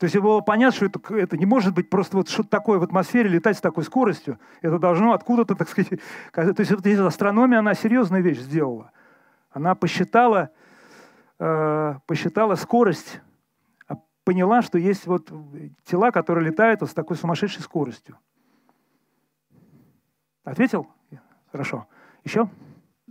[0.03, 2.83] То есть было понятно, что это, это не может быть просто вот что-то такое в
[2.83, 4.37] атмосфере летать с такой скоростью.
[4.61, 5.91] Это должно откуда-то, так сказать...
[6.33, 8.91] То есть вот астрономия, она серьезную вещь сделала.
[9.49, 10.49] Она посчитала,
[11.39, 13.21] э, посчитала скорость,
[13.87, 15.31] а поняла, что есть вот
[15.85, 18.17] тела, которые летают вот с такой сумасшедшей скоростью.
[20.43, 20.89] Ответил?
[21.49, 21.87] Хорошо.
[22.25, 22.49] Еще?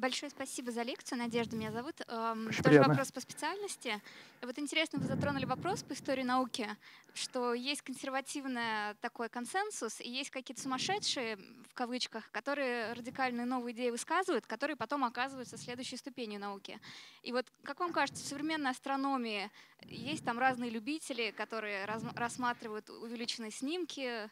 [0.02, 1.18] Большое спасибо за лекцию.
[1.18, 2.00] Надежда меня зовут.
[2.00, 2.88] Очень Тоже приятно.
[2.88, 4.02] вопрос по специальности.
[4.42, 6.68] Вот интересно, вы затронули вопрос по истории науки,
[7.14, 11.36] что есть консервативный такой консенсус, и есть какие-то сумасшедшие,
[11.70, 16.80] в кавычках, которые радикальные новые идеи высказывают, которые потом оказываются следующей ступенью науки.
[17.22, 19.52] И вот, как вам кажется, в современной астрономии
[19.84, 24.28] есть там разные любители, которые рассматривают увеличенные снимки,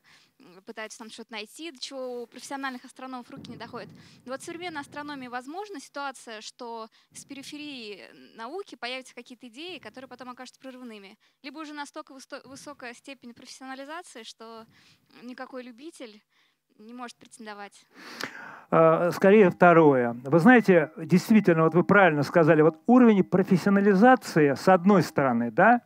[0.64, 3.88] пытаются там что-то найти, до чего у профессиональных астрономов руки не доходят.
[4.24, 8.02] Но вот в современной астрономии возможна ситуация, что с периферии
[8.36, 11.18] науки появятся какие-то идеи, которые потом окажутся прорывными.
[11.42, 12.14] Либо уже настолько
[12.44, 14.66] высокая степень профессионализации, что
[15.22, 16.22] никакой любитель
[16.78, 17.84] не может претендовать?
[18.70, 20.16] А, скорее второе.
[20.24, 25.82] Вы знаете, действительно, вот вы правильно сказали, вот уровень профессионализации с одной стороны, да,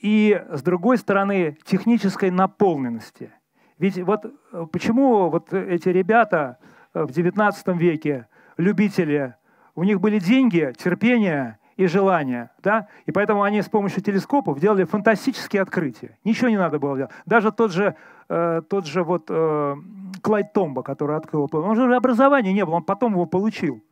[0.00, 3.32] и с другой стороны технической наполненности–
[3.78, 6.58] ведь вот э, почему вот эти ребята
[6.94, 9.34] э, в XIX веке, любители,
[9.74, 12.88] у них были деньги, терпение и желание, да?
[13.06, 16.18] И поэтому они с помощью телескопов делали фантастические открытия.
[16.24, 17.12] Ничего не надо было делать.
[17.24, 17.96] Даже тот же,
[18.28, 19.76] э, тот же вот э,
[20.20, 23.82] Клайд Томба, который открыл, он же образования не было, он потом его получил.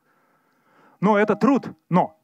[1.01, 1.70] Но это труд.
[1.89, 2.19] Но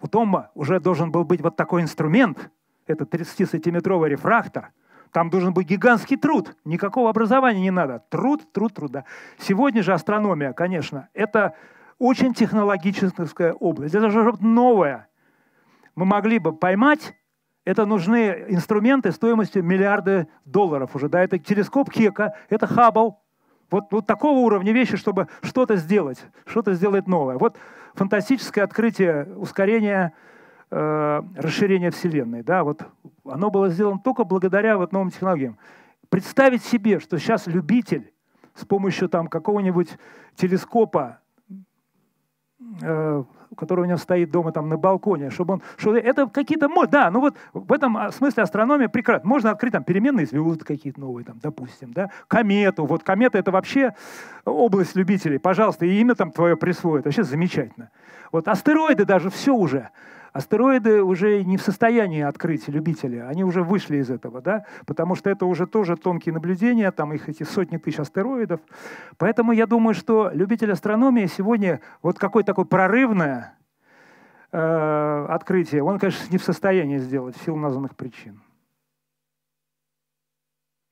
[0.00, 2.50] у Томба уже должен был быть вот такой инструмент,
[2.86, 4.70] это 30-сантиметровый рефрактор–
[5.14, 6.56] там должен быть гигантский труд.
[6.64, 8.02] Никакого образования не надо.
[8.10, 9.04] Труд, труд, труда.
[9.38, 11.54] Сегодня же астрономия, конечно, это
[12.00, 13.94] очень технологическая область.
[13.94, 15.06] Это же новая.
[15.94, 17.14] Мы могли бы поймать
[17.64, 21.08] это нужны инструменты стоимостью миллиарды долларов уже.
[21.08, 23.22] Да, это телескоп Хека, это Хаббл.
[23.70, 27.38] Вот, вот такого уровня вещи, чтобы что-то сделать, что-то сделать новое.
[27.38, 27.56] Вот
[27.94, 30.12] фантастическое открытие ускорения
[30.74, 32.42] э, расширения Вселенной.
[32.42, 32.82] Да, вот
[33.24, 35.56] оно было сделано только благодаря вот новым технологиям.
[36.08, 38.12] Представить себе, что сейчас любитель
[38.54, 39.96] с помощью там какого-нибудь
[40.36, 41.20] телескопа
[42.82, 43.24] э,
[43.56, 45.62] который у него стоит дома там на балконе, чтобы он...
[45.76, 46.68] Что это какие-то...
[46.88, 49.28] Да, ну вот в этом а, смысле астрономия прекрасна.
[49.28, 52.84] Можно открыть там переменные звезды какие-то новые, там, допустим, да, комету.
[52.86, 53.94] Вот комета— это вообще
[54.44, 55.38] область любителей.
[55.38, 57.04] Пожалуйста, и имя там твое присвоит.
[57.04, 57.90] Вообще замечательно.
[58.32, 59.90] Вот астероиды даже все уже.
[60.34, 65.30] Астероиды уже не в состоянии открыть любители, они уже вышли из этого, да, потому что
[65.30, 68.60] это уже тоже тонкие наблюдения, там их эти сотни тысяч астероидов.
[69.16, 73.56] Поэтому я думаю, что любитель астрономии сегодня вот какое такое прорывное
[74.50, 78.42] э, открытие, он, конечно, не в состоянии сделать в силу названных причин.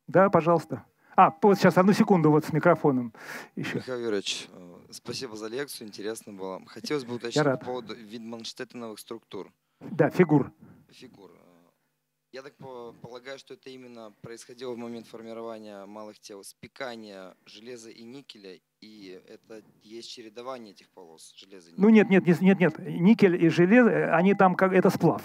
[0.07, 0.85] Да, пожалуйста.
[1.17, 3.13] А, вот сейчас, одну секунду вот с микрофоном
[3.57, 3.79] еще.
[3.79, 4.49] Михаил Юрьевич,
[4.93, 6.63] Спасибо за лекцию, интересно было.
[6.67, 9.53] Хотелось бы уточнить по поводу Витманштеттеновых структур.
[9.81, 10.53] Да, фигур.
[10.91, 11.31] Фигур.
[12.33, 18.03] Я так полагаю, что это именно происходило в момент формирования малых тел, спекания железа и
[18.03, 21.83] никеля, и это есть чередование этих полос железа и никеля.
[21.83, 25.23] Ну нет, нет, нет, нет, никель и железо, они там как это сплав.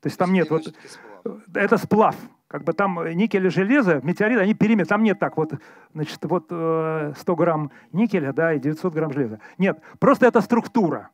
[0.00, 1.48] То есть там нет вот сплав.
[1.54, 2.16] это сплав.
[2.50, 4.88] Как бы там никель и железо, метеорит, они периметр.
[4.88, 5.52] Там нет так вот,
[5.94, 9.38] значит, вот 100 э, грамм никеля, да, и 900 грамм железа.
[9.56, 11.10] Нет, просто это структура.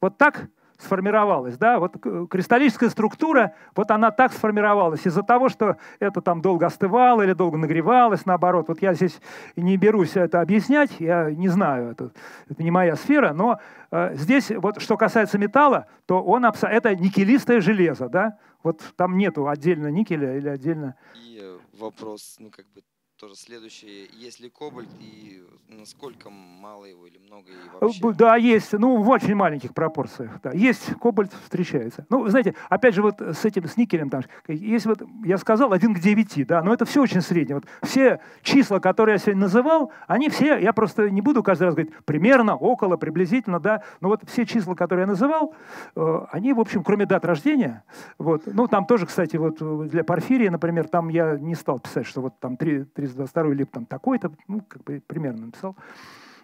[0.00, 0.48] Вот так
[0.78, 1.96] сформировалась, да, вот
[2.30, 7.58] кристаллическая структура, вот она так сформировалась из-за того, что это там долго остывало или долго
[7.58, 8.68] нагревалось, наоборот.
[8.68, 9.20] Вот я здесь
[9.56, 12.12] не берусь это объяснять, я не знаю, это,
[12.48, 13.58] это не моя сфера, но
[13.90, 19.48] э, здесь вот что касается металла, то он это никелистое железо, да, вот там нету
[19.48, 20.96] отдельно никеля или отдельно...
[21.14, 22.82] И э, вопрос, ну как бы
[23.18, 24.06] тоже следующее.
[24.12, 28.12] Есть ли кобальт и насколько мало его или много и вообще?
[28.12, 28.72] Да, есть.
[28.72, 30.40] Ну, в очень маленьких пропорциях.
[30.42, 30.52] Да.
[30.52, 32.06] Есть кобальт, встречается.
[32.10, 35.94] Ну, знаете, опять же, вот с этим, с никелем, там, если вот, я сказал, 1
[35.96, 37.56] к 9, да, но это все очень среднее.
[37.56, 41.74] Вот все числа, которые я сегодня называл, они все, я просто не буду каждый раз
[41.74, 45.54] говорить примерно, около, приблизительно, да, но вот все числа, которые я называл,
[45.96, 47.82] э, они, в общем, кроме дат рождения,
[48.18, 52.20] вот, ну, там тоже, кстати, вот для Порфирия, например, там я не стал писать, что
[52.20, 55.76] вот там 3, 3 322 лип там такой-то, ну, как бы примерно написал.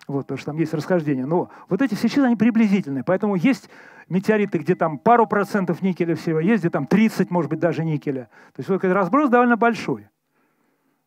[0.06, 1.24] Вот, потому что там есть расхождение.
[1.24, 3.04] Но вот эти все числа, они приблизительные.
[3.04, 3.70] Поэтому есть
[4.08, 8.28] метеориты, где там пару процентов никеля всего, есть где там 30, может быть, даже никеля.
[8.54, 10.08] То есть вот этот разброс довольно большой.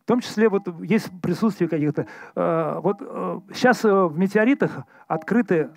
[0.03, 2.07] В том числе вот есть присутствие каких-то...
[2.35, 5.69] Э, вот э, сейчас э, в метеоритах открыты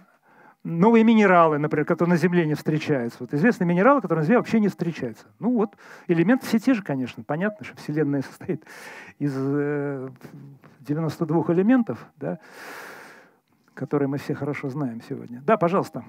[0.65, 3.19] новые минералы, например, которые на Земле не встречаются.
[3.20, 5.27] Вот известные минералы, которые на Земле вообще не встречаются.
[5.39, 5.77] Ну вот,
[6.07, 7.24] элементы все те же, конечно.
[7.24, 8.65] Понятно, что Вселенная состоит
[9.19, 10.11] из 92
[11.49, 12.39] э, элементов, да,
[13.74, 15.41] которые мы все хорошо знаем сегодня.
[15.43, 16.05] Да, пожалуйста.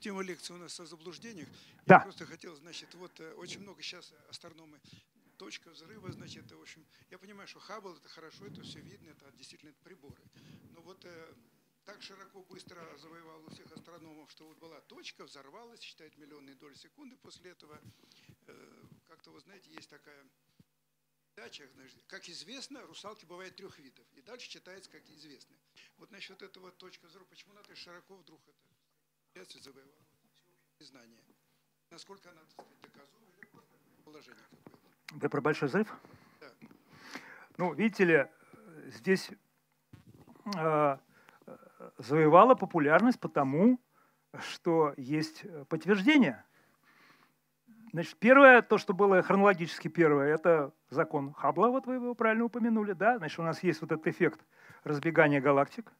[0.00, 1.48] Тема лекции у нас о заблуждениях.
[1.86, 1.96] Да.
[1.96, 4.78] Я просто хотел, значит, вот э, очень много сейчас астрономы
[5.38, 9.30] точка взрыва, значит, в общем, я понимаю, что Хаббл это хорошо, это все видно, это
[9.36, 10.20] действительно приборы.
[10.74, 11.34] Но вот э,
[11.88, 16.74] так широко быстро завоевал у всех астрономов, что вот была точка, взорвалась, считает миллионные доли
[16.74, 17.80] секунды после этого.
[18.46, 20.22] Э, как-то, вы знаете, есть такая
[21.34, 21.66] дача,
[22.06, 24.06] как известно, русалки бывают трех видов.
[24.12, 25.56] И дальше читается, как известно.
[25.96, 28.42] Вот насчет этого точка взрыва, почему надо широко вдруг
[29.32, 30.04] это завоевала
[30.80, 31.24] знание?
[31.88, 33.74] Насколько она, так сказать, доказуема или просто
[34.04, 35.14] положение какое-то?
[35.14, 35.90] Вы про большой взрыв?
[36.40, 36.52] Да.
[37.56, 38.30] Ну, видите ли,
[38.88, 39.30] здесь
[40.54, 40.98] э,
[41.98, 43.78] завоевала популярность потому,
[44.38, 46.44] что есть подтверждение.
[47.92, 52.92] Значит, первое, то, что было хронологически первое, это закон Хаббла, вот вы его правильно упомянули,
[52.92, 53.16] да?
[53.16, 54.44] Значит, у нас есть вот этот эффект
[54.84, 55.90] разбегания галактик,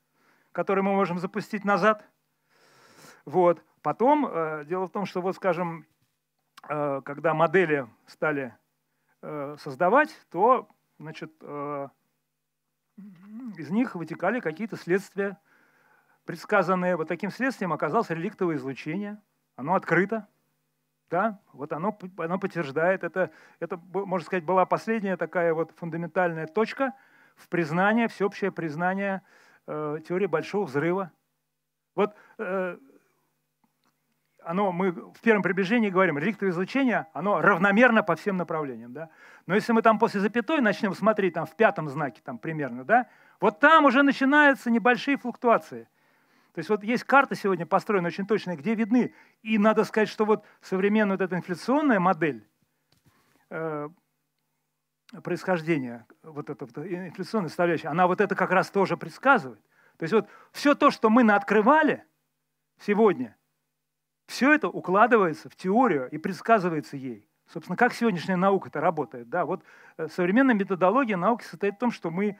[0.53, 2.07] который мы можем запустить назад.
[3.25, 3.65] Вот.
[3.81, 5.87] Потом, э, дело в том, что, вот, скажем,
[6.69, 8.55] э, когда модели стали
[9.23, 10.69] э, создавать, то,
[10.99, 11.89] значит, э,
[13.57, 15.39] из них вытекали какие-то следствия
[16.29, 19.19] предсказанное вот таким следствием оказалось реликтовое излучение.
[19.57, 20.29] Оно открыто.
[21.09, 23.03] Да, вот оно, оно подтверждает.
[23.03, 23.31] Это,
[23.61, 26.93] это, можно сказать, была последняя такая вот фундаментальная точка
[27.35, 29.23] в признание, всеобщее признание
[29.67, 31.13] э, теории большого взрыва.
[31.95, 32.77] Вот э,
[34.43, 38.93] оно, мы в первом приближении говорим, реликтовое излучение, оно равномерно по всем направлениям.
[38.93, 39.09] Да?
[39.47, 43.07] Но если мы там после запятой начнем смотреть там, в пятом знаке там, примерно, да,
[43.41, 45.89] вот там уже начинаются небольшие флуктуации–
[46.59, 49.15] то есть вот есть карта сегодня построена очень точная, где видны.
[49.43, 52.45] И надо сказать, что вот современная вот эта инфляционная модель,
[53.51, 53.89] э,
[55.23, 59.63] происхождения, вот эта вот инфляционная составляющая, она вот это как раз тоже предсказывает.
[59.99, 62.05] То есть вот все то, что мы наоткрывали
[62.81, 63.37] сегодня,
[64.27, 67.31] все это укладывается в теорию и предсказывается ей.
[67.47, 69.29] Собственно, как сегодняшняя наука это работает?
[69.29, 69.63] Да, вот
[69.97, 72.37] э, современная методология науки состоит в том, что мы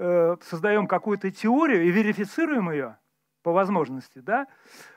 [0.00, 2.98] э, создаем какую-то теорию и верифицируем ее
[3.44, 4.18] по возможности.
[4.18, 4.48] Да?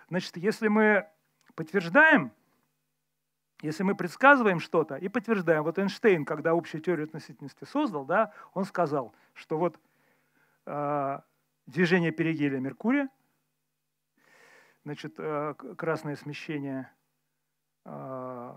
[0.07, 1.05] Значит, если мы
[1.53, 2.31] подтверждаем,
[3.61, 8.65] если мы предсказываем что-то и подтверждаем, вот Эйнштейн, когда общую теорию относительности создал, да, он
[8.65, 9.79] сказал, что вот
[10.65, 11.19] э,
[11.65, 13.09] движение перигелия Меркурия,
[14.85, 16.89] значит, э, красное смещение,
[17.83, 18.55] э,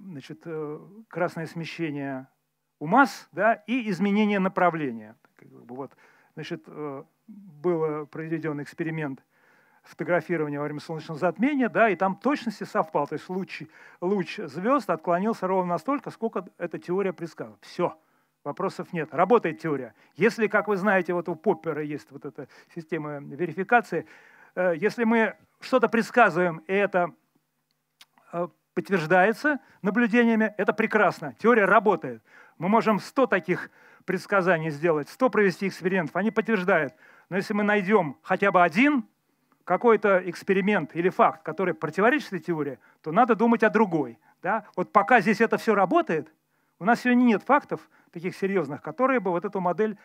[0.00, 2.26] значит, э, красное смещение
[2.80, 5.16] у масс, да, и изменение направления.
[5.42, 5.94] Вот,
[6.34, 9.22] значит, э, был проведен эксперимент
[9.82, 13.06] фотографирования во время солнечного затмения, да, и там точности совпал.
[13.06, 13.62] То есть луч,
[14.00, 17.58] луч звезд отклонился ровно настолько, сколько эта теория предсказывала.
[17.62, 17.98] Все,
[18.44, 19.12] вопросов нет.
[19.12, 19.94] Работает теория.
[20.14, 24.06] Если, как вы знаете, вот у Поппера есть вот эта система верификации,
[24.54, 27.12] э, если мы что-то предсказываем, и это
[28.32, 31.34] э, подтверждается наблюдениями, это прекрасно.
[31.38, 32.22] Теория работает.
[32.58, 33.70] Мы можем 100 таких
[34.04, 36.94] предсказаний сделать, 100 провести экспериментов, они подтверждают.
[37.32, 39.08] Но если мы найдем хотя бы один
[39.64, 44.18] какой-то эксперимент или факт, который противоречит этой теории, то надо думать о другой.
[44.42, 44.66] Да?
[44.76, 46.30] Вот пока здесь это все работает,
[46.78, 49.96] у нас сегодня нет фактов таких серьезных, которые бы вот эту модель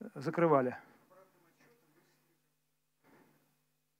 [0.00, 0.76] э, закрывали.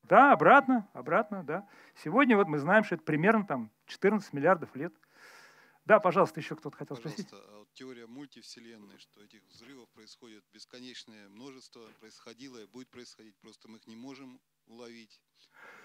[0.03, 1.65] Да, обратно, обратно, да.
[2.03, 4.93] Сегодня вот мы знаем, что это примерно там 14 миллиардов лет.
[5.87, 7.47] Да, пожалуйста, еще кто-то хотел пожалуйста, спросить.
[7.49, 13.69] А вот теория мультивселенной, что этих взрывов происходит бесконечное множество, происходило и будет происходить, просто
[13.69, 15.21] мы их не можем уловить.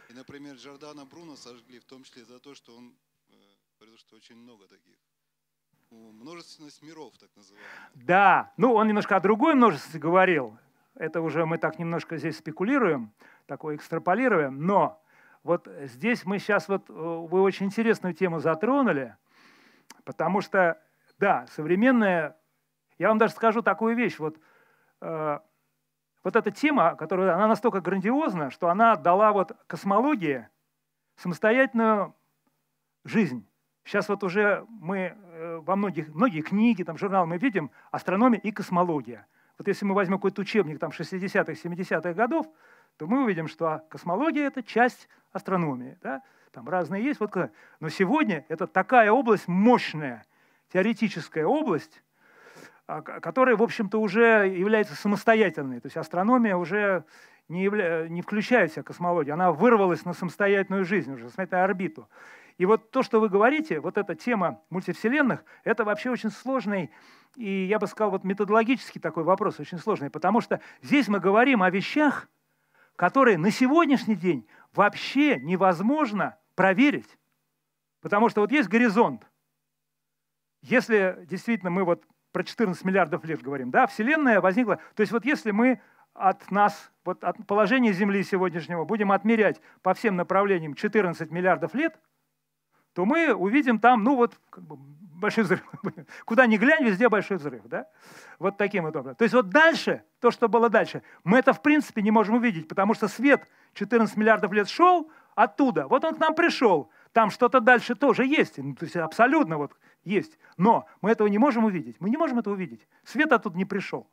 [0.09, 2.95] И, например, Джордана Бруно сожгли в том числе за то, что он
[3.29, 3.33] э,
[3.77, 4.97] говорил, что очень много таких.
[5.91, 7.91] Множественность миров, так называемая.
[7.93, 10.57] Да, ну он немножко о другой множественности говорил.
[10.95, 13.13] Это уже мы так немножко здесь спекулируем,
[13.45, 14.65] такое экстраполируем.
[14.65, 14.99] Но
[15.43, 19.15] вот здесь мы сейчас вот, э, вы очень интересную тему затронули–
[20.03, 20.81] Потому что,
[21.19, 22.37] да, современная...
[22.97, 24.19] Я вам даже скажу такую вещь.
[24.19, 24.37] Вот,
[25.01, 25.39] э,
[26.23, 30.47] вот эта тема, которая, она настолько грандиозна, что она дала вот космологии
[31.15, 32.15] самостоятельную
[33.03, 33.47] жизнь.
[33.83, 38.51] Сейчас вот уже мы э, во многих, многие книги, там, журналы мы видим астрономия и
[38.51, 39.25] космология.
[39.57, 42.47] Вот если мы возьмем какой-то учебник там, 60-х, 70-х годов,
[42.97, 45.97] то мы увидим, что космология– это часть астрономии.
[46.01, 46.21] Да?
[46.51, 47.19] Там разные есть.
[47.19, 47.35] Вот,
[47.79, 50.25] но сегодня это такая область мощная,
[50.71, 52.03] теоретическая область,
[52.87, 55.79] а, которая, в общем-то, уже является самостоятельной.
[55.79, 57.05] То есть астрономия уже
[57.47, 58.07] не, явля...
[58.07, 62.07] не включает в себя космологию, она вырвалась на самостоятельную жизнь уже, на орбиту.
[62.57, 66.91] И вот то, что вы говорите, вот эта тема мультивселенных, это вообще очень сложный
[67.35, 71.63] и, я бы сказал, вот методологический такой вопрос, очень сложный, потому что здесь мы говорим
[71.63, 72.27] о вещах,
[72.95, 77.17] которые на сегодняшний день вообще невозможно проверить.
[78.01, 79.25] Потому что вот есть горизонт.
[80.61, 85.25] Если действительно мы вот про 14 миллиардов лет говорим, да, Вселенная возникла, то есть вот
[85.25, 85.81] если мы
[86.13, 91.99] от нас, вот от положения Земли сегодняшнего будем отмерять по всем направлениям 14 миллиардов лет,
[92.93, 94.77] то мы увидим там, ну вот, как бы
[95.21, 95.63] большой взрыв.
[96.25, 97.61] Куда ни глянь, везде большой взрыв.
[97.65, 97.87] Да?
[98.39, 99.15] Вот таким вот образом.
[99.15, 102.67] То есть вот дальше, то, что было дальше, мы это в принципе не можем увидеть,
[102.67, 105.87] потому что свет 14 миллиардов лет шел, оттуда.
[105.87, 106.89] Вот он к нам пришел.
[107.13, 108.57] Там что-то дальше тоже есть.
[108.57, 110.37] Ну, то есть абсолютно вот есть.
[110.57, 111.97] Но мы этого не можем увидеть.
[111.99, 112.87] Мы не можем это увидеть.
[113.03, 114.07] Свет оттуда не пришел.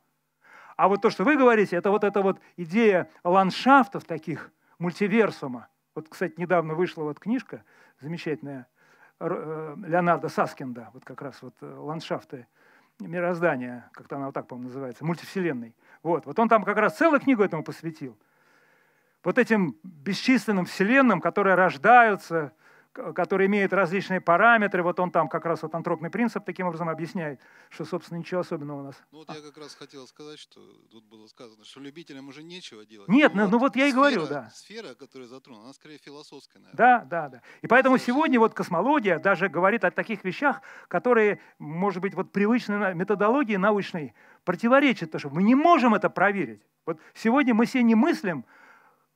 [0.75, 5.67] А вот то, что вы говорите, это вот эта вот идея ландшафтов таких, мультиверсума.
[5.93, 7.63] Вот, кстати, недавно вышла вот книжка
[7.99, 8.67] замечательная
[9.19, 12.47] э, Леонардо Саскинда, вот как раз вот э, ландшафты
[12.99, 15.75] мироздания, как-то она вот так, по-моему, называется, мультивселенной.
[16.01, 18.17] Вот, вот он там как раз целую книгу этому посвятил
[19.23, 22.53] вот этим бесчисленным вселенным, которые рождаются,
[22.93, 24.83] которые имеют различные параметры.
[24.83, 27.39] Вот он там как раз вот антропный принцип таким образом объясняет,
[27.69, 28.95] что, собственно, ничего особенного у нас.
[29.11, 30.59] Ну вот я как раз хотел сказать, что
[30.91, 33.07] тут было сказано, что любителям уже нечего делать.
[33.07, 34.49] Нет, ну, вот, ну вот я и говорю, да.
[34.53, 36.77] Сфера, которая затронула, она скорее философская, наверное.
[36.77, 37.41] Да, да, да.
[37.61, 42.95] И поэтому сегодня вот космология даже говорит о таких вещах, которые, может быть, вот привычной
[42.95, 44.13] методологии научной
[44.43, 46.61] противоречат, потому что мы не можем это проверить.
[46.85, 48.45] Вот сегодня мы себе не мыслим,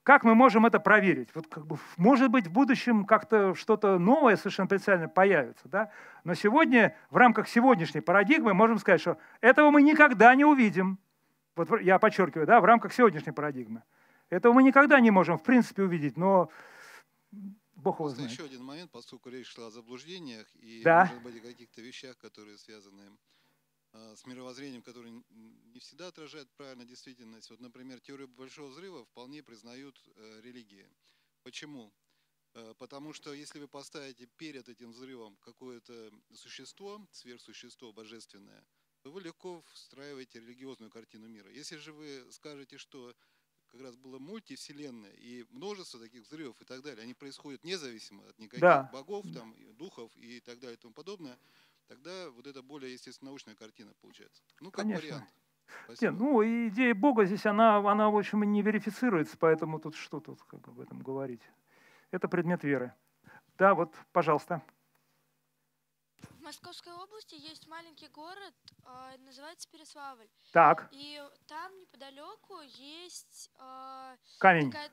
[0.03, 1.29] как мы можем это проверить?
[1.33, 5.67] Вот как бы, может быть, в будущем как-то что-то новое совершенно специально появится.
[5.69, 5.91] Да?
[6.25, 10.99] Но сегодня, в рамках сегодняшней парадигмы, можем сказать, что этого мы никогда не увидим.
[11.55, 13.83] Вот я подчеркиваю, да, в рамках сегодняшней парадигмы.
[14.29, 16.17] Этого мы никогда не можем, в принципе, увидеть.
[16.17, 16.49] Но
[17.75, 18.31] Бог его знает.
[18.31, 21.05] еще один момент, поскольку речь шла о заблуждениях и, Да.
[21.11, 23.03] может быть, о каких-то вещах, которые связаны
[23.93, 25.25] с мировоззрением, которые н-
[25.71, 27.49] не всегда отражают правильно действительность.
[27.49, 30.89] Вот, например, теорию Большого Взрыва вполне признают э, религии.
[31.43, 31.93] Почему?
[32.55, 38.65] Э, Потому что если вы поставите перед этим взрывом какое-то существо, сверхсущество божественное,
[39.01, 41.51] то вы легко встраиваете религиозную картину мира.
[41.51, 43.15] Если же вы скажете, что
[43.67, 48.37] как раз было мультивселенная и множество таких взрывов и так далее, они происходят независимо от
[48.39, 48.89] никаких Да.
[48.89, 51.39] богов, там, духов и так далее и тому подобное,
[51.87, 54.43] тогда вот это более естественно научная картина получается.
[54.59, 55.05] Ну, как Конечно.
[55.07, 55.29] вариант.
[55.85, 56.11] Спасибо.
[56.11, 60.43] ну, и идея Бога здесь, она, она, в общем, не верифицируется, поэтому тут что тут
[60.43, 61.41] как об этом говорить.
[62.11, 62.93] Это предмет веры.
[63.57, 64.61] Да, вот, пожалуйста.
[66.53, 68.53] В Московской области есть маленький город,
[68.85, 70.27] а, называется Переславль.
[70.51, 74.71] Так, И там неподалеку есть а, камень.
[74.71, 74.91] такая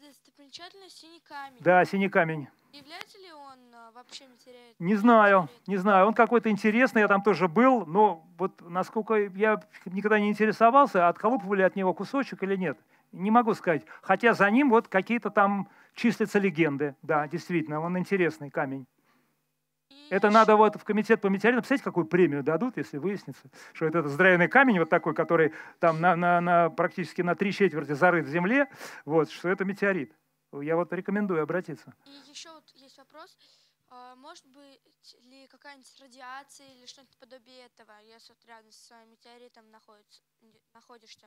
[0.00, 1.58] достопримечательность синий камень.
[1.60, 2.48] Да, синий камень.
[2.72, 4.74] Является ли он а, вообще материалом?
[4.78, 6.06] Не знаю, не знаю.
[6.06, 11.60] Он какой-то интересный, я там тоже был, но вот насколько я никогда не интересовался, отколупывали
[11.60, 12.78] от него кусочек или нет.
[13.12, 13.84] Не могу сказать.
[14.00, 16.96] Хотя за ним вот какие-то там числятся легенды.
[17.02, 18.86] Да, действительно, он интересный камень.
[20.12, 24.06] Это надо вот в комитет по метеоритам, представляете, какую премию дадут, если выяснится, что это
[24.06, 28.28] здоровенный камень вот такой, который там на, на, на, практически на три четверти зарыт в
[28.28, 28.68] земле,
[29.06, 30.14] вот, что это метеорит.
[30.52, 31.94] Я вот рекомендую обратиться.
[32.04, 33.38] И еще вот есть вопрос.
[33.88, 39.64] а, Может быть ли какая-нибудь радиация или что-нибудь подобие этого, если вот рядом с метеоритом
[40.74, 41.26] находишься?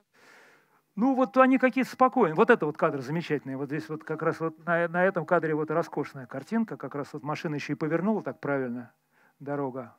[0.96, 2.36] Ну, вот они какие-то спокойные.
[2.36, 3.58] Вот это вот кадр замечательный.
[3.58, 6.78] Вот здесь вот как раз вот на, на этом кадре вот роскошная картинка.
[6.78, 8.94] Как раз вот машина еще и повернула так правильно,
[9.40, 9.94] дорога.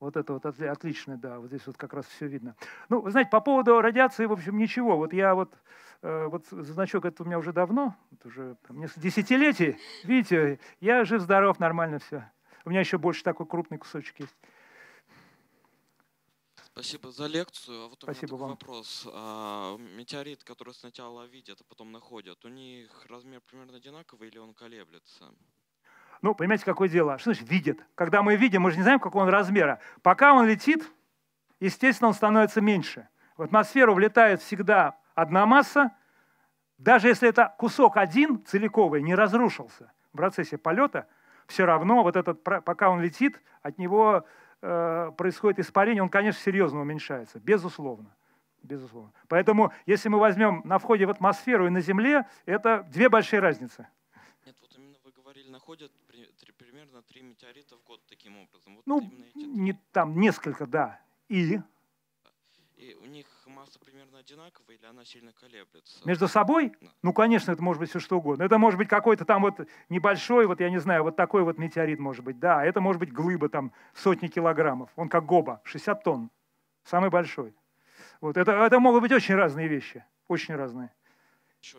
[0.00, 1.38] Вот это вот отли- отлично, да.
[1.38, 2.56] Вот здесь вот как раз все видно.
[2.88, 4.96] Ну, вы знаете, по поводу радиации, в общем, ничего.
[4.96, 5.54] Вот я вот,
[6.02, 9.78] э, вот значок это у меня уже давно, вот уже там, несколько десятилетий.
[10.04, 12.30] Видите, я жив-здоров, нормально все.
[12.64, 14.36] У меня еще больше такой крупный кусочек есть.
[16.78, 17.84] Спасибо за лекцию.
[17.84, 18.50] А вот у меня Спасибо такой вам.
[18.50, 19.08] вопрос.
[19.10, 24.52] А, метеорит, который сначала видят, а потом находят, у них размер примерно одинаковый или он
[24.52, 25.24] колеблется?
[26.20, 27.16] Ну, понимаете, какое дело?
[27.16, 27.80] Что значит видит?
[27.94, 29.80] Когда мы видим, мы же не знаем, какого он размера.
[30.02, 30.86] Пока он летит,
[31.60, 33.08] естественно, он становится меньше.
[33.38, 35.96] В атмосферу влетает всегда одна масса,
[36.76, 41.08] даже если это кусок один целиковый не разрушился в процессе полета,
[41.46, 44.26] все равно вот этот, пока он летит, от него
[45.16, 48.14] происходит испарение, он, конечно, серьезно уменьшается, безусловно.
[48.62, 49.12] Безусловно.
[49.28, 53.86] Поэтому, если мы возьмем на входе в атмосферу и на Земле, это две большие разницы.
[54.44, 55.92] Нет, вот именно вы говорили, находят
[56.58, 58.76] примерно три метеорита в год таким образом.
[58.76, 61.00] Вот Ну, эти не, там несколько, да.
[61.28, 61.60] И
[62.76, 63.26] И у них
[63.66, 66.00] масса примерно одинаковая или она сильно колеблется?
[66.06, 66.88] между собой, Да.
[67.02, 68.44] ну, конечно, это может быть все что угодно.
[68.44, 71.98] Это может быть какой-то там вот небольшой, вот я не знаю, вот такой вот метеорит
[71.98, 72.38] может быть.
[72.38, 74.90] Да, это может быть глыба там сотни килограммов.
[74.96, 76.30] Он как гоба, 60 тонн.
[76.84, 77.54] Самый большой.
[78.20, 80.04] Вот это, это могут быть очень разные вещи.
[80.28, 80.92] Очень разные.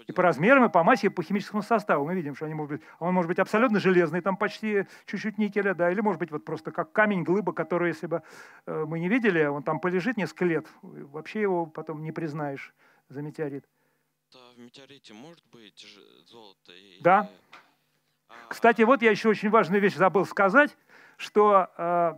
[0.08, 2.06] И по размерам, и по массе, и по химическому составу.
[2.06, 5.74] Мы видим, что они могут быть, он может быть абсолютно железный, там почти чуть-чуть никеля,
[5.74, 8.24] да, или может быть вот просто как камень, глыба, который, если бы
[8.66, 12.74] э, мы не видели, он там полежит несколько лет, вообще его потом не признаешь
[13.10, 13.66] за метеорит.
[14.56, 15.86] в метеорите может быть
[16.26, 16.72] золото?
[16.74, 17.30] или- Да.
[18.30, 20.76] А, Кстати, вот я еще очень важную вещь забыл сказать,
[21.18, 22.14] что э,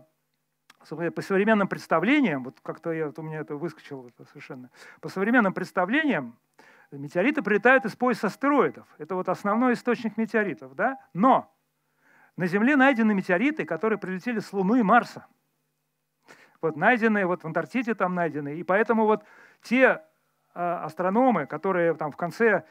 [1.11, 4.71] по современным представлениям, вот как-то я, вот у меня это выскочило это совершенно,
[5.01, 6.37] по современным представлениям
[6.91, 8.87] метеориты прилетают из пояса астероидов.
[8.97, 10.97] Это вот основной источник метеоритов, да?
[11.13, 11.53] Но
[12.35, 15.25] на Земле найдены метеориты, которые прилетели с Луны и Марса.
[16.61, 18.57] Вот найденные, вот в Антарктиде там найдены.
[18.57, 19.23] И поэтому вот
[19.61, 19.99] те э,
[20.53, 22.65] астрономы, которые там в конце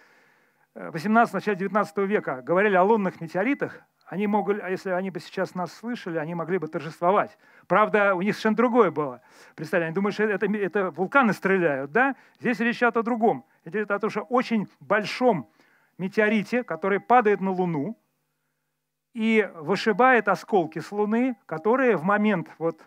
[0.74, 5.54] 18 начале 19 века говорили о лунных метеоритах, они могли, а если они бы сейчас
[5.54, 7.36] нас слышали, они могли бы торжествовать.
[7.66, 9.20] Правда, у них совершенно другое было.
[9.54, 12.16] Представляете, они думают, что это, это вулканы стреляют, да?
[12.40, 13.44] Здесь речь идет о другом.
[13.64, 15.50] Речь идет о том, что очень большом
[15.98, 17.98] метеорите, который падает на Луну
[19.12, 22.80] и вышибает осколки с Луны, которые в момент вот,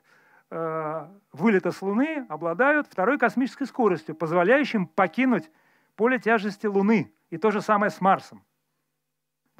[0.49, 5.51] э, вылета с Луны обладают второй космической скоростью, позволяющим покинуть
[5.95, 7.13] поле тяжести Луны.
[7.29, 8.43] И то же самое с Марсом.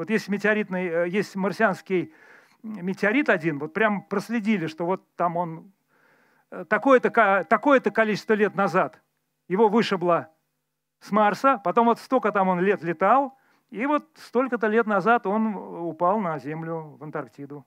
[0.02, 2.12] Вот есть метеоритный, э, есть марсианский
[2.64, 5.72] метеорит один, вот прям проследили, что вот там он
[6.50, 9.00] э, такое-то, такое-то количество лет назад
[9.48, 10.34] его вышибло
[11.02, 13.38] с Марса, потом вот столько там он лет летал,
[13.70, 17.64] и вот столько-то лет назад он упал на Землю в Антарктиду.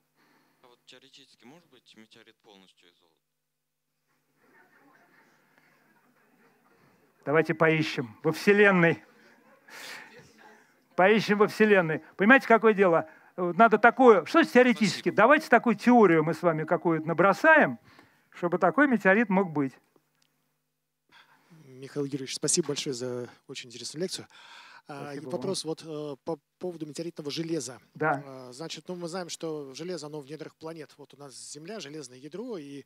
[0.62, 3.15] а вот теоретически может быть метеорит полностью из золота?
[7.24, 9.05] Давайте поищем во Вселенной.
[10.97, 12.03] Поищем во Вселенной.
[12.16, 13.09] Понимаете, какое дело?
[13.37, 15.16] надо такое, что теоретически, Спасибо.
[15.16, 17.79] давайте такую теорию мы с вами какую-то набросаем,
[18.31, 19.73] чтобы такой метеорит мог быть.
[21.65, 24.27] Михаил Юрьевич, спасибо большое за очень интересную лекцию.
[24.87, 25.71] А, спасибо Вопрос вам.
[25.71, 27.79] вот э, по поводу метеоритного железа.
[27.95, 28.23] Да.
[28.25, 30.93] А, значит, ну мы знаем, что железо, оно в недрах планет.
[30.99, 32.85] Вот у нас Земля, железное ядро, и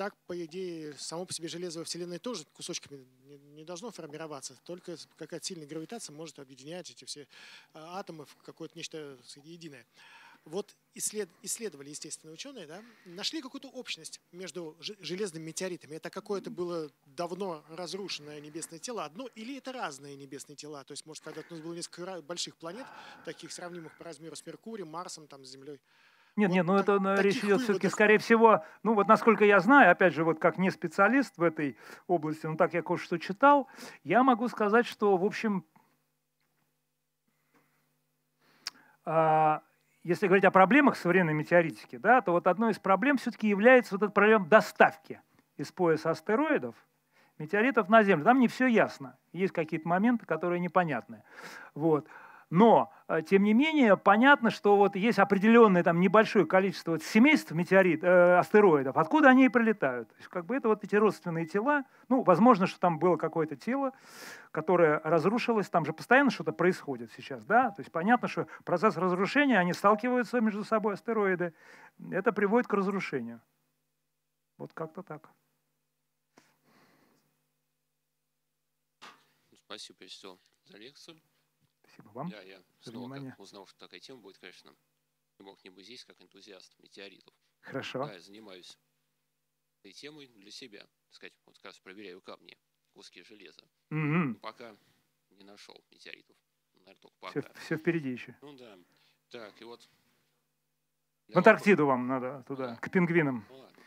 [0.00, 3.06] так, по идее, само по себе железо во Вселенной тоже кусочками
[3.54, 4.58] не должно формироваться.
[4.64, 7.28] Только какая-то сильная гравитация может объединять эти все
[7.74, 9.84] а, атомы в какое-то нечто единое.
[10.46, 15.96] Вот исслед, исследовали естественные ученые, да, нашли какую-то общность между железными метеоритами.
[15.96, 20.82] Это какое-то было давно разрушенное небесное тело одно, или это разные небесные тела?
[20.82, 22.86] То есть, может, когда-то у нас было несколько больших планет,
[23.26, 25.78] таких сравнимых по размеру с Меркурием, Марсом, там, с Землей.
[26.36, 29.60] Нет, вот нет, ну это ну, речь идет все-таки, скорее всего, ну вот насколько я
[29.60, 31.76] знаю, опять же, вот как не специалист в этой
[32.06, 33.68] области, но так я кое-что читал,
[34.04, 35.64] я могу сказать, что, в общем,
[39.04, 39.62] а,
[40.02, 44.02] если говорить о проблемах современной метеоритики, да, то вот одной из проблем все-таки является вот
[44.02, 45.20] эта проблема доставки
[45.56, 46.74] из пояса астероидов
[47.40, 48.24] метеоритов на Землю.
[48.24, 49.16] Там не все ясно.
[49.32, 51.24] Есть какие-то моменты, которые непонятны.
[51.74, 52.06] Вот.
[52.50, 57.52] Но, э, тем не менее, понятно, что вот есть определенное там небольшое количество вот семейств
[57.52, 60.08] метеорит, э, астероидов, откуда они и прилетают.
[60.08, 61.84] То есть, как бы это вот эти родственные тела.
[62.08, 63.92] Ну, возможно, что там было какое-то тело,
[64.50, 67.70] которое разрушилось, там же постоянно что-то происходит сейчас, да?
[67.70, 71.54] То есть понятно, что процесс разрушения, они сталкиваются между собой, астероиды,
[72.10, 73.40] это приводит к разрушению.
[74.58, 75.30] Вот как-то так.
[79.66, 81.16] Спасибо, всего, за лекцию.
[81.94, 82.28] Спасибо вам.
[82.30, 84.74] Да, я снова как узнал, что такая тема будет, конечно,
[85.38, 87.34] не мог не быть здесь, как энтузиаст метеоритов.
[87.60, 88.06] Хорошо.
[88.06, 88.78] Да, я занимаюсь
[89.80, 90.80] этой темой для себя.
[90.80, 92.56] Так сказать, вот как раз проверяю камни,
[92.92, 93.62] куски железа.
[93.90, 94.40] Угу.
[94.40, 94.76] пока
[95.30, 96.36] не нашел метеоритов.
[96.74, 97.40] Наверное, только пока.
[97.40, 98.36] Все, все впереди еще.
[98.42, 98.78] Ну да.
[99.30, 99.88] Так, и вот...
[101.28, 102.76] В Антарктиду вам надо туда, да.
[102.76, 103.46] к пингвинам.
[103.48, 103.82] Ну, ладно.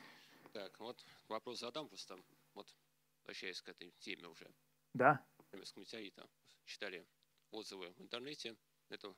[0.54, 2.18] Так, вот вопрос задам просто,
[2.54, 2.74] вот
[3.20, 4.50] возвращаясь к этой теме уже.
[4.94, 5.26] Да.
[5.76, 6.28] Метеорита.
[6.66, 7.06] Читали
[7.54, 8.56] отзывы в интернете.
[8.90, 9.16] Это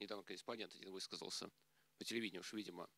[0.00, 1.48] недавно корреспондент один высказался
[1.98, 2.88] по телевидению, что, видимо,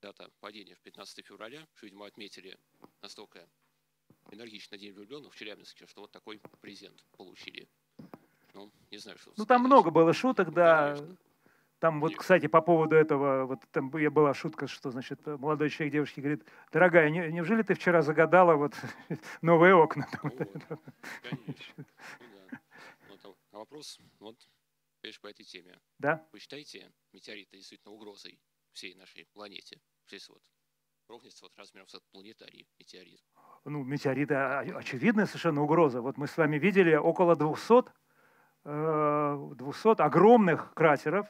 [0.00, 2.58] дата падения в 15 февраля, что, видимо, отметили
[3.02, 3.48] настолько
[4.30, 7.68] энергично День влюбленных в Челябинске, что вот такой презент получили.
[8.54, 9.32] Ну, не знаю, что...
[9.36, 10.94] Ну, там много было шуток, да.
[10.96, 11.16] Конечно.
[11.78, 16.20] Там вот, кстати, по поводу этого, вот там была шутка, что, значит, молодой человек девушке
[16.20, 18.74] говорит, дорогая, не, неужели ты вчера загадала вот
[19.42, 20.06] новые окна?
[20.22, 20.48] Ну, вот,
[21.22, 21.86] конечно.
[23.60, 24.38] Вопрос, вот,
[25.20, 25.78] по этой теме.
[25.98, 26.26] Да.
[26.32, 28.40] Вы считаете метеорит действительно угрозой
[28.72, 29.82] всей нашей планете?
[30.10, 30.42] Если вот
[31.08, 33.22] рухнется вот размером с планетарий метеорит.
[33.66, 36.00] Ну, метеориты очевидная совершенно угроза.
[36.00, 37.82] Вот мы с вами видели около 200,
[38.64, 41.26] 200 э, огромных кратеров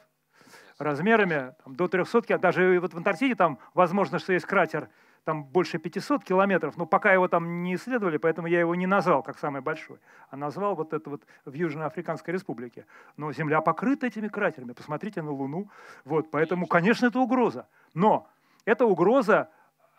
[0.77, 4.89] размерами там, до 300 Даже вот в Антарктиде там возможно, что есть кратер
[5.23, 9.21] там больше 500 километров, но пока его там не исследовали, поэтому я его не назвал
[9.21, 9.99] как самый большой,
[10.29, 12.85] а назвал вот это вот в Южноафриканской республике.
[13.17, 15.69] Но Земля покрыта этими кратерами, посмотрите на Луну.
[16.05, 17.67] Вот, поэтому, конечно, это угроза.
[17.93, 18.27] Но
[18.65, 19.49] эта угроза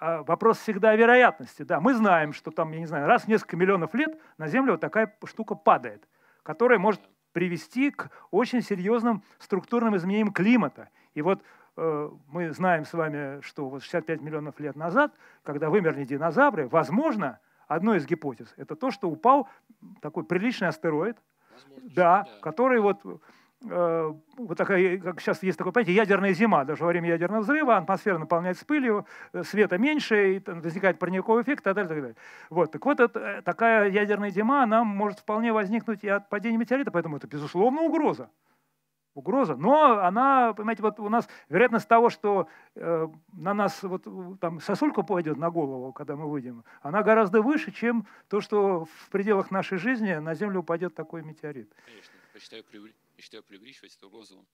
[0.00, 1.62] а, вопрос всегда о вероятности.
[1.62, 4.72] Да, мы знаем, что там, я не знаю, раз в несколько миллионов лет на Землю
[4.72, 6.02] вот такая штука падает,
[6.42, 7.00] которая может
[7.32, 10.88] привести к очень серьезным структурным изменениям климата.
[11.14, 11.42] И вот
[11.76, 15.12] мы знаем с вами, что вот 65 миллионов лет назад,
[15.42, 19.48] когда вымерли динозавры, возможно, одной из гипотез, это то, что упал
[20.00, 21.16] такой приличный астероид,
[21.50, 23.00] возможно, да, да, который вот
[23.68, 26.64] э, вот такая, как сейчас есть такое понятие, ядерная зима.
[26.64, 31.60] Даже во время ядерного взрыва атмосфера наполняется пылью, э, света меньше, и возникает парниковый эффект
[31.60, 31.88] и так далее.
[31.88, 32.16] Так далее.
[32.50, 32.72] Вот.
[32.72, 37.16] Так вот, это, такая ядерная зима, она может вполне возникнуть и от падения метеорита, поэтому
[37.16, 38.28] это, безусловно, угроза
[39.14, 44.04] угроза, но она, понимаете, вот у нас вероятность того, что э, на нас вот
[44.40, 49.10] там сосулька пойдет на голову, когда мы выйдем, она гораздо выше, чем то, что в
[49.10, 51.72] пределах нашей жизни на Землю упадет такой метеорит.
[51.84, 52.64] Конечно, я считаю,
[53.16, 54.44] я считаю преувеличивать эту угрозу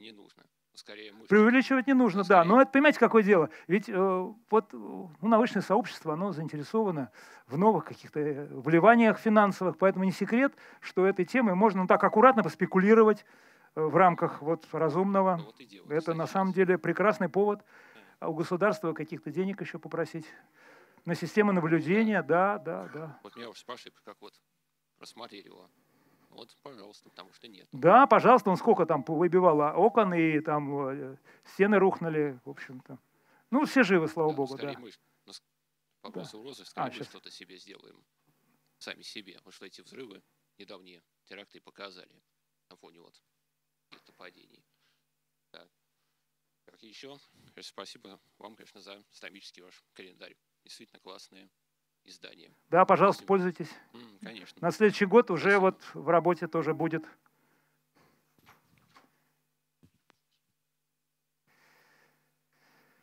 [0.00, 0.44] не нужно.
[0.74, 1.26] Скорее, мы...
[1.26, 2.42] Преувеличивать не нужно, Скорее.
[2.42, 2.48] да.
[2.48, 3.50] Но это, понимаете, какое дело?
[3.66, 7.10] Ведь э, вот ну, научное сообщество, оно заинтересовано
[7.48, 12.04] в новых каких-то э, вливаниях финансовых, поэтому не секрет, что этой темой можно ну, так
[12.04, 13.24] аккуратно поспекулировать,
[13.74, 15.36] в рамках вот разумного.
[15.36, 17.64] Ну, вот дело, Это на самом деле прекрасный повод
[18.20, 20.26] а у государства каких-то денег еще попросить.
[21.04, 23.20] На систему наблюдения, да, да, да.
[23.22, 24.34] Вот меня уже спрашивают, как вот
[24.98, 25.70] рассматривала.
[26.30, 27.66] Вот, пожалуйста, потому что нет.
[27.72, 32.98] Да, пожалуйста, он сколько там выбивало окон, и там э, стены рухнули, в общем-то.
[33.50, 34.74] Ну, все живы, слава да, богу, да.
[34.78, 34.90] Мы,
[36.02, 36.28] по да.
[36.34, 38.04] угрозы, скорее а, мы что-то себе сделаем.
[38.78, 39.34] Сами себе.
[39.34, 40.22] Потому что эти взрывы
[40.58, 42.22] недавние теракты показали
[42.68, 43.20] на фоне вот
[43.88, 44.62] каких-то падений.
[45.50, 45.68] Так.
[46.66, 47.18] Как еще,
[47.54, 50.36] конечно, спасибо вам, конечно, за астрономический ваш календарь.
[50.64, 51.48] Действительно классные
[52.04, 52.52] издания.
[52.68, 53.70] Да, пожалуйста, пользуйтесь.
[53.94, 54.58] М, Конечно.
[54.60, 57.04] На следующий год уже вот в работе тоже будет.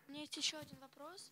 [0.07, 1.31] У меня есть еще один вопрос.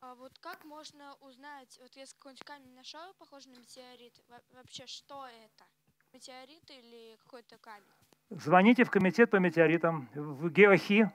[0.00, 4.86] А вот как можно узнать, вот если какой-нибудь камень нашел, похожий на метеорит, во- вообще
[4.86, 5.64] что это?
[6.12, 8.01] Метеорит или какой-то камень?
[8.36, 11.10] Звоните в комитет по метеоритам, в Геохи.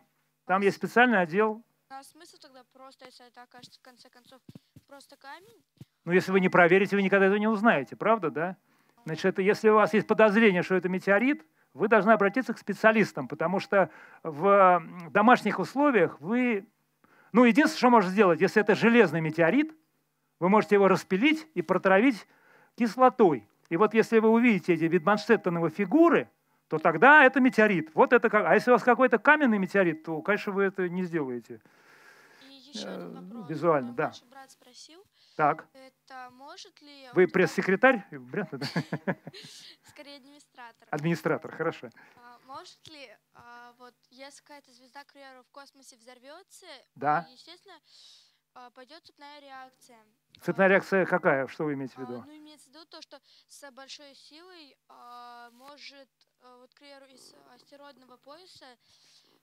[0.45, 1.63] Там есть специальный отдел.
[1.89, 4.39] А смысл тогда просто, если это окажется в конце концов
[4.87, 5.63] просто камень?
[6.05, 8.57] Но если вы не проверите, вы никогда этого не узнаете, правда, да?
[9.05, 13.27] Значит, это, если у вас есть подозрение, что это метеорит, вы должны обратиться к специалистам,
[13.27, 13.89] потому что
[14.21, 16.67] в домашних условиях вы...
[17.31, 19.75] Ну, единственное, что можно сделать, если это железный метеорит,
[20.39, 22.27] вы можете его распилить и протравить
[22.75, 23.49] кислотой.
[23.69, 26.29] И вот если вы увидите эти Витманштеттеновы фигуры,
[26.67, 27.93] то тогда это метеорит.
[27.95, 28.45] Вот это как...
[28.45, 31.61] А если у вас какой-то каменный метеорит, то, конечно, вы это не сделаете.
[32.41, 33.49] И еще один Э, вопрос.
[33.49, 34.11] визуально, да.
[34.29, 35.03] брат спросил,
[35.37, 35.65] Так.
[35.73, 37.07] это может ли...
[37.13, 38.05] Вы пресс-секретарь?
[39.87, 40.87] Скорее администратор.
[40.91, 41.89] Администратор, хорошо.
[42.17, 46.65] А, Может ли, а, вот, если какая-то звезда, к примеру, в космосе взорвется,
[46.95, 47.27] Да.
[47.31, 47.75] естественно,
[48.53, 49.97] а, пойдет цепная реакция.
[50.41, 51.47] Цепная реакция какая?
[51.47, 52.23] Что вы имеете в виду?
[52.25, 54.77] Ну, имеется в виду то, что с большой силой
[55.53, 56.09] может,
[56.41, 58.65] вот, к примеру, из астероидного пояса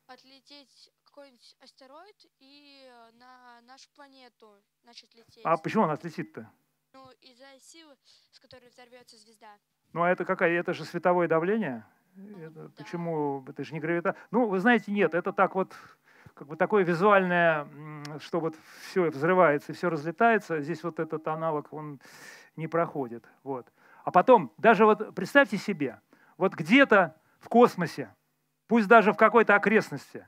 [0.07, 4.49] отлететь какой-нибудь астероид и э, на нашу планету
[4.83, 5.45] начать лететь.
[5.45, 6.51] А почему она отлетит-то?
[6.93, 7.97] Ну, из-за силы,
[8.31, 9.55] с которой взорвется звезда.
[9.93, 10.59] Ну, а это какая?
[10.59, 11.87] Это же световое давление.
[12.17, 13.45] Это Почему?
[13.49, 14.21] Это же не гравитация.
[14.31, 15.75] Ну, вы знаете, нет, это так вот,
[16.35, 17.67] как бы такое визуальное,
[18.21, 18.55] что вот
[18.89, 20.61] все взрывается и все разлетается.
[20.61, 22.01] Здесь вот этот аналог, он
[22.57, 23.25] не проходит.
[23.43, 23.73] Вот.
[24.05, 26.01] А потом, даже вот представьте себе,
[26.37, 28.15] вот где-то в космосе,
[28.67, 30.27] пусть даже в какой-то окрестности,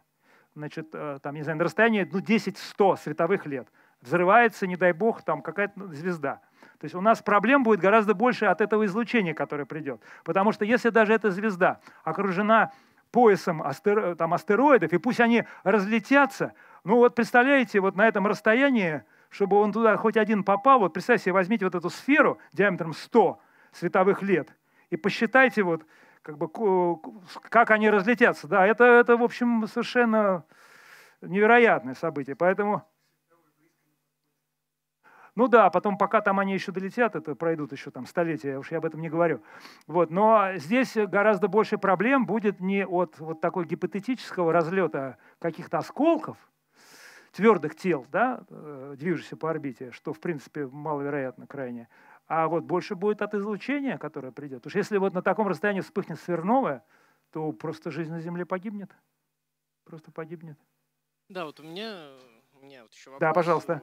[0.55, 3.69] значит, э, там, не знаю, на расстоянии ну, 10-100 световых лет,
[4.01, 6.41] взрывается, не дай бог, там какая-то звезда.
[6.79, 10.01] То есть у нас проблем будет гораздо больше от этого излучения, которое придет.
[10.25, 12.73] Потому что если даже эта звезда окружена
[13.11, 16.53] поясом астер- там, астероидов, и пусть они разлетятся,
[16.85, 21.25] ну вот представляете, вот на этом расстоянии, чтобы он туда хоть один попал, вот представьте
[21.25, 23.41] себе, возьмите вот эту сферу диаметром 100
[23.73, 24.55] световых лет
[24.91, 25.85] и посчитайте вот,
[26.23, 26.49] как бы,
[27.49, 28.49] как они разлетятся.
[28.49, 30.45] Да, это, это, в общем, совершенно
[31.21, 32.37] невероятное событие.
[32.37, 32.85] Поэтому
[35.37, 38.79] ну да, потом, пока там они еще долетят, это пройдут еще там столетия, уж я
[38.79, 39.43] об этом не говорю.
[39.87, 40.11] Вот.
[40.11, 46.39] Но здесь гораздо больше проблем будет не от вот такой гипотетического разлета каких-то осколков,
[47.33, 51.91] твердых тел, да, э, движущихся по орбите, что, в принципе, маловероятно крайне,
[52.27, 54.59] а вот больше будет от излучения, которое придет.
[54.59, 56.85] Потому что если вот на таком расстоянии вспыхнет сверхновая,
[57.31, 58.91] то просто жизнь на Земле погибнет.
[59.85, 60.59] Просто погибнет.
[61.29, 62.17] Да, вот у меня,
[62.55, 63.21] у меня вот еще вопрос.
[63.21, 63.83] Да, пожалуйста.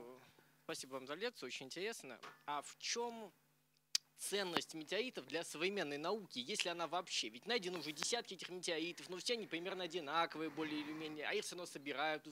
[0.64, 2.20] Спасибо вам за лекцию, очень интересно.
[2.46, 3.32] А в чем
[4.16, 7.30] ценность метеоритов для современной науки, если она вообще?
[7.30, 11.34] Ведь найдено уже десятки этих метеоритов, но все они примерно одинаковые, более или менее, а
[11.34, 12.26] их все равно собирают,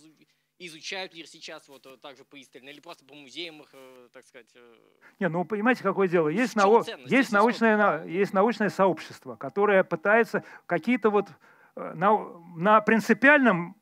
[0.65, 4.25] изучают ли сейчас вот э, так же пристально, или просто по музеям их, э, так
[4.25, 4.75] сказать, э,
[5.19, 6.27] Не, ну понимаете, какое дело?
[6.29, 11.27] Есть, нау- есть, научное, на- есть научное сообщество, которое пытается какие-то вот
[11.75, 12.17] на,
[12.55, 13.75] на принципиальном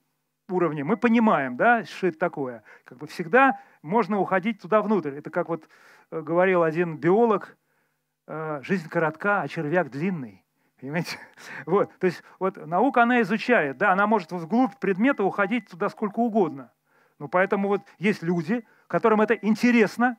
[0.47, 2.63] уровне мы понимаем, да, что это такое.
[2.83, 5.15] Как бы всегда можно уходить туда внутрь.
[5.15, 5.67] Это как вот
[6.11, 7.57] говорил один биолог,
[8.61, 10.45] жизнь коротка, а червяк длинный.
[10.79, 11.17] Понимаете?
[11.65, 11.91] Вот.
[11.99, 16.71] То есть вот наука, она изучает, да, она может вглубь предмета уходить туда сколько угодно.
[17.17, 20.17] Ну, поэтому вот есть люди, которым это интересно,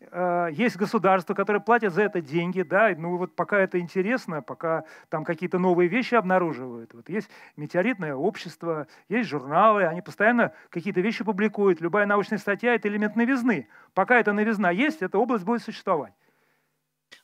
[0.00, 4.84] э, есть государства, которые платят за это деньги, да, ну вот пока это интересно, пока
[5.08, 6.92] там какие-то новые вещи обнаруживают.
[6.92, 11.80] Вот есть метеоритное общество, есть журналы, они постоянно какие-то вещи публикуют.
[11.80, 13.68] Любая научная статья– это элемент новизны.
[13.94, 16.12] Пока эта новизна есть, эта область будет существовать.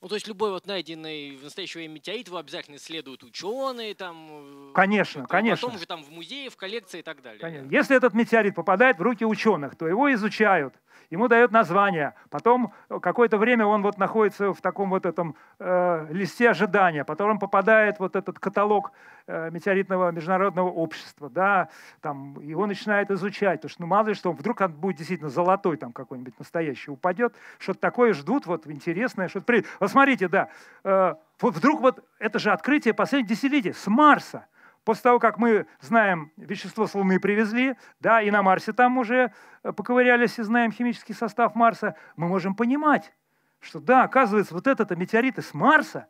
[0.05, 4.29] Ну, то есть любой вот найденный в настоящее время метеорит его обязательно исследуют ученые, там,
[4.31, 5.67] э, Конечно, а конечно.
[5.67, 7.41] потом уже там в музее, в коллекции и так далее.
[7.41, 7.71] Конечно.
[7.71, 10.75] Если этот метеорит попадает в руки ученых, то его изучают,
[11.11, 16.07] ему дают название, потом э, какое-то время он вот находится в таком вот этом э,
[16.11, 18.93] листе ожидания, потом он попадает вот этот каталог
[19.27, 21.69] э, метеоритного международного общества, да,
[22.01, 25.77] там его начинают изучать, потому что ну мало ли что, вдруг он будет действительно золотой
[25.77, 29.65] там какой-нибудь настоящий упадет, что-то такое ждут, вот интересное, что-то
[29.95, 30.49] при- Вот смотрите, да,
[30.85, 34.47] э, вдруг вот это же открытие последних десятилетий с Марса.
[34.85, 39.33] После того, как мы знаем, вещество с Луны привезли, да, и на Марсе там уже
[39.63, 43.13] э, поковырялись и знаем химический состав Марса, мы можем понимать,
[43.61, 46.09] что да, оказывается, вот это метеориты с Марса,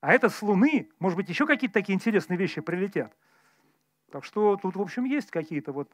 [0.00, 3.16] а это с Луны, может быть, еще какие-то такие интересные вещи прилетят.
[4.12, 5.90] Так что тут, в общем, есть какие-то вот...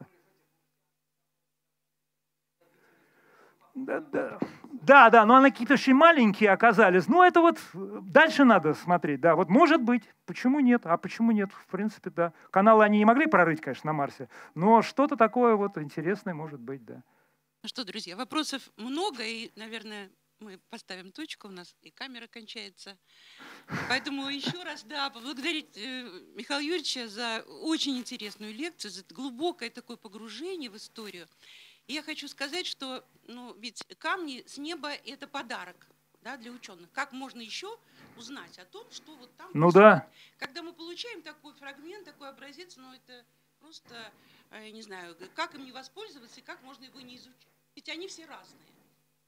[3.75, 4.39] Да, да.
[4.71, 7.07] Да, да, но они какие-то очень маленькие оказались.
[7.07, 9.35] Ну, это вот дальше надо смотреть, да.
[9.35, 10.85] Вот может быть, почему нет?
[10.85, 11.51] А почему нет?
[11.51, 12.33] В принципе, да.
[12.51, 16.85] Каналы они не могли прорыть, конечно, на Марсе, но что-то такое вот интересное может быть,
[16.85, 17.01] да.
[17.63, 22.97] Ну что, друзья, вопросов много, и, наверное, мы поставим точку, у нас и камера кончается.
[23.87, 26.03] Поэтому еще раз, да, поблагодарить э,
[26.35, 31.27] Михаила Юрьевича за очень интересную лекцию, за глубокое такое погружение в историю.
[31.87, 35.87] И я хочу сказать, что ну, ведь камни с неба– это подарок
[36.21, 36.91] да, для ученых.
[36.91, 37.77] Как можно еще
[38.15, 40.07] узнать о том, что вот там Ну да.
[40.37, 43.25] Когда мы получаем такой фрагмент, такой образец, ну это
[43.59, 44.11] просто,
[44.51, 47.47] я не знаю, как им не воспользоваться и как можно его не изучить.
[47.75, 48.61] Ведь они все разные.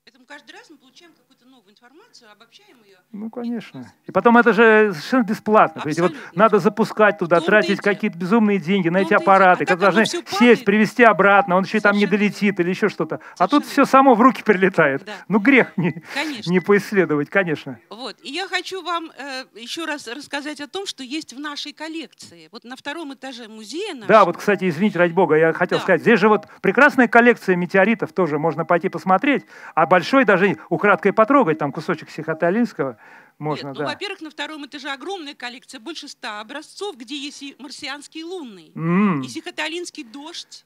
[0.06, 2.98] Поэтому каждый раз мы получаем какую-то новую информацию, обобщаем ее.
[3.12, 3.92] Ну, конечно.
[4.06, 5.82] И потом это же совершенно бесплатно.
[5.84, 10.06] Ведь вот надо запускать туда, тратить какие-то безумные деньги на эти аппараты, а которые должны
[10.38, 13.20] сесть, привезти обратно, он еще там не долетит или еще что-то.
[13.40, 15.06] А тут все само в руки прилетает.
[15.06, 15.14] Да.
[15.28, 16.04] Ну, грех не,
[16.46, 17.80] не поисследовать, конечно.
[17.90, 18.16] Вот.
[18.22, 22.48] И я хочу вам э, еще раз рассказать о том, что есть в нашей коллекции.
[22.52, 24.08] Вот на втором этаже музея нашего.
[24.08, 25.84] Да, вот, кстати, извините, ради бога, я хотел да.
[25.84, 29.46] сказать, здесь же вот прекрасная коллекция метеоритов тоже можно пойти посмотреть.
[29.74, 32.98] А большой даже украдкой потрогать, там кусочек Сихоталинского
[33.38, 33.92] можно, Нет, ну, да.
[33.92, 39.24] во-первых, на втором этаже огромная коллекция, больше ста образцов, где есть и марсианский лунный, mm.
[39.24, 40.66] и сихоталинский дождь,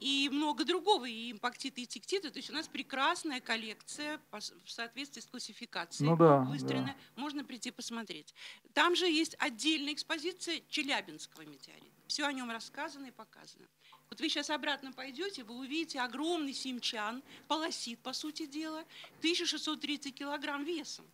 [0.00, 2.30] и много другого, и импактиты, и тектиты.
[2.30, 6.94] То есть у нас прекрасная коллекция в соответствии с классификацией ну, да, выстроена.
[7.16, 7.20] Да.
[7.22, 8.34] Можно прийти посмотреть.
[8.74, 11.96] Там же есть отдельная экспозиция Челябинского метеорита.
[12.06, 13.66] Все о нем рассказано и показано.
[14.08, 18.84] Вот вы сейчас обратно пойдете, вы увидите огромный симчан, полосит, по сути дела,
[19.18, 21.04] 1630 килограмм весом.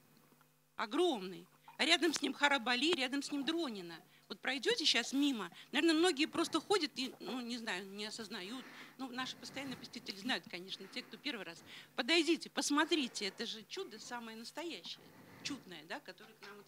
[0.77, 1.47] Огромный.
[1.79, 3.99] А рядом с ним Харабали, рядом с ним Дронина.
[4.29, 8.65] Вот пройдете сейчас мимо, наверное, многие просто ходят и, ну, не знаю, не осознают.
[8.97, 11.63] Ну, наши постоянные посетители знают, конечно, те, кто первый раз.
[11.97, 15.03] Подойдите, посмотрите, это же чудо самое настоящее,
[15.43, 16.67] чудное, да, которое к нам вот.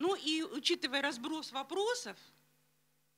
[0.00, 2.16] Ну и учитывая разброс вопросов,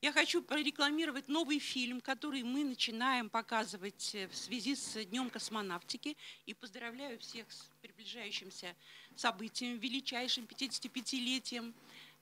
[0.02, 6.16] я хочу прорекламировать новый фильм, который мы начинаем показывать э, в связи с Днем космонавтики.
[6.44, 8.74] И поздравляю всех с приближающимся
[9.14, 11.72] событием, величайшим 55-летием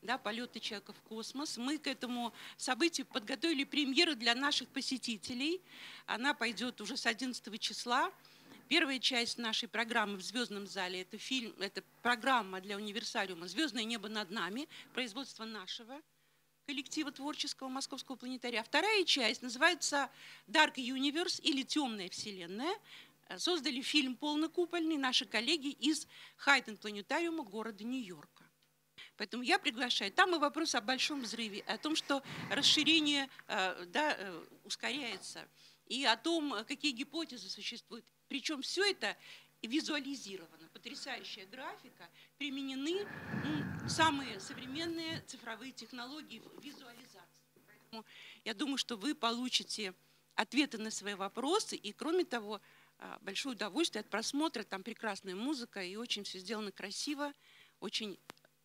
[0.02, 1.56] да, полета человека в космос.
[1.56, 5.62] Мы к этому событию подготовили премьеру для наших посетителей.
[6.04, 8.12] Она пойдет уже с 11 числа.
[8.68, 14.10] Первая часть нашей программы в «Звездном зале»– это фильм, это программа для универсалиума «Звездное небо
[14.10, 15.98] над нами», производство нашего
[16.70, 18.62] коллектива творческого Московского планетария.
[18.62, 20.08] Вторая часть называется
[20.46, 22.72] Dark Universe или Темная Вселенная.
[23.38, 26.06] Создали фильм полнокупольный наши коллеги из
[26.36, 28.44] Хайден планетариума города Нью-Йорка.
[29.16, 30.12] Поэтому я приглашаю.
[30.12, 35.48] Там и вопрос о большом взрыве, о том, что расширение э, да, э, ускоряется,
[35.86, 38.04] и о том, какие гипотезы существуют.
[38.28, 39.16] Причем все это
[39.66, 42.08] визуализировано, потрясающая графика,
[42.38, 43.06] применены
[43.44, 47.44] ну, самые современные цифровые технологии визуализации.
[47.66, 48.04] Поэтому
[48.44, 49.94] я думаю, что вы получите
[50.34, 52.60] ответы на свои вопросы, и кроме того,
[52.98, 57.32] а, большое удовольствие от просмотра, там прекрасная музыка, и очень все сделано красиво,
[57.80, 58.18] очень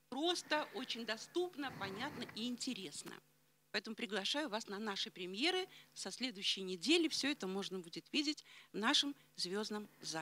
[0.10, 3.14] просто, очень доступно, понятно и интересно.
[3.76, 5.68] Поэтому приглашаю вас на наши премьеры.
[5.94, 10.14] Со следующей недели все это можно будет видеть в нашем звездном зале.